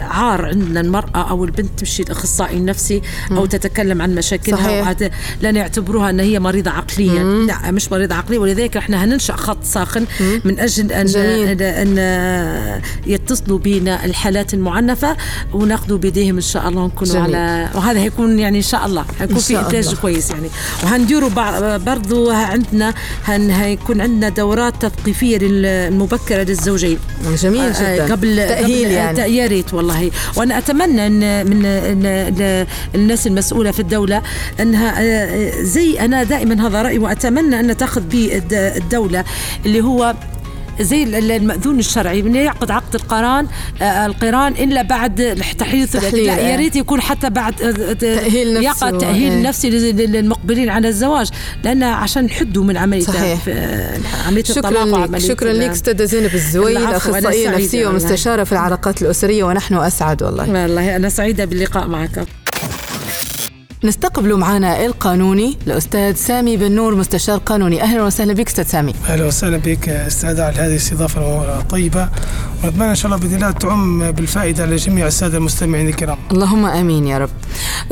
عار 0.00 0.44
عندنا 0.44 0.80
المرأة 0.80 1.30
أو 1.30 1.44
البنت 1.44 1.78
تمشي 1.78 2.02
الاخصائي 2.02 2.56
النفسي 2.56 3.02
أو 3.30 3.46
تتكلم 3.46 4.02
عن 4.02 4.14
مشاكلها 4.14 4.96
لن 5.42 5.56
يعتبروها 5.56 6.10
إن 6.10 6.20
هي 6.20 6.40
مريضة 6.40 6.70
عقليا. 6.70 7.22
لا 7.46 7.70
مش 7.70 7.92
مريضة 7.92 8.14
عقلية. 8.14 8.38
ولذلك 8.38 8.76
إحنا 8.76 9.04
هننشأ 9.04 9.36
خط 9.36 9.64
ساخن 9.64 10.06
من 10.44 10.58
أجل 10.60 10.92
أن 10.92 11.06
جميل. 11.06 11.93
أن 11.98 12.80
يتصلوا 13.06 13.58
بنا 13.58 14.04
الحالات 14.04 14.54
المعنفة 14.54 15.16
وناخذوا 15.52 15.98
بيديهم 15.98 16.34
إن 16.34 16.40
شاء 16.40 16.68
الله 16.68 16.82
ونكونوا 16.82 17.14
جميل. 17.14 17.36
على 17.36 17.68
وهذا 17.74 18.00
هيكون 18.00 18.38
يعني 18.38 18.58
إن 18.58 18.62
شاء 18.62 18.86
الله. 18.86 19.04
هيكون 19.20 19.36
إن 19.36 19.42
في 19.42 19.60
الله. 19.90 20.00
كويس 20.00 20.30
يعني. 20.30 20.48
وهنديروا 20.84 21.30
برضو 21.76 22.30
عندنا 22.30 22.94
هن 23.24 23.50
هيكون 23.50 24.00
عندنا 24.00 24.28
دورات 24.28 24.86
تثقيفية 24.86 25.38
لل- 25.38 25.66
المبكره 25.66 26.42
للزوجين. 26.42 26.98
جميل 27.42 27.60
آه، 27.60 27.94
جدا. 27.96 28.12
قبل 28.14 28.36
تأهيل 28.36 28.84
قبل 28.84 28.94
يعني. 28.94 29.36
يا 29.36 29.46
ريت 29.46 29.74
والله. 29.74 30.10
وأنا 30.36 30.58
أتمنى 30.58 31.06
ان 31.06 31.46
من 31.50 31.64
إن 31.66 32.06
إن 32.06 32.66
الناس 32.94 33.26
المسؤولة 33.26 33.70
في 33.70 33.80
الدولة 33.80 34.22
انها 34.60 34.94
آه، 35.02 35.50
زي 35.62 36.00
أنا 36.00 36.22
دائما 36.22 36.66
هذا 36.66 36.82
رأيي 36.82 36.98
وأتمنى 36.98 37.60
أن 37.60 37.76
تأخذ 37.76 38.00
به 38.00 38.30
الد- 38.36 38.52
الدولة 38.82 39.24
اللي 39.66 39.80
هو 39.80 40.14
زي 40.80 41.02
ال- 41.02 41.14
ال- 41.14 41.32
المأذون 41.32 41.78
الشرعي 41.78 42.22
من 42.22 42.34
يعقد 42.36 42.70
عقد 42.70 42.94
القران 42.94 43.46
آه، 43.82 44.06
القران 44.06 44.52
إلا 44.52 44.82
بعد 44.82 45.20
لا 45.20 46.38
يا 46.38 46.54
آه. 46.54 46.56
ريت 46.56 46.76
يكون 46.76 47.00
حتى 47.00 47.30
بعد 47.30 47.62
آه، 47.62 47.92
تأهيل 47.92 48.54
نفسي 48.54 48.64
يقع 48.64 48.90
و- 48.90 48.98
تأهيل 48.98 49.32
آه. 49.32 49.42
نفسي 49.42 49.70
لل- 49.70 49.96
لل- 49.96 50.12
للمقبلين 50.12 50.68
على 50.68 50.88
الزواج 50.88 51.28
لأن 51.64 51.82
عشان 51.82 52.24
نحدوا 52.24 52.64
من 52.64 52.76
عملية 52.76 53.00
صحيح. 53.04 53.40
آه، 53.48 53.98
الطلاق 54.28 54.84
شكرا 54.84 55.06
لك 55.06 55.18
شكرا 55.18 55.52
لك 55.52 55.70
أستاذة 55.70 56.04
زينب 56.04 56.34
الزويل 56.34 56.76
أنا 56.76 56.98
سعيدة 56.98 57.50
نفسية 57.56 57.86
والله. 57.86 58.02
ومستشارة 58.02 58.44
في 58.44 58.52
العلاقات 58.52 59.02
الأسرية 59.02 59.44
ونحن 59.44 59.74
أسعد 59.74 60.22
والله 60.22 60.50
والله 60.62 60.96
أنا 60.96 61.08
سعيدة 61.08 61.44
باللقاء 61.44 61.88
معك 61.88 62.26
نستقبل 63.84 64.36
معنا 64.36 64.86
القانوني 64.86 65.56
الأستاذ 65.66 66.14
سامي 66.14 66.56
بن 66.56 66.72
نور 66.72 66.94
مستشار 66.94 67.38
قانوني. 67.38 67.82
أهلا 67.82 68.02
وسهلا 68.02 68.32
بك 68.32 68.48
أستاذ 68.48 68.66
سامي. 68.66 68.94
أهلا 69.08 69.26
وسهلا 69.26 69.56
بك 69.56 69.88
أستاذ 69.88 70.40
على 70.40 70.56
هذه 70.56 70.70
الاستضافة 70.70 71.58
الطيبة. 71.60 72.08
ونتمنى 72.64 72.90
إن 72.90 72.94
شاء 72.94 73.06
الله 73.06 73.16
بإذن 73.16 73.34
الله 73.34 73.50
تعم 73.50 74.12
بالفائدة 74.12 74.66
لجميع 74.66 75.06
السادة 75.06 75.38
المستمعين 75.38 75.88
الكرام. 75.88 76.18
اللهم 76.32 76.66
آمين 76.66 77.06
يا 77.06 77.18
رب. 77.18 77.30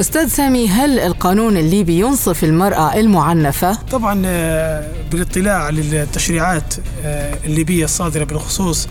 أستاذ 0.01 0.29
سامي 0.29 0.69
هل 0.69 0.99
القانون 0.99 1.57
الليبي 1.57 2.01
ينصف 2.01 2.45
المرأة 2.45 2.95
المعنفة؟ 2.95 3.79
طبعا 3.91 4.23
آه، 4.27 4.89
بالاطلاع 5.11 5.65
على 5.65 5.81
التشريعات 5.81 6.75
آه، 7.05 7.35
الليبية 7.45 7.85
الصادرة 7.85 8.25
بالخصوص 8.25 8.89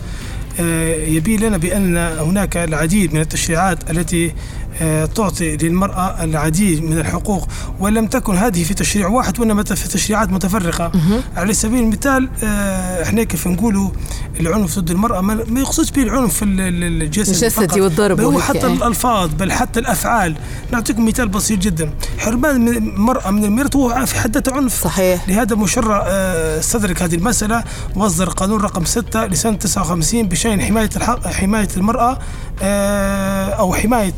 آه، 0.60 0.94
يبين 0.94 1.40
لنا 1.40 1.56
بأن 1.56 1.96
هناك 1.96 2.56
العديد 2.56 3.14
من 3.14 3.20
التشريعات 3.20 3.90
التي 3.90 4.34
تعطي 5.14 5.56
للمرأة 5.56 6.24
العديد 6.24 6.82
من 6.82 6.98
الحقوق 6.98 7.48
وإن 7.80 7.94
لم 7.94 8.06
تكن 8.06 8.36
هذه 8.36 8.64
في 8.64 8.74
تشريع 8.74 9.06
واحد 9.08 9.40
وإنما 9.40 9.62
في 9.64 9.88
تشريعات 9.88 10.30
متفرقة. 10.30 10.92
على 11.36 11.52
سبيل 11.52 11.82
المثال 11.82 12.28
آه، 12.44 13.02
إحنا 13.02 13.22
كيف 13.24 13.46
نقولوا 13.48 13.90
العنف 14.40 14.78
ضد 14.78 14.90
المرأة 14.90 15.20
ما 15.20 15.60
يقصدش 15.60 15.90
به 15.90 16.02
العنف 16.02 16.42
ال- 16.42 16.60
ال- 16.60 17.02
الجسدي 17.02 17.46
الجسدي 17.46 17.80
والضرب 17.80 18.16
بل 18.16 18.24
هو 18.24 18.40
حتى 18.40 18.66
إيه. 18.66 18.72
الألفاظ 18.72 19.30
بل 19.34 19.52
حتى 19.52 19.80
الأفعال. 19.80 20.34
نعطيكم 20.72 21.06
مثال 21.06 21.28
بسيط 21.28 21.58
جدا. 21.58 21.90
حرمان 22.18 22.68
المرأة 22.68 23.30
من 23.30 23.44
الميراث 23.44 23.76
هو 23.76 24.06
في 24.06 24.14
حد 24.20 24.34
ذاته 24.34 24.56
عنف. 24.56 24.84
صحيح. 24.84 25.28
لهذا 25.28 25.54
المشرع 25.54 26.02
آه، 26.06 26.58
استدرك 26.60 27.02
هذه 27.02 27.14
المسألة 27.14 27.64
وأصدر 27.96 28.28
قانون 28.28 28.60
رقم 28.60 28.84
6 28.84 29.26
لسنة 29.26 29.56
59 29.56 30.28
بشأن 30.28 30.60
حماية 30.62 30.90
الحق 30.96 31.26
حماية 31.28 31.68
المرأة 31.76 32.18
آه، 32.62 33.46
أو 33.50 33.74
حماية 33.74 34.12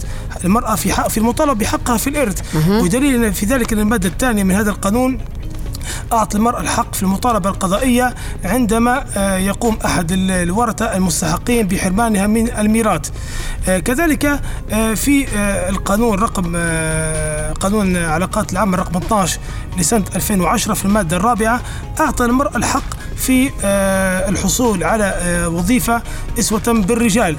المرأة 0.45 0.75
في 0.75 0.93
حق 0.93 1.09
في 1.09 1.19
المطالبة 1.19 1.55
بحقها 1.55 1.97
في 1.97 2.07
الإرث. 2.11 2.57
ودليل 2.83 3.35
في 3.35 3.47
ذلك 3.47 3.73
أن 3.73 3.79
المادة 3.79 4.09
الثانية 4.09 4.43
من 4.43 4.55
هذا 4.55 4.71
القانون 4.71 5.19
أعطى 6.13 6.37
المرأة 6.39 6.61
الحق 6.61 6.95
في 6.95 7.03
المطالبة 7.03 7.51
القضائية 7.51 8.15
عندما 8.45 9.05
آه، 9.17 9.37
يقوم 9.37 9.79
أحد 9.85 10.13
ال- 10.13 10.31
الورثة 10.31 10.97
المستحقين 10.97 11.67
بحرمانها 11.69 12.27
من 12.27 12.51
الميراث. 12.59 13.11
آه، 13.69 13.79
كذلك 13.79 14.41
آه، 14.71 14.95
في 14.95 15.27
القانون 15.69 16.19
رقم 16.19 16.45
قانون 17.61 17.97
العلاقات 17.97 18.53
العامة 18.53 18.77
رقم 18.77 18.97
12 18.97 19.39
لسنة 19.79 20.05
2010 20.17 20.75
في 20.75 20.85
المادة 20.85 21.17
الرابعة 21.17 21.61
أعطى 22.01 22.25
المرأة 22.25 22.57
الحق 22.57 22.83
في 23.17 23.51
الحصول 24.29 24.85
على 24.85 25.15
وظيفة 25.53 26.03
أسوة 26.39 26.63
بالرجال. 26.67 27.37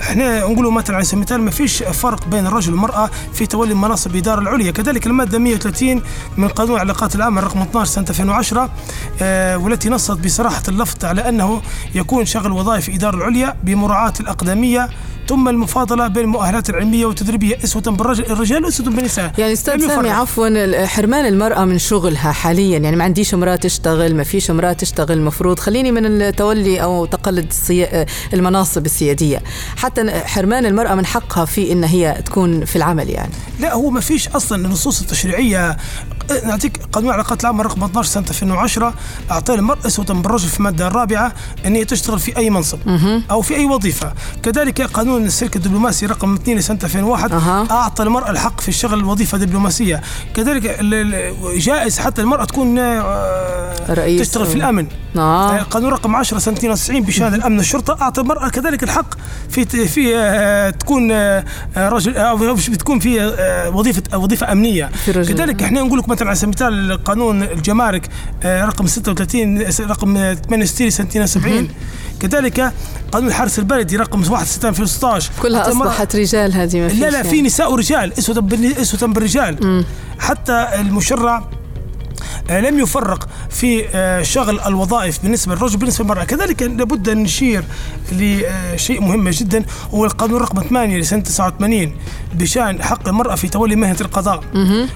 إحنا 0.00 0.40
نقولوا 0.40 0.72
مثلا 0.72 0.96
على 0.96 1.04
سبيل 1.04 1.18
المثال 1.18 1.40
ما 1.42 1.50
فيش 1.50 1.82
فرق 1.82 2.28
بين 2.28 2.46
الرجل 2.46 2.72
والمرأة 2.72 3.10
في 3.34 3.46
تولي 3.46 3.74
مناصب 3.74 4.10
الإدارة 4.14 4.40
العليا. 4.40 4.70
كذلك 4.70 5.06
المادة 5.06 5.38
130 5.38 6.02
من 6.36 6.48
قانون 6.48 6.74
العلاقات 6.76 7.14
العامة 7.22 7.40
رقم 7.40 7.60
12 7.62 7.90
سنة 7.90 8.04
2010 8.08 8.70
آه، 9.22 9.56
والتي 9.56 9.88
نصت 9.88 10.18
بصراحة 10.18 10.62
اللفظ 10.68 11.04
على 11.04 11.28
أنه 11.28 11.62
يكون 11.94 12.24
شغل 12.26 12.52
وظائف 12.52 12.88
الإدارة 12.88 13.16
العليا 13.16 13.56
بمراعاة 13.62 14.12
الأقدمية 14.20 14.88
ثم 15.28 15.48
المفاضلة 15.48 16.08
بين 16.08 16.24
المؤهلات 16.24 16.70
العلمية 16.70 17.06
والتدريبية 17.06 17.58
أسوة 17.64 17.82
بالرجل 17.82 18.24
الرجال 18.24 18.64
وأسوة 18.64 18.86
بالنساء. 18.86 19.32
يعني 19.38 19.52
أستاذ 19.52 19.86
سامي. 19.86 20.10
عفوا 20.10 20.86
حرمان 20.86 21.26
المرأة 21.26 21.64
من 21.64 21.78
شغلها 21.78 22.32
حاليا 22.32 22.78
يعني 22.78 22.96
ما 22.96 23.04
عنديش 23.04 23.34
امرأة 23.34 23.56
تشتغل 23.56 24.14
ما 24.14 24.24
فيش 24.24 24.50
امرأة 24.50 24.72
تشتغل 24.72 25.12
المفروض 25.12 25.58
خليني 25.58 25.92
من 25.92 26.06
التولي 26.06 26.82
أو 26.82 27.06
تقلد 27.06 27.46
السي... 27.50 28.06
المناصب 28.34 28.86
السيادية. 28.86 29.42
حتى 29.76 30.10
حرمان 30.10 30.66
المرأة 30.66 30.94
من 30.94 31.06
حقها 31.06 31.44
في 31.44 31.72
إن 31.72 31.84
هي 31.84 32.22
تكون 32.24 32.64
في 32.64 32.76
العمل 32.76 33.10
يعني. 33.10 33.32
لا 33.60 33.74
هو 33.74 33.90
ما 33.90 34.00
فيش 34.00 34.28
أصلا 34.28 34.66
النصوص 34.66 35.00
التشريعيه 35.00 35.76
نعطيك 36.44 36.80
قانون 36.92 37.08
العلاقات 37.10 37.40
العامه 37.42 37.62
رقم 37.62 37.84
12 37.84 38.08
سنة 38.08 38.24
2010 38.28 38.94
اعطى 39.30 39.54
المرأة 39.54 39.86
أسوة 39.86 40.04
بالرجل 40.04 40.48
في 40.48 40.58
المادة 40.58 40.86
الرابعة 40.86 41.32
إن 41.66 41.74
هي 41.74 41.84
تشتغل 41.84 42.18
في 42.18 42.36
أي 42.36 42.50
منصب 42.50 42.78
أو 43.30 43.42
في 43.42 43.56
أي 43.56 43.64
وظيفة. 43.64 44.12
كذلك 44.42 44.82
قانون 44.82 45.11
السلك 45.16 45.56
الدبلوماسي 45.56 46.06
رقم 46.06 46.34
2 46.34 46.58
لسنة 46.58 46.78
2001 46.84 47.32
أها. 47.32 47.66
أعطى 47.70 48.02
المرأة 48.02 48.30
الحق 48.30 48.60
في 48.60 48.68
الشغل 48.68 49.04
وظيفه 49.04 49.38
دبلوماسيه 49.38 50.00
كذلك 50.34 50.80
جائز 51.56 51.98
حتى 51.98 52.22
المرأة 52.22 52.44
تكون 52.44 52.78
آه، 52.78 53.94
رئيس. 53.94 54.20
تشتغل 54.20 54.46
في 54.46 54.54
الأمن. 54.54 54.86
آه. 55.16 55.58
قانون 55.62 55.90
رقم 55.92 56.16
10 56.16 56.38
سنة 56.38 56.54
92 56.56 57.02
بشأن 57.02 57.34
الأمن 57.34 57.60
الشرطه 57.60 58.02
أعطى 58.02 58.20
المرأة 58.20 58.48
كذلك 58.48 58.82
الحق 58.82 59.14
في 59.50 59.64
في 59.88 60.16
آه، 60.16 60.70
تكون 60.70 61.10
آه، 61.12 61.44
آه، 61.76 61.88
رجل 61.88 62.16
أو 62.16 62.36
بتكون 62.54 62.98
في 62.98 63.34
وظيفة 63.74 64.18
وظيفة 64.18 64.52
أمنية. 64.52 64.90
في. 65.04 65.12
كذلك 65.12 65.62
إحنا 65.62 65.82
نقول 65.82 65.98
لك 65.98 66.08
مثلا 66.08 66.28
على 66.28 66.36
سبيل 66.36 66.54
المثال 66.62 67.04
قانون 67.04 67.42
الجمارك 67.42 68.08
رقم 68.44 68.86
36 68.86 69.60
رقم 69.80 70.14
68 70.14 70.90
سنه 70.90 71.06
72 71.06 71.68
كذلك 72.20 72.72
قانون 73.12 73.28
الحرس 73.28 73.58
البلدي 73.58 73.96
رقم 73.96 74.32
61 74.32 74.72
2016 75.04 75.42
كلها 75.42 75.68
أصبحت 75.68 76.16
رجال 76.16 76.52
هذه 76.52 76.80
ما 76.80 76.86
لا 76.86 77.10
لا 77.10 77.16
يعني. 77.16 77.28
في 77.28 77.42
نساء 77.42 77.72
ورجال 77.72 78.18
أسوة 78.18 78.40
بالرجال 79.06 79.84
حتى 80.18 80.68
المشرع 80.74 81.44
آه، 82.50 82.60
لم 82.60 82.78
يفرق 82.78 83.28
في 83.50 83.88
آه، 83.94 84.22
شغل 84.22 84.60
الوظائف 84.60 85.22
بالنسبة 85.22 85.54
للرجل 85.54 85.76
بالنسبة 85.76 86.04
للمرأة، 86.04 86.24
كذلك 86.24 86.62
لابد 86.62 87.08
أن 87.08 87.18
نشير 87.22 87.64
لشيء 88.12 89.00
مهم 89.00 89.28
جدا 89.28 89.64
هو 89.94 90.04
القانون 90.04 90.40
رقم 90.40 90.62
8 90.62 90.98
لسنة 90.98 91.20
89 91.20 91.96
بشأن 92.34 92.82
حق 92.82 93.08
المرأة 93.08 93.34
في 93.34 93.48
تولي 93.48 93.76
مهنة 93.76 93.96
القضاء. 94.00 94.42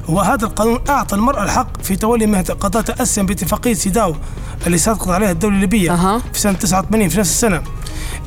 وهذا 0.09 0.45
القانون 0.45 0.79
أعطى 0.89 1.17
المرأة 1.17 1.45
الحق 1.45 1.83
في 1.83 1.97
تولي 1.97 2.27
مهنة 2.27 2.47
القضاء 2.51 2.83
تاسيا 2.83 3.23
باتفاقية 3.23 3.75
سيداو 3.75 4.15
اللي 4.67 4.79
سقط 4.79 5.09
عليها 5.09 5.31
الدولة 5.31 5.55
الليبية. 5.55 5.91
في 6.33 6.41
سنة 6.41 6.53
89 6.53 7.09
في 7.09 7.19
نفس 7.19 7.31
السنة. 7.31 7.63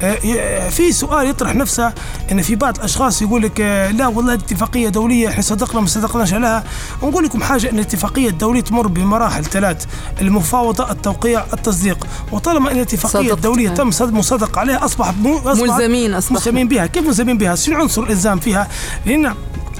آه، 0.01 0.13
ي- 0.25 0.71
في 0.71 0.91
سؤال 0.91 1.27
يطرح 1.29 1.55
نفسه 1.55 1.93
إن 2.31 2.41
في 2.41 2.55
بعض 2.55 2.75
الأشخاص 2.77 3.21
يقول 3.21 3.41
لك 3.43 3.61
آه، 3.61 3.91
لا 3.91 4.07
والله 4.07 4.33
اتفاقيه 4.33 4.89
دوليه 4.89 5.27
إحنا 5.29 5.41
صدقنا 5.41 5.81
ما 5.81 5.87
صدقناش 5.87 6.33
عليها. 6.33 6.63
نقول 7.03 7.23
لكم 7.23 7.43
حاجة 7.43 7.69
إن 7.69 7.75
الاتفاقية 7.75 8.29
الدولية 8.29 8.61
تمر 8.61 8.87
بمراحل 8.87 9.45
ثلاث 9.45 9.85
المفاوضة 10.21 10.91
التوقيع 10.91 11.43
التصديق. 11.53 12.07
وطالما 12.31 12.71
إن 12.71 12.75
الاتفاقية. 12.75 13.33
الدولية 13.33 13.69
تم 13.69 13.91
صد 13.91 14.13
مصدق 14.13 14.57
عليها 14.59 14.85
أصبح 14.85 15.13
مو 15.13 15.37
أصبحت 15.37 15.69
ملزمين 15.79 16.13
أصبحنا. 16.13 16.37
ملزمين 16.37 16.67
بها. 16.67 16.85
كيف 16.85 17.05
ملزمين 17.07 17.37
بها؟ 17.37 17.55
شنو 17.55 17.75
عنصر 17.77 18.03
الإلزام 18.03 18.39
فيها؟ 18.39 18.67
لأن 19.05 19.33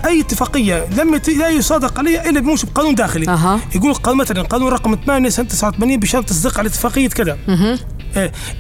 أي 0.06 0.22
اتفاقية 0.22 0.86
لم 0.98 1.22
لا 1.40 1.50
يصادق 1.50 2.00
عليها 2.00 2.30
إلا 2.30 2.40
بموجب 2.40 2.68
قانون 2.76 2.96
داخلي. 2.96 3.30
أها. 3.32 3.60
يقول 3.76 3.94
قانون 3.94 4.20
مثلا 4.22 4.42
قانون 4.42 4.70
رقم 4.72 4.96
8 5.06 5.30
سنة 5.30 5.46
89 5.46 5.98
بشان 5.98 6.26
تصديق 6.26 6.60
على 6.60 6.68
اتفاقية 6.68 7.08
كذا. 7.10 7.38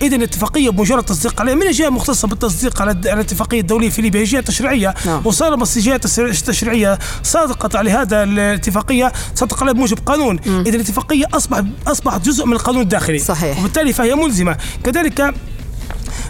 اذا 0.01 0.15
الاتفاقيه 0.15 0.69
بمجرد 0.69 1.03
تصديق 1.03 1.41
عليها 1.41 1.55
من 1.55 1.67
الجهة 1.67 1.87
المختصة 1.87 2.27
بالتصديق 2.27 2.81
على 2.81 2.91
الاتفاقية 2.91 3.61
الدولية 3.61 3.89
في 3.89 4.01
ليبيا؟ 4.01 4.19
هي 4.19 4.23
جهة 4.23 4.41
تشريعية. 4.41 4.93
نعم. 5.05 5.21
وصار 5.25 5.55
بس 5.55 5.77
الجهه 5.77 5.97
التس- 5.97 6.19
التشريعية 6.19 6.99
صادقت 7.23 7.75
على 7.75 7.91
هذا 7.91 8.23
الاتفاقية. 8.23 9.11
صدق 9.35 9.61
عليها 9.63 9.73
بموجب 9.73 9.97
قانون. 10.05 10.39
اذا 10.45 10.75
الاتفاقية 10.75 11.25
اصبحت 11.33 11.65
اصبحت 11.87 12.25
جزء 12.25 12.45
من 12.45 12.53
القانون 12.53 12.81
الداخلي. 12.81 13.19
صحيح. 13.19 13.59
وبالتالي 13.59 13.93
فهي 13.93 14.15
ملزمة. 14.15 14.57
كذلك 14.83 15.33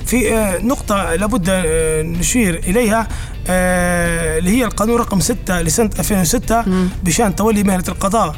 في 0.06 0.34
آه، 0.38 0.58
نقطة 0.58 1.16
لابد 1.16 1.46
آه، 1.50 2.02
نشير 2.02 2.56
إليها 2.68 3.08
آه، 3.48 4.38
اللي 4.38 4.50
هي 4.50 4.66
القانون 4.66 4.98
رقم 4.98 5.20
6 5.20 5.62
لسنة 5.62 5.90
2006 6.00 6.64
بشأن 7.04 7.36
تولي 7.36 7.64
مهنة 7.64 7.84
القضاء. 7.88 8.28
آه، 8.30 8.36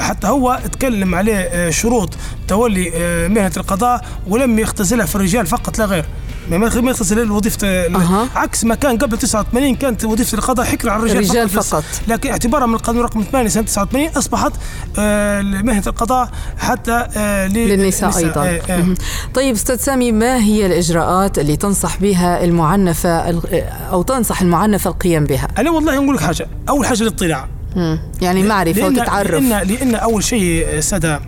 حتى 0.00 0.26
هو 0.26 0.60
اتكلم 0.64 1.14
عليه 1.14 1.36
آه، 1.36 1.70
شروط 1.70 2.14
تولي 2.48 2.92
آه، 2.94 3.28
مهنة 3.28 3.52
القضاء 3.56 4.04
ولم 4.28 4.58
يختزلها 4.58 5.06
في 5.06 5.16
الرجال 5.16 5.46
فقط 5.46 5.78
لا 5.78 5.84
غير 5.84 6.04
ما 6.50 6.90
يختزل 6.90 7.30
وظيفة 7.30 7.68
أها. 7.68 8.28
عكس 8.36 8.64
ما 8.64 8.74
كان 8.74 8.98
قبل 8.98 9.18
89 9.18 9.74
كانت 9.74 10.04
وظيفة 10.04 10.38
القضاء 10.38 10.66
حكر 10.66 10.90
على 10.90 10.98
الرجال 11.02 11.16
الرجال 11.24 11.46
بس. 11.46 11.68
فقط. 11.70 11.84
لكن 12.08 12.30
اعتبارا 12.30 12.66
من 12.66 12.74
القانون 12.74 13.02
رقم 13.02 13.22
8 13.32 13.48
سنة 13.48 13.62
89 13.64 14.08
أصبحت 14.08 14.52
آه، 14.98 15.42
مهنة 15.42 15.82
القضاء 15.86 16.30
حتى 16.58 17.06
آه، 17.16 17.46
للنساء 17.46 18.16
أيضا 18.16 18.44
آه، 18.44 18.60
آه. 18.70 18.94
طيب 19.34 19.54
أستاذ 19.54 19.76
سامي 19.76 20.12
ما 20.12 20.36
هي 20.36 20.66
الإجراءات 20.66 21.38
اللي 21.38 21.56
تنصح 21.56 21.96
بها 22.00 22.44
المعنفة 22.44 23.30
ال- 23.30 23.64
أو 23.92 24.02
تنصح 24.02 24.40
المعنفة 24.42 24.90
القيام 24.90 25.24
بها 25.24 25.48
أنا 25.58 25.70
والله 25.70 25.94
نقول 26.00 26.14
لك 26.16 26.22
حاجة 26.22 26.46
أول 26.68 26.86
حاجة 26.86 27.02
الاطلاع 27.02 27.48
مم. 27.76 27.98
يعني 28.22 28.42
معرفة 28.42 28.80
لأن 28.80 28.92
وتتعرف. 29.00 29.30
لأن 29.30 29.68
لأن 29.68 29.94
أول 29.94 30.24
شيء 30.24 30.80
سادة 30.80 31.16
ال- 31.16 31.20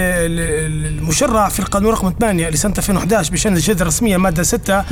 ال- 0.00 0.86
المشرع 0.98 1.48
في 1.48 1.60
القانون 1.60 1.92
رقم 1.92 2.14
8 2.20 2.48
لسنة 2.48 2.74
2011 2.78 3.32
بشأن 3.32 3.56
الشهاده 3.56 3.82
الرسمية 3.82 4.16
مادة 4.16 4.42
6 4.42 4.84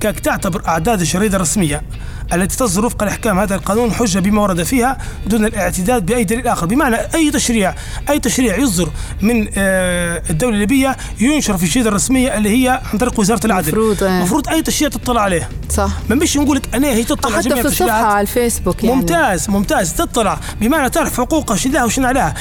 كانت 0.00 0.18
تعتبر 0.20 0.62
أعداد 0.68 1.00
الشريدة 1.00 1.36
الرسمية. 1.36 1.82
التي 2.32 2.56
تصدر 2.56 2.86
وفق 2.86 3.02
الأحكام. 3.02 3.38
هذا 3.38 3.54
القانون 3.54 3.92
حجة 3.92 4.18
بما 4.18 4.42
ورد 4.42 4.62
فيها 4.62 4.98
دون 5.26 5.44
الاعتداد 5.44 6.06
بأي 6.06 6.24
دليل 6.24 6.48
آخر. 6.48 6.66
بمعنى 6.66 6.96
أي 7.14 7.30
تشريع 7.30 7.74
أي 8.10 8.18
تشريع 8.18 8.56
يصدر 8.56 8.88
من 9.20 9.48
آه، 9.56 10.22
الدولة 10.30 10.54
الليبية 10.54 10.96
ينشر 11.20 11.56
في 11.56 11.62
الشهاده 11.62 11.88
الرسمية 11.88 12.36
اللي 12.36 12.64
هي 12.64 12.80
عن 12.92 12.98
طريق 12.98 13.20
وزارة 13.20 13.46
العدل. 13.46 13.68
مفروض، 13.68 14.02
آه. 14.02 14.18
المفروض 14.18 14.48
أي 14.48 14.62
تشريع 14.62 14.90
تطلع 14.90 15.20
عليه. 15.20 15.48
صح. 15.70 15.90
ما 16.08 16.14
مش 16.14 16.36
نقول 16.36 16.56
لك 16.56 16.74
أنا 16.74 16.88
هي 16.88 17.04
تطلع 17.04 17.36
حتى 17.36 17.50
في 17.50 17.60
التشريعات. 17.60 18.04
على 18.04 18.20
الفيسبوك 18.20 18.84
يعني. 18.84 18.96
ممتاز 18.96 19.50
ممتاز 19.50 19.92
تطلع. 19.94 20.38
بمعنى 20.60 20.90
تعرف 20.90 21.16
حقوقها 21.16 21.56
شو 21.56 21.68
لها 21.68 21.84
وشو 21.84 22.04
عليها 22.04 22.34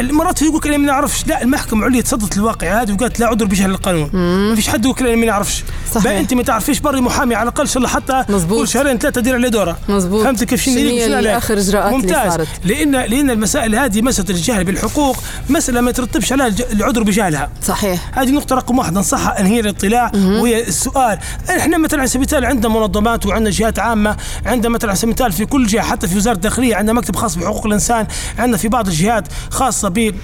المرات 0.00 0.42
يقول 0.42 0.56
لك 0.56 0.66
أنا 0.66 0.76
ما 0.76 0.86
نعرفش. 0.86 1.26
لا 1.26 1.42
المحكمة 1.42 1.80
العليا 1.80 2.00
تصدت 2.00 2.36
الواقع 2.36 2.82
هذا 2.82 2.92
وقالت 2.92 3.20
لا 3.20 3.26
عذر 3.26 3.44
بجهل 3.44 3.70
القانون. 3.70 4.10
ما 4.48 4.54
فيش 4.54 4.68
حد 4.68 4.84
يقول 4.84 5.06
أنا 5.06 5.16
ما 5.16 5.26
نعرفش. 5.26 5.64
صحيح. 5.92 6.12
أنت 6.12 6.34
ما 6.34 6.42
تعرفيش 6.42 6.80
بري 6.80 7.00
محامي 7.00 7.34
على 7.34 7.42
الأقل 7.42 7.60
إن 7.60 7.66
شاء 7.66 7.78
الله 7.78 7.88
حتى 7.88 8.24
مزبوط. 8.28 8.60
كل 8.60 8.68
شهرين 8.68 8.98
ثلاثة 8.98 9.20
تدير 9.28 9.40
عليه 9.40 9.48
دوره. 9.48 9.78
مظبوط. 9.88 10.24
فهمت 10.24 10.44
كيف 10.44 10.62
شنو 10.62 10.74
شنو 10.74 10.84
إجراءات 10.84 11.50
اللي 11.50 11.90
ممتاز. 11.90 12.32
صارت؟ 12.32 12.48
لأن 12.64 12.92
لأن 12.92 13.30
المسائل 13.30 13.74
هذه 13.74 14.02
مسألة 14.02 14.30
الجهل 14.30 14.64
بالحقوق 14.64 15.16
مسألة 15.48 15.80
ما 15.80 15.90
يترتبش 15.90 16.32
عليها 16.32 16.54
العذر 16.72 17.02
بجهلها. 17.02 17.50
صحيح. 17.62 18.18
هذه 18.18 18.30
نقطة 18.30 18.56
رقم 18.56 18.78
واحد. 18.78 18.92
ننصحها 18.92 19.40
إن 19.40 19.46
هي 19.46 19.60
الاطلاع 19.60 20.12
وهي 20.14 20.62
السؤال. 20.62 21.18
إحنا 21.50 21.78
مثلا 21.78 21.98
على 21.98 22.08
سبيل 22.08 22.22
المثال 22.22 22.44
عندنا 22.44 22.68
منظمات 22.74 23.26
وعندنا 23.26 23.50
جهات 23.50 23.78
عامة 23.78 24.16
عندنا 24.46 24.72
مثلا 24.72 24.90
على 24.90 24.98
سبيل 24.98 25.08
المثال 25.08 25.32
في 25.32 25.46
كل 25.46 25.66
جهة 25.66 25.82
حتى 25.82 26.08
في 26.08 26.16
وزارة 26.16 26.34
الداخلية 26.34 26.76
عندنا 26.76 26.92
مكتب 26.92 27.16
خاص 27.16 27.34
بحقوق 27.34 27.66
الإنسان 27.66 28.06
عندنا 28.38 28.56
في 28.56 28.68
بعض 28.68 28.86
الجهات 28.86 29.28
خاصة 29.50 29.88
ب 29.88 30.14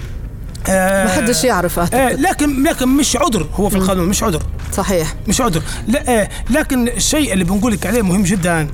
آه، 0.69 1.05
ما 1.05 1.11
حدش 1.11 1.43
يعرف 1.43 1.79
آه 1.79 1.81
اعتقد 1.81 2.19
لكن 2.19 2.63
لكن 2.63 2.87
مش 2.87 3.15
عذر 3.17 3.47
هو 3.53 3.69
في 3.69 3.75
القانون 3.75 4.09
مش 4.09 4.23
عذر. 4.23 4.43
صحيح. 4.73 5.13
مش 5.27 5.41
عذر. 5.41 5.61
لا 5.87 6.21
آه 6.21 6.29
لكن 6.49 6.87
الشيء 6.87 7.33
اللي 7.33 7.43
بنقول 7.43 7.71
لك 7.73 7.85
عليه 7.85 8.01
مهم 8.01 8.23
جدا 8.23 8.67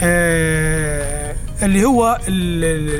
آه 0.00 1.34
اللي 1.62 1.84
هو 1.84 2.18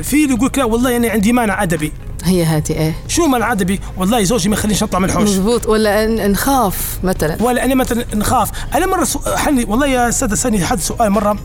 في 0.03 0.23
اللي 0.23 0.33
يقول 0.33 0.45
لك 0.45 0.57
لا 0.57 0.63
والله 0.63 0.97
أنا 0.97 1.09
عندي 1.09 1.33
مانع 1.33 1.63
أدبي. 1.63 1.91
هي 2.23 2.43
هاتي 2.43 2.73
إيه. 2.73 2.93
شو 3.07 3.27
مانع 3.27 3.51
أدبي؟ 3.51 3.79
والله 3.97 4.23
زوجي 4.23 4.49
ما 4.49 4.55
يخلينيش 4.55 4.83
أطلع 4.83 4.99
من 4.99 5.05
الحوش. 5.05 5.23
مزبوط 5.23 5.67
ولا 5.67 6.27
نخاف 6.27 6.99
مثلا. 7.03 7.37
ولا 7.39 7.65
أنا 7.65 7.75
مثلا 7.75 8.05
نخاف 8.13 8.49
أنا 8.75 8.85
مرة 8.85 9.03
سو... 9.03 9.19
حني 9.35 9.63
والله 9.63 9.87
يا 9.87 10.09
أستاذ 10.09 10.33
سالني 10.33 10.65
حد 10.65 10.79
سؤال 10.79 11.09
مرة. 11.09 11.37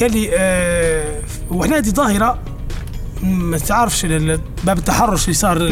قال 0.00 0.12
لي 0.12 0.30
آه 0.34 1.20
وحنا 1.50 1.76
هذه 1.76 1.88
ظاهرة 1.88 2.38
ما 3.22 3.58
تعرفش 3.58 4.06
باب 4.64 4.78
التحرش 4.78 5.24
اللي 5.24 5.34
صار 5.34 5.66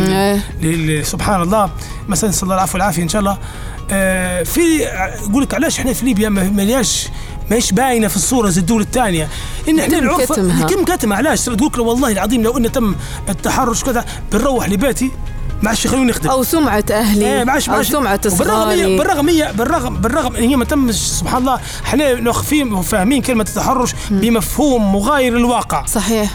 إيه. 0.62 1.02
سبحان 1.02 1.42
الله. 1.42 1.70
مثلا 2.08 2.30
نسال 2.30 2.42
الله 2.42 2.54
العفو 2.54 2.72
والعافيه 2.74 3.02
إن 3.02 3.08
شاء 3.08 3.20
الله. 3.20 3.38
آه 3.90 4.42
في 4.42 4.60
يقول 5.28 5.42
لك 5.42 5.54
علاش 5.54 5.78
إحنا 5.80 5.92
في 5.92 6.04
ليبيا 6.04 6.28
ما 6.28 6.50
ما 6.50 6.62
لياش 6.62 7.08
ماهيش 7.50 7.72
باينة 7.72 8.08
في 8.08 8.16
الصورة 8.16 8.48
زي 8.48 8.60
الدول 8.60 8.80
الثانية 8.80 9.28
إن 9.68 9.80
إحنا 9.80 9.98
العرف 9.98 10.32
كتمها. 10.32 10.62
يتم 10.62 10.84
كتمها؟ 10.84 11.16
علاش؟ 11.16 11.44
تقول 11.44 11.66
لك 11.66 11.78
والله 11.78 12.12
العظيم 12.12 12.42
لو 12.42 12.58
انه 12.58 12.68
تم 12.68 12.94
التحرش 13.28 13.84
كذا 13.84 14.04
بنروح 14.32 14.68
لبيتي 14.68 15.10
ما 15.62 15.68
عادش 15.68 15.84
يخلوني 15.84 16.04
نخدم 16.10 16.30
أو 16.30 16.42
سمعة 16.42 16.84
أهلي 16.90 17.26
إيه 17.26 17.44
معلش 17.44 17.68
أو 17.68 17.74
معلش 17.74 17.88
سمعة 17.88 18.20
بالرغم 18.38 18.96
بالرغم 18.98 19.28
هي 19.28 19.52
بالرغم 19.58 19.96
بالرغم 19.96 20.36
إن 20.36 20.42
هي 20.42 20.56
ما 20.56 20.64
تمش 20.64 20.94
سبحان 20.94 21.40
الله 21.42 21.60
إحنا 21.84 22.32
فاهمين 22.82 23.22
كلمة 23.22 23.46
التحرش 23.48 23.94
بمفهوم 24.10 24.92
مغاير 24.92 25.38
للواقع 25.38 25.86
صحيح. 25.86 26.30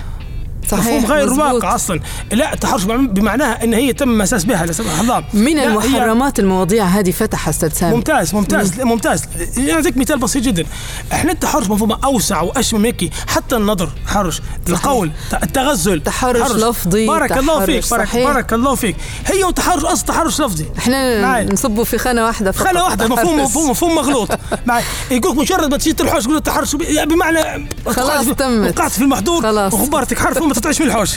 صحيح 0.67 0.85
مفهوم 0.85 1.05
غير 1.05 1.25
مزبوط. 1.25 1.39
الواقع 1.45 1.75
أصلا. 1.75 1.99
لا 2.31 2.53
التحرش 2.53 2.83
بمعناها 2.83 3.63
إن 3.63 3.73
هي 3.73 3.93
تم 3.93 4.17
مساس 4.17 4.45
بها 4.45 4.63
الله. 5.01 5.23
من 5.33 5.55
لا، 5.55 5.61
هي- 5.61 5.67
المحرمات 5.67 6.39
المواضيع 6.39 6.85
هذه 6.85 7.11
فتح 7.11 7.49
أستاذ 7.49 7.69
سامي. 7.73 7.95
ممتاز 7.95 8.35
ممتاز 8.35 8.79
ممتاز. 8.81 9.23
اعطيك 9.69 9.97
مثال 9.97 10.19
بسيط 10.19 10.43
جدا. 10.43 10.65
إحنا 11.13 11.31
التحرش 11.31 11.69
مفهوم 11.69 11.91
أوسع 11.91 12.41
واشمل 12.41 12.79
من 12.79 12.85
هيك 12.85 13.13
حتى 13.27 13.55
النظر 13.55 13.89
تحرش. 14.07 14.41
القول 14.69 15.11
التغزل. 15.43 16.03
تحرش 16.03 16.51
لفظي، 16.51 17.07
بارك 17.07 17.31
الله 17.37 17.53
تحرش 17.55 17.65
فيك 17.65 17.91
بارك, 17.91 18.07
صحيح. 18.07 18.27
بارك 18.27 18.53
الله 18.53 18.75
فيك. 18.75 18.95
هي 19.25 19.43
وتحرش 19.43 19.83
أصلا 19.83 20.05
تحرش 20.05 20.41
لفظي. 20.41 20.65
إحنا 20.77 21.21
معي. 21.21 21.45
نصبوا 21.45 21.83
في 21.83 21.97
خانة 21.97 22.23
واحدة 22.25 22.51
فقط. 22.51 22.67
خانة 22.67 22.83
واحدة 22.83 23.07
مفهوم 23.07 23.37
تحرش. 23.37 23.49
مفهوم 23.49 23.69
مفهوم 23.69 23.95
مغلوط. 23.95 24.29
معي 24.65 24.83
يقولك 25.11 25.37
مجرد 25.37 25.71
ما 25.71 25.77
تجي 25.77 25.93
تلحوش 25.93 26.23
تقول 26.23 26.35
التحرش 26.37 26.73
يعني 26.79 27.13
بمعنى 27.13 27.69
خلاص 27.87 28.25
تمت. 28.25 28.77
وقعت 28.77 28.91
في 28.91 29.01
المحظور 29.01 29.41
خلاص. 29.41 29.73
وخبرتك 29.73 30.19
حرف 30.19 30.37
تطلعش 30.59 30.81
من 30.81 30.87
الحوش. 30.87 31.15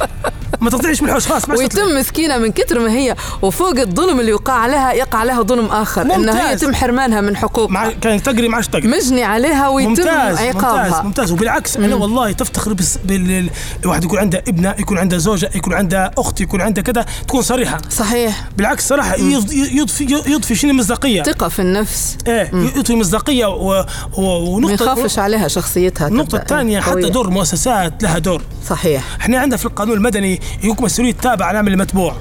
ما 0.63 0.71
تطلعش 0.71 1.03
من 1.03 1.09
الحوش 1.09 1.27
خلاص 1.27 1.49
ما 1.49 1.57
ويتم 1.57 1.99
مسكينة 1.99 2.39
من 2.39 2.53
كثر 2.53 2.79
ما 2.79 2.91
هي 2.93 3.17
وفوق 3.43 3.79
الظلم 3.79 4.21
اللي 4.21 4.31
يقع 4.31 4.53
عليها 4.53 4.93
يقع 4.93 5.19
عليها 5.19 5.43
ظلم 5.43 5.67
آخر 5.67 6.03
انه 6.03 6.15
هي 6.15 6.19
ممتاز. 6.19 6.63
يتم 6.63 6.75
حرمانها 6.75 7.21
من 7.21 7.37
حقوق. 7.37 7.71
مع 7.71 7.91
كان 8.01 8.23
تقري 8.23 8.49
معش 8.49 8.69
تقري 8.69 8.89
مجني 8.89 9.25
عليها 9.25 9.69
ويتم 9.69 9.91
ممتاز 9.91 10.39
عقابها. 10.39 10.85
ممتاز. 10.87 11.05
ممتاز 11.05 11.33
وبالعكس 11.33 11.77
أنا 11.77 11.95
والله 11.95 12.33
تفتخر 12.33 12.73
بس 12.73 12.99
بال 13.05 13.51
الواحد 13.83 14.05
يكون 14.05 14.19
عنده 14.19 14.39
ابنة 14.49 14.75
يكون 14.79 14.99
عنده 14.99 15.19
زوجة 15.19 15.51
يكون 15.55 15.73
عنده 15.75 16.11
أخت 16.19 16.41
يكون 16.41 16.61
عنده 16.61 16.83
كذا 16.83 17.07
تكون 17.29 17.43
صريحة. 17.43 17.81
صحيح. 17.91 18.45
بالعكس 18.57 18.89
صراحة 18.89 19.17
يض- 19.17 19.53
يضفي 19.53 20.05
يضفي 20.27 20.55
شنو؟ 20.55 20.73
مصداقية. 20.73 21.23
ثقة 21.23 21.49
في 21.49 21.59
النفس. 21.63 22.17
إيه 22.27 22.51
يضفي 22.55 22.97
مصداقية 22.97 23.47
و... 23.47 23.85
و... 24.17 24.23
ما 24.23 24.29
ونقطه 24.39 24.73
يخافش 24.73 25.19
عليها 25.19 25.49
شخصيتها 25.49 26.09
النقطه 26.09 26.37
الثانية 26.37 26.81
حتى. 26.81 27.11
دور 27.11 27.27
المؤسسات 27.27 28.03
لها 28.03 28.19
دور. 28.19 28.43
صحيح. 28.69 29.05
إحنا 29.21 29.39
عندنا 29.39 29.57
في 29.57 29.67
القانون 29.67 29.97
المدني 29.97 30.41
يقول 30.63 30.77
مسؤولية 30.85 31.13
تابع 31.13 31.45
على 31.47 31.53
العمل 31.55 31.73
المتبوع. 31.73 32.17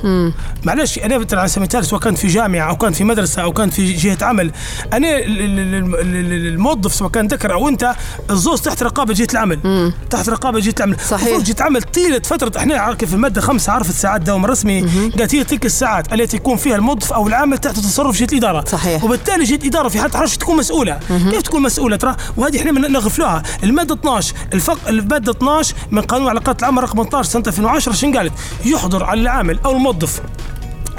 معلش 0.63 0.99
أنا 0.99 1.15
على 1.33 1.47
سبيل 1.47 1.57
المثال 1.63 1.85
سواء 1.85 2.01
كان 2.01 2.15
في 2.15 2.27
جامعة 2.27 2.69
أو 2.69 2.75
كان 2.75 2.93
في 2.93 3.03
مدرسة 3.03 3.41
أو 3.41 3.51
كان 3.53 3.69
في 3.69 3.93
جهة 3.93 4.17
عمل 4.21 4.51
أنا 4.93 5.17
ال- 5.17 5.41
ال- 5.41 5.59
ال- 5.59 5.95
ال- 6.15 6.47
الموظف 6.47 6.93
سواء 6.93 7.09
كان 7.11 7.27
ذكر 7.27 7.53
أو 7.53 7.67
انت 7.69 7.95
الزوز 8.29 8.61
تحت 8.61 8.83
رقابة 8.83 9.13
جهة 9.13 9.27
العمل. 9.33 9.93
تحت 10.09 10.29
رقابة 10.29 10.59
جهة 10.59 10.73
العمل. 10.77 10.97
صحيح. 11.09 11.37
جهة 11.39 11.55
العمل 11.59 11.81
طيلة 11.81 12.19
فترة 12.19 12.51
إحنا 12.57 12.75
عارف 12.75 13.05
في 13.05 13.13
المادة 13.13 13.41
خمسة 13.41 13.71
عرفت 13.73 13.91
ساعات 13.91 14.21
دوام 14.21 14.45
رسمي 14.45 14.81
قالت 15.19 15.35
هي 15.35 15.43
تلك 15.43 15.65
الساعات 15.65 16.13
التي 16.13 16.37
يكون 16.37 16.57
فيها 16.57 16.75
الموظف 16.75 17.13
أو 17.13 17.27
العامل 17.27 17.57
تحت 17.57 17.75
تصرف 17.79 18.17
جهة 18.19 18.27
الإدارة. 18.31 18.65
صحيح. 18.67 19.03
وبالتالي 19.03 19.43
جهة 19.43 19.55
الإدارة 19.55 19.89
في 19.89 19.99
حاله 19.99 20.11
تحرش 20.13 20.37
تكون 20.37 20.57
مسؤولة. 20.57 20.99
كيف 21.09 21.41
تكون 21.41 21.61
مسؤولة؟ 21.61 21.95
ترى 21.95 22.15
وهذه 22.37 22.59
إحنا 22.59 22.71
من- 22.71 22.91
نغفلوها. 22.91 23.43
المادة 23.63 23.93
12 23.95 24.33
الفق 24.53 24.79
المادة 24.89 25.31
12 25.31 25.73
من 25.91 26.01
قانون 26.01 26.25
العلاقات 26.25 26.59
العامه 26.59 26.81
رقم 26.81 27.03
18 27.03 27.23
سنة 27.29 27.43
2010 27.47 27.91
شنو 27.93 28.11
قالت 28.21 28.33
يحضر 28.65 29.03
على 29.03 29.21
العامل 29.21 29.59
أو 29.65 29.71
الموظف 29.71 30.21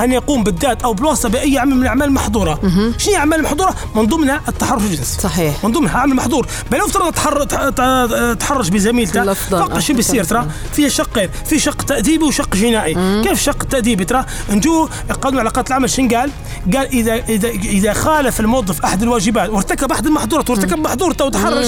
أن 0.01 0.13
يقوم 0.13 0.45
بالذات 0.45 0.83
أو 0.83 0.95
بالواسطه 0.95 1.29
بأي 1.29 1.59
عمل 1.59 1.75
من 1.75 1.83
الأعمال 1.83 2.09
المحظورة. 2.09 2.59
شنو 2.99 3.11
هي 3.11 3.13
الأعمال 3.13 3.39
المحظورة؟ 3.39 3.75
من 3.95 4.07
ضمنها 4.07 4.41
التحرش 4.49 4.83
الجنسي 4.83 5.21
صحيح. 5.21 5.65
من 5.65 5.73
ضمنها 5.73 5.99
عمل 5.99 6.15
محظور. 6.15 6.47
بل 6.71 6.79
لو 6.79 6.87
افترض 6.87 7.13
تحر... 7.13 8.35
تحرش 8.35 8.69
بزميلته 8.69 9.33
فقط 9.33 9.71
أو 9.71 9.81
شو 9.81 9.95
بيصير 9.95 10.25
ترى؟ 10.25 10.47
فيها 10.73 10.89
شقين 10.89 11.29
في 11.47 11.59
شق 11.59 11.83
تأديبي 11.83 12.25
وشق 12.25 12.57
جنائي. 12.57 13.23
كيف 13.23 13.43
شق 13.43 13.63
تأديبي 13.63 14.05
ترى؟ 14.05 14.25
نجو 14.51 14.89
قانون 15.23 15.41
علاقات 15.41 15.69
العمل 15.69 15.91
شنو 15.91 16.09
قال؟ 16.09 16.31
قال 16.75 16.87
اذا 16.87 17.15
اذا 17.15 17.49
إذا 17.49 17.93
خالف 17.93 18.41
الموظف 18.41 18.85
أحد 18.85 19.03
الواجبات 19.03 19.51
وارتكب 19.51 19.93
أحد 19.93 20.07
المحظورات 20.07 20.51
وارتكب 20.51 20.79
محظور 20.79 21.11
وتحرش 21.21 21.67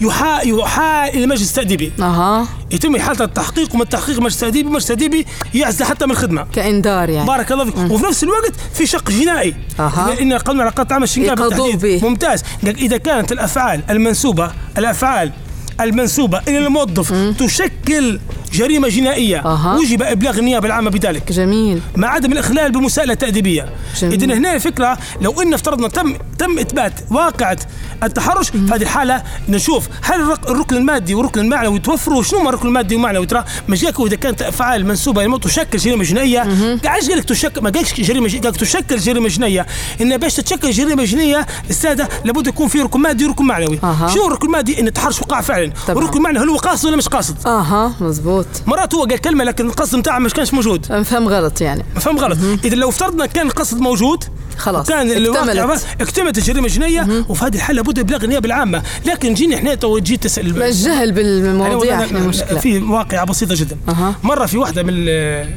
يحا 0.00 0.42
يحال 0.42 1.14
إلى 1.14 1.26
مجلس 1.26 1.52
تاديبي 1.52 1.92
أها. 2.00 2.46
يتم 2.70 2.96
حالة 2.96 3.24
التحقيق 3.24 3.74
ومن 3.74 3.82
التحقيق 3.82 4.20
مجلس 4.20 4.40
تأديبي 4.40 4.68
مجلس 4.70 4.86
تأديبي 4.86 5.26
يعزل 5.54 5.84
حتى 5.84 6.06
من 6.06 6.10
الخدمة. 6.10 6.46
كإنذار 6.54 7.10
يعني. 7.10 7.26
بارك 7.26 7.52
الله 7.52 7.64
فيك. 7.64 7.76
وفي 7.90 8.04
نفس 8.04 8.24
الوقت 8.24 8.52
في 8.74 8.86
شق 8.86 9.10
جنائي. 9.10 9.54
أها. 9.80 10.14
لأن 10.14 10.32
قانون 10.32 10.60
علاقات 10.60 10.90
العمل 10.90 11.08
شنو 11.08 11.28
قال 11.28 11.38
يقضوا 11.38 11.66
بالتحديد. 11.72 12.00
به. 12.02 12.08
ممتاز. 12.08 12.42
إذا 12.64 12.96
كانت 12.96 13.32
الأفعال 13.32 13.82
المنسوبة 13.90 14.50
الأفعال 14.78 15.32
المنسوبة 15.80 16.40
إلى 16.48 16.58
الموظف 16.58 17.12
تشكل 17.38 18.20
جريمة 18.52 18.88
جنائية. 18.88 19.38
أها. 19.38 19.76
وجب 19.78 20.02
إبلاغ 20.02 20.38
النيابة 20.38 20.66
العامة 20.66 20.90
بذلك. 20.90 21.32
جميل. 21.32 21.80
مع 21.96 22.08
عدم 22.08 22.32
الإخلال 22.32 22.72
بمساءلة 22.72 23.14
تأديبية. 23.14 23.68
إذا 24.02 24.34
هنا 24.34 24.54
الفكرة 24.54 24.98
لو 25.20 25.42
إن 25.42 25.54
افترضنا 25.54 25.88
تم 25.88 26.14
تم 26.38 26.58
إثبات 26.58 26.92
واقعة 27.10 27.58
التحرش 28.02 28.50
في 28.50 28.58
هذه 28.58 28.82
الحالة 28.82 29.22
نشوف 29.48 29.88
هل 30.02 30.20
الرك- 30.20 30.50
الركن 30.50 30.76
المادي 30.76 31.14
والركن 31.14 31.40
المعنوي 31.40 31.78
توفروا؟ 31.78 32.22
شنو 32.22 32.40
ما 32.40 32.48
الركن 32.48 32.68
المادي 32.68 32.94
والمعنوي 32.94 33.26
ترى 33.26 33.44
مش 33.68 33.80
جاك 33.82 34.00
إذا 34.00 34.16
كانت 34.16 34.42
أفعال 34.42 34.86
منسوبة 34.86 35.24
إلى 35.24 35.38
تشكل 35.38 35.78
جريمة 35.78 36.04
جنائية. 36.04 36.38
قاعد 36.84 37.02
قال 37.02 37.18
لك 37.18 37.24
تشكل 37.24 37.60
ما 37.62 37.70
قالش 37.70 38.00
جريمة 38.00 38.28
قال 38.28 38.52
لك 38.52 38.56
تشكل 38.56 38.96
جريمة 38.96 39.28
جنائية. 39.28 39.66
إن 40.00 40.16
باش 40.16 40.34
تتشكل 40.34 40.70
جريمة 40.70 41.04
جنائية 41.04 41.46
السادة 41.70 42.08
لابد 42.24 42.46
يكون 42.46 42.68
في 42.68 42.80
ركن 42.80 43.00
مادي 43.00 43.24
وركن 43.24 43.44
معنوي 43.44 43.78
أها. 43.84 44.08
شنو 44.14 44.26
الركن 44.26 44.46
المادي؟ 44.46 44.80
إن 44.80 44.86
التحرش 44.86 45.20
وقع 45.22 45.40
فعلا. 45.40 45.65
طبعاً. 45.86 45.96
والركن 45.96 46.18
المعنوي 46.18 46.44
هل 46.44 46.48
هو 46.48 46.56
قاصد 46.56 46.86
ولا 46.86 46.96
مش 46.96 47.08
قاصد؟ 47.08 47.46
أها 47.46 47.94
مزبوط. 48.00 48.46
مرات 48.66 48.94
هو 48.94 49.04
قال 49.04 49.18
كلمة 49.18 49.44
لكن 49.44 49.66
القصد 49.66 49.98
بتاعه 49.98 50.18
مش 50.18 50.34
كانش 50.34 50.54
موجود. 50.54 51.02
فهم 51.02 51.28
غلط 51.28 51.60
يعني. 51.60 51.84
فهم 52.00 52.18
غلط. 52.18 52.38
إذا 52.64 52.74
لو 52.76 52.88
افترضنا 52.88 53.26
كان 53.26 53.46
القصد 53.46 53.80
موجود 53.80 54.24
خلاص، 54.58 54.86
كان 54.88 55.26
اكتملت. 55.26 55.86
اكتملت 56.00 56.38
الجريمة 56.38 56.66
الجنائيه 56.66 57.24
وفي 57.28 57.44
هذه 57.44 57.54
الحالة 57.56 57.76
لابد 57.82 57.98
إبلاغ 57.98 58.24
النيابة 58.24 58.46
العامة. 58.46 58.82
لكن 59.06 59.34
جيني 59.34 59.54
إحنا 59.54 59.74
تو 59.74 59.98
جيت 59.98 60.22
تسأل. 60.24 60.62
الجهل 60.62 61.12
بالمواضيع 61.12 62.04
إحنا 62.04 62.18
مشكلة. 62.20 62.58
في 62.58 62.78
واقعة 62.78 63.24
بسيطة 63.24 63.54
جدا. 63.54 63.76
أها. 63.88 64.14
مرة 64.22 64.46
في 64.46 64.58
واحدة 64.58 64.82
من 64.82 64.88
ال- 64.92 65.08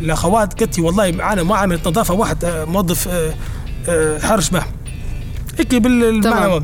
الأخوات 0.05 0.59
قالت 0.59 0.77
لي 0.77 0.83
والله 0.85 1.11
معنا 1.11 1.43
ما 1.43 1.55
عامله 1.55 1.79
نظافة 1.85 2.13
واحد 2.13 2.45
آه، 2.45 2.65
موظف 2.65 3.07
آه، 3.07 3.33
آه، 3.89 4.19
حرش 4.19 4.49
به 4.49 4.63
هيك 5.59 5.75
بالمعنى 5.75 6.63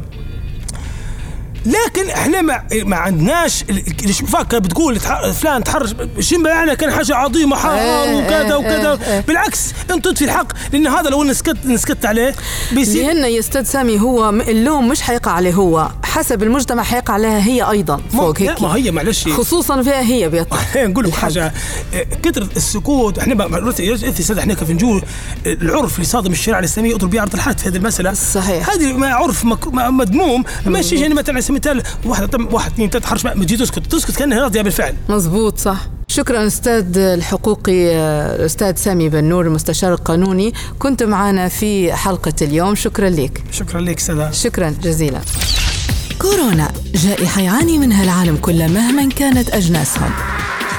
لكن 1.65 2.09
إحنا 2.09 2.41
ما 2.41 2.61
ما 2.73 2.95
عندناش 2.95 3.63
اللي 3.69 4.13
فاكر 4.13 4.59
بتقول 4.59 4.99
فلان 5.33 5.63
تحرش 5.63 5.89
شو 6.19 6.37
معنى 6.37 6.75
كان 6.75 6.91
حاجة 6.91 7.15
عظيمة 7.15 7.55
حرام 7.55 7.77
إيه، 7.77 8.15
وكذا 8.17 8.41
إيه، 8.45 8.55
وكذا. 8.55 8.91
إيه، 9.07 9.13
إيه. 9.13 9.19
بالعكس 9.21 9.73
أنت 9.91 10.05
تطفي 10.05 10.25
الحق 10.25 10.47
لأن 10.73 10.87
هذا 10.87 11.09
لو 11.09 11.23
نسكت 11.23 11.65
نسكت 11.65 12.05
عليه 12.05 12.35
بيصير 12.71 13.05
لأن 13.13 13.31
يا 13.31 13.39
أستاذ 13.39 13.63
سامي 13.63 13.99
هو 14.01 14.29
اللوم 14.29 14.87
مش 14.87 15.01
حيقع 15.01 15.31
عليه 15.31 15.53
هو. 15.53 15.89
حسب 16.03 16.43
المجتمع 16.43 16.83
حيقع 16.83 17.13
عليها 17.13 17.39
هي 17.39 17.61
أيضا 17.69 18.01
فوق 18.11 18.39
هيك. 18.41 18.61
ما 18.61 18.67
هي 18.75 18.91
معلش. 18.91 19.27
خصوصا 19.27 19.81
فيها 19.81 20.01
هي 20.01 20.29
بيطلع 20.29 20.59
نقول 20.75 21.05
لك. 21.07 21.13
حاجة 21.13 21.53
كثره 22.23 22.47
السكوت 22.55 23.19
إحنا 23.19 23.45
السادة 23.95 24.41
إحنا 24.41 24.53
كيف 24.53 24.69
نجول 24.69 25.01
العرف 25.45 25.95
اللي 25.95 26.05
صادم 26.05 26.31
الشريعه 26.31 26.59
الاسلاميه 26.59 26.91
يضرب 26.91 27.09
بها 27.09 27.21
عرض 27.21 27.33
الحد 27.33 27.59
في 27.59 27.69
هذه 27.69 27.75
المسألة. 27.75 28.13
صحيح. 28.13 28.69
هذه 28.69 29.05
عرف 29.05 29.45
مذموم 29.75 30.43
ماشي 30.65 30.95
يعني 30.95 31.13
مثلا 31.13 31.35
المثال 31.55 31.83
واحد 32.05 32.27
طم- 32.27 32.53
واحد 32.53 32.71
اثنين 32.71 32.89
ثلاثة 32.89 33.07
حرش 33.07 33.25
ما 33.25 33.33
تجي 33.45 33.57
تسكت 33.57 33.79
تسكت 33.91 34.15
كأنها 34.15 34.39
راضية 34.41 34.61
بالفعل. 34.61 34.95
مزبوط 35.09 35.57
صح. 35.57 35.77
شكرا 36.07 36.47
أستاذ 36.47 36.97
الحقوقي 36.97 37.95
آه، 37.95 38.35
الاستاذ 38.35 38.75
سامي 38.75 39.09
بن 39.09 39.23
نور 39.23 39.45
المستشار 39.47 39.93
القانوني 39.93 40.53
كنت 40.79 41.03
معنا 41.03 41.47
في 41.47 41.93
حلقة 41.93 42.33
اليوم. 42.41 42.75
شكرا 42.75 43.09
لك. 43.09 43.43
شكرا 43.51 43.81
لك 43.81 43.99
سادة 43.99 44.31
شكرا 44.31 44.75
جزيلا. 44.83 45.21
كورونا 46.21 46.71
جائحة 46.95 47.41
يعاني 47.41 47.77
منها 47.77 48.03
العالم 48.03 48.35
كله 48.37 48.67
مهما 48.67 49.09
كانت 49.09 49.49
أجناسهم. 49.49 50.11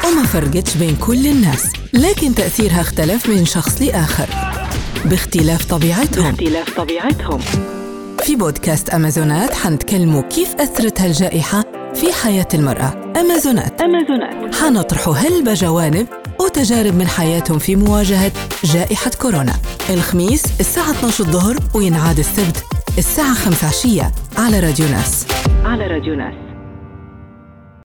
وما 0.08 0.26
فرقتش 0.26 0.74
بين 0.76 0.96
كل 0.96 1.26
الناس 1.26 1.64
لكن 1.92 2.34
تأثيرها 2.34 2.80
اختلف 2.80 3.28
من 3.28 3.44
شخص 3.46 3.82
لآخر. 3.82 4.26
باختلاف 5.04 5.64
طبيعتهم. 5.64 6.26
اختلاف 6.34 6.76
طبيعتهم. 6.76 7.40
في 8.26 8.36
بودكاست 8.36 8.90
أمازونات 8.90 9.54
حنتكلموا 9.54 10.22
كيف 10.22 10.54
أثرت 10.54 11.00
هالجائحة 11.00 11.64
في 11.94 12.12
حياة 12.12 12.48
المرأة. 12.54 13.12
أمازونات. 13.20 13.80
أمازونات. 13.80 14.54
حنطرحوا 14.54 15.14
هلبة 15.14 15.54
جوانب 15.54 16.06
وتجارب 16.40 16.94
من 16.94 17.06
حياتهم 17.06 17.58
في 17.58 17.76
مواجهة 17.76 18.32
جائحة 18.64 19.10
كورونا. 19.22 19.52
الخميس 19.90 20.44
الساعة 20.60 20.90
12 20.90 21.24
الظهر 21.24 21.56
وينعاد 21.74 22.18
السبت 22.18 22.64
الساعة 22.98 23.34
5 23.34 23.66
عشية 23.68 24.12
على 24.38 24.60
راديو 24.60 24.88
ناس. 24.88 25.26
على 25.64 25.86
راديو 25.86 26.14
ناس. 26.14 26.55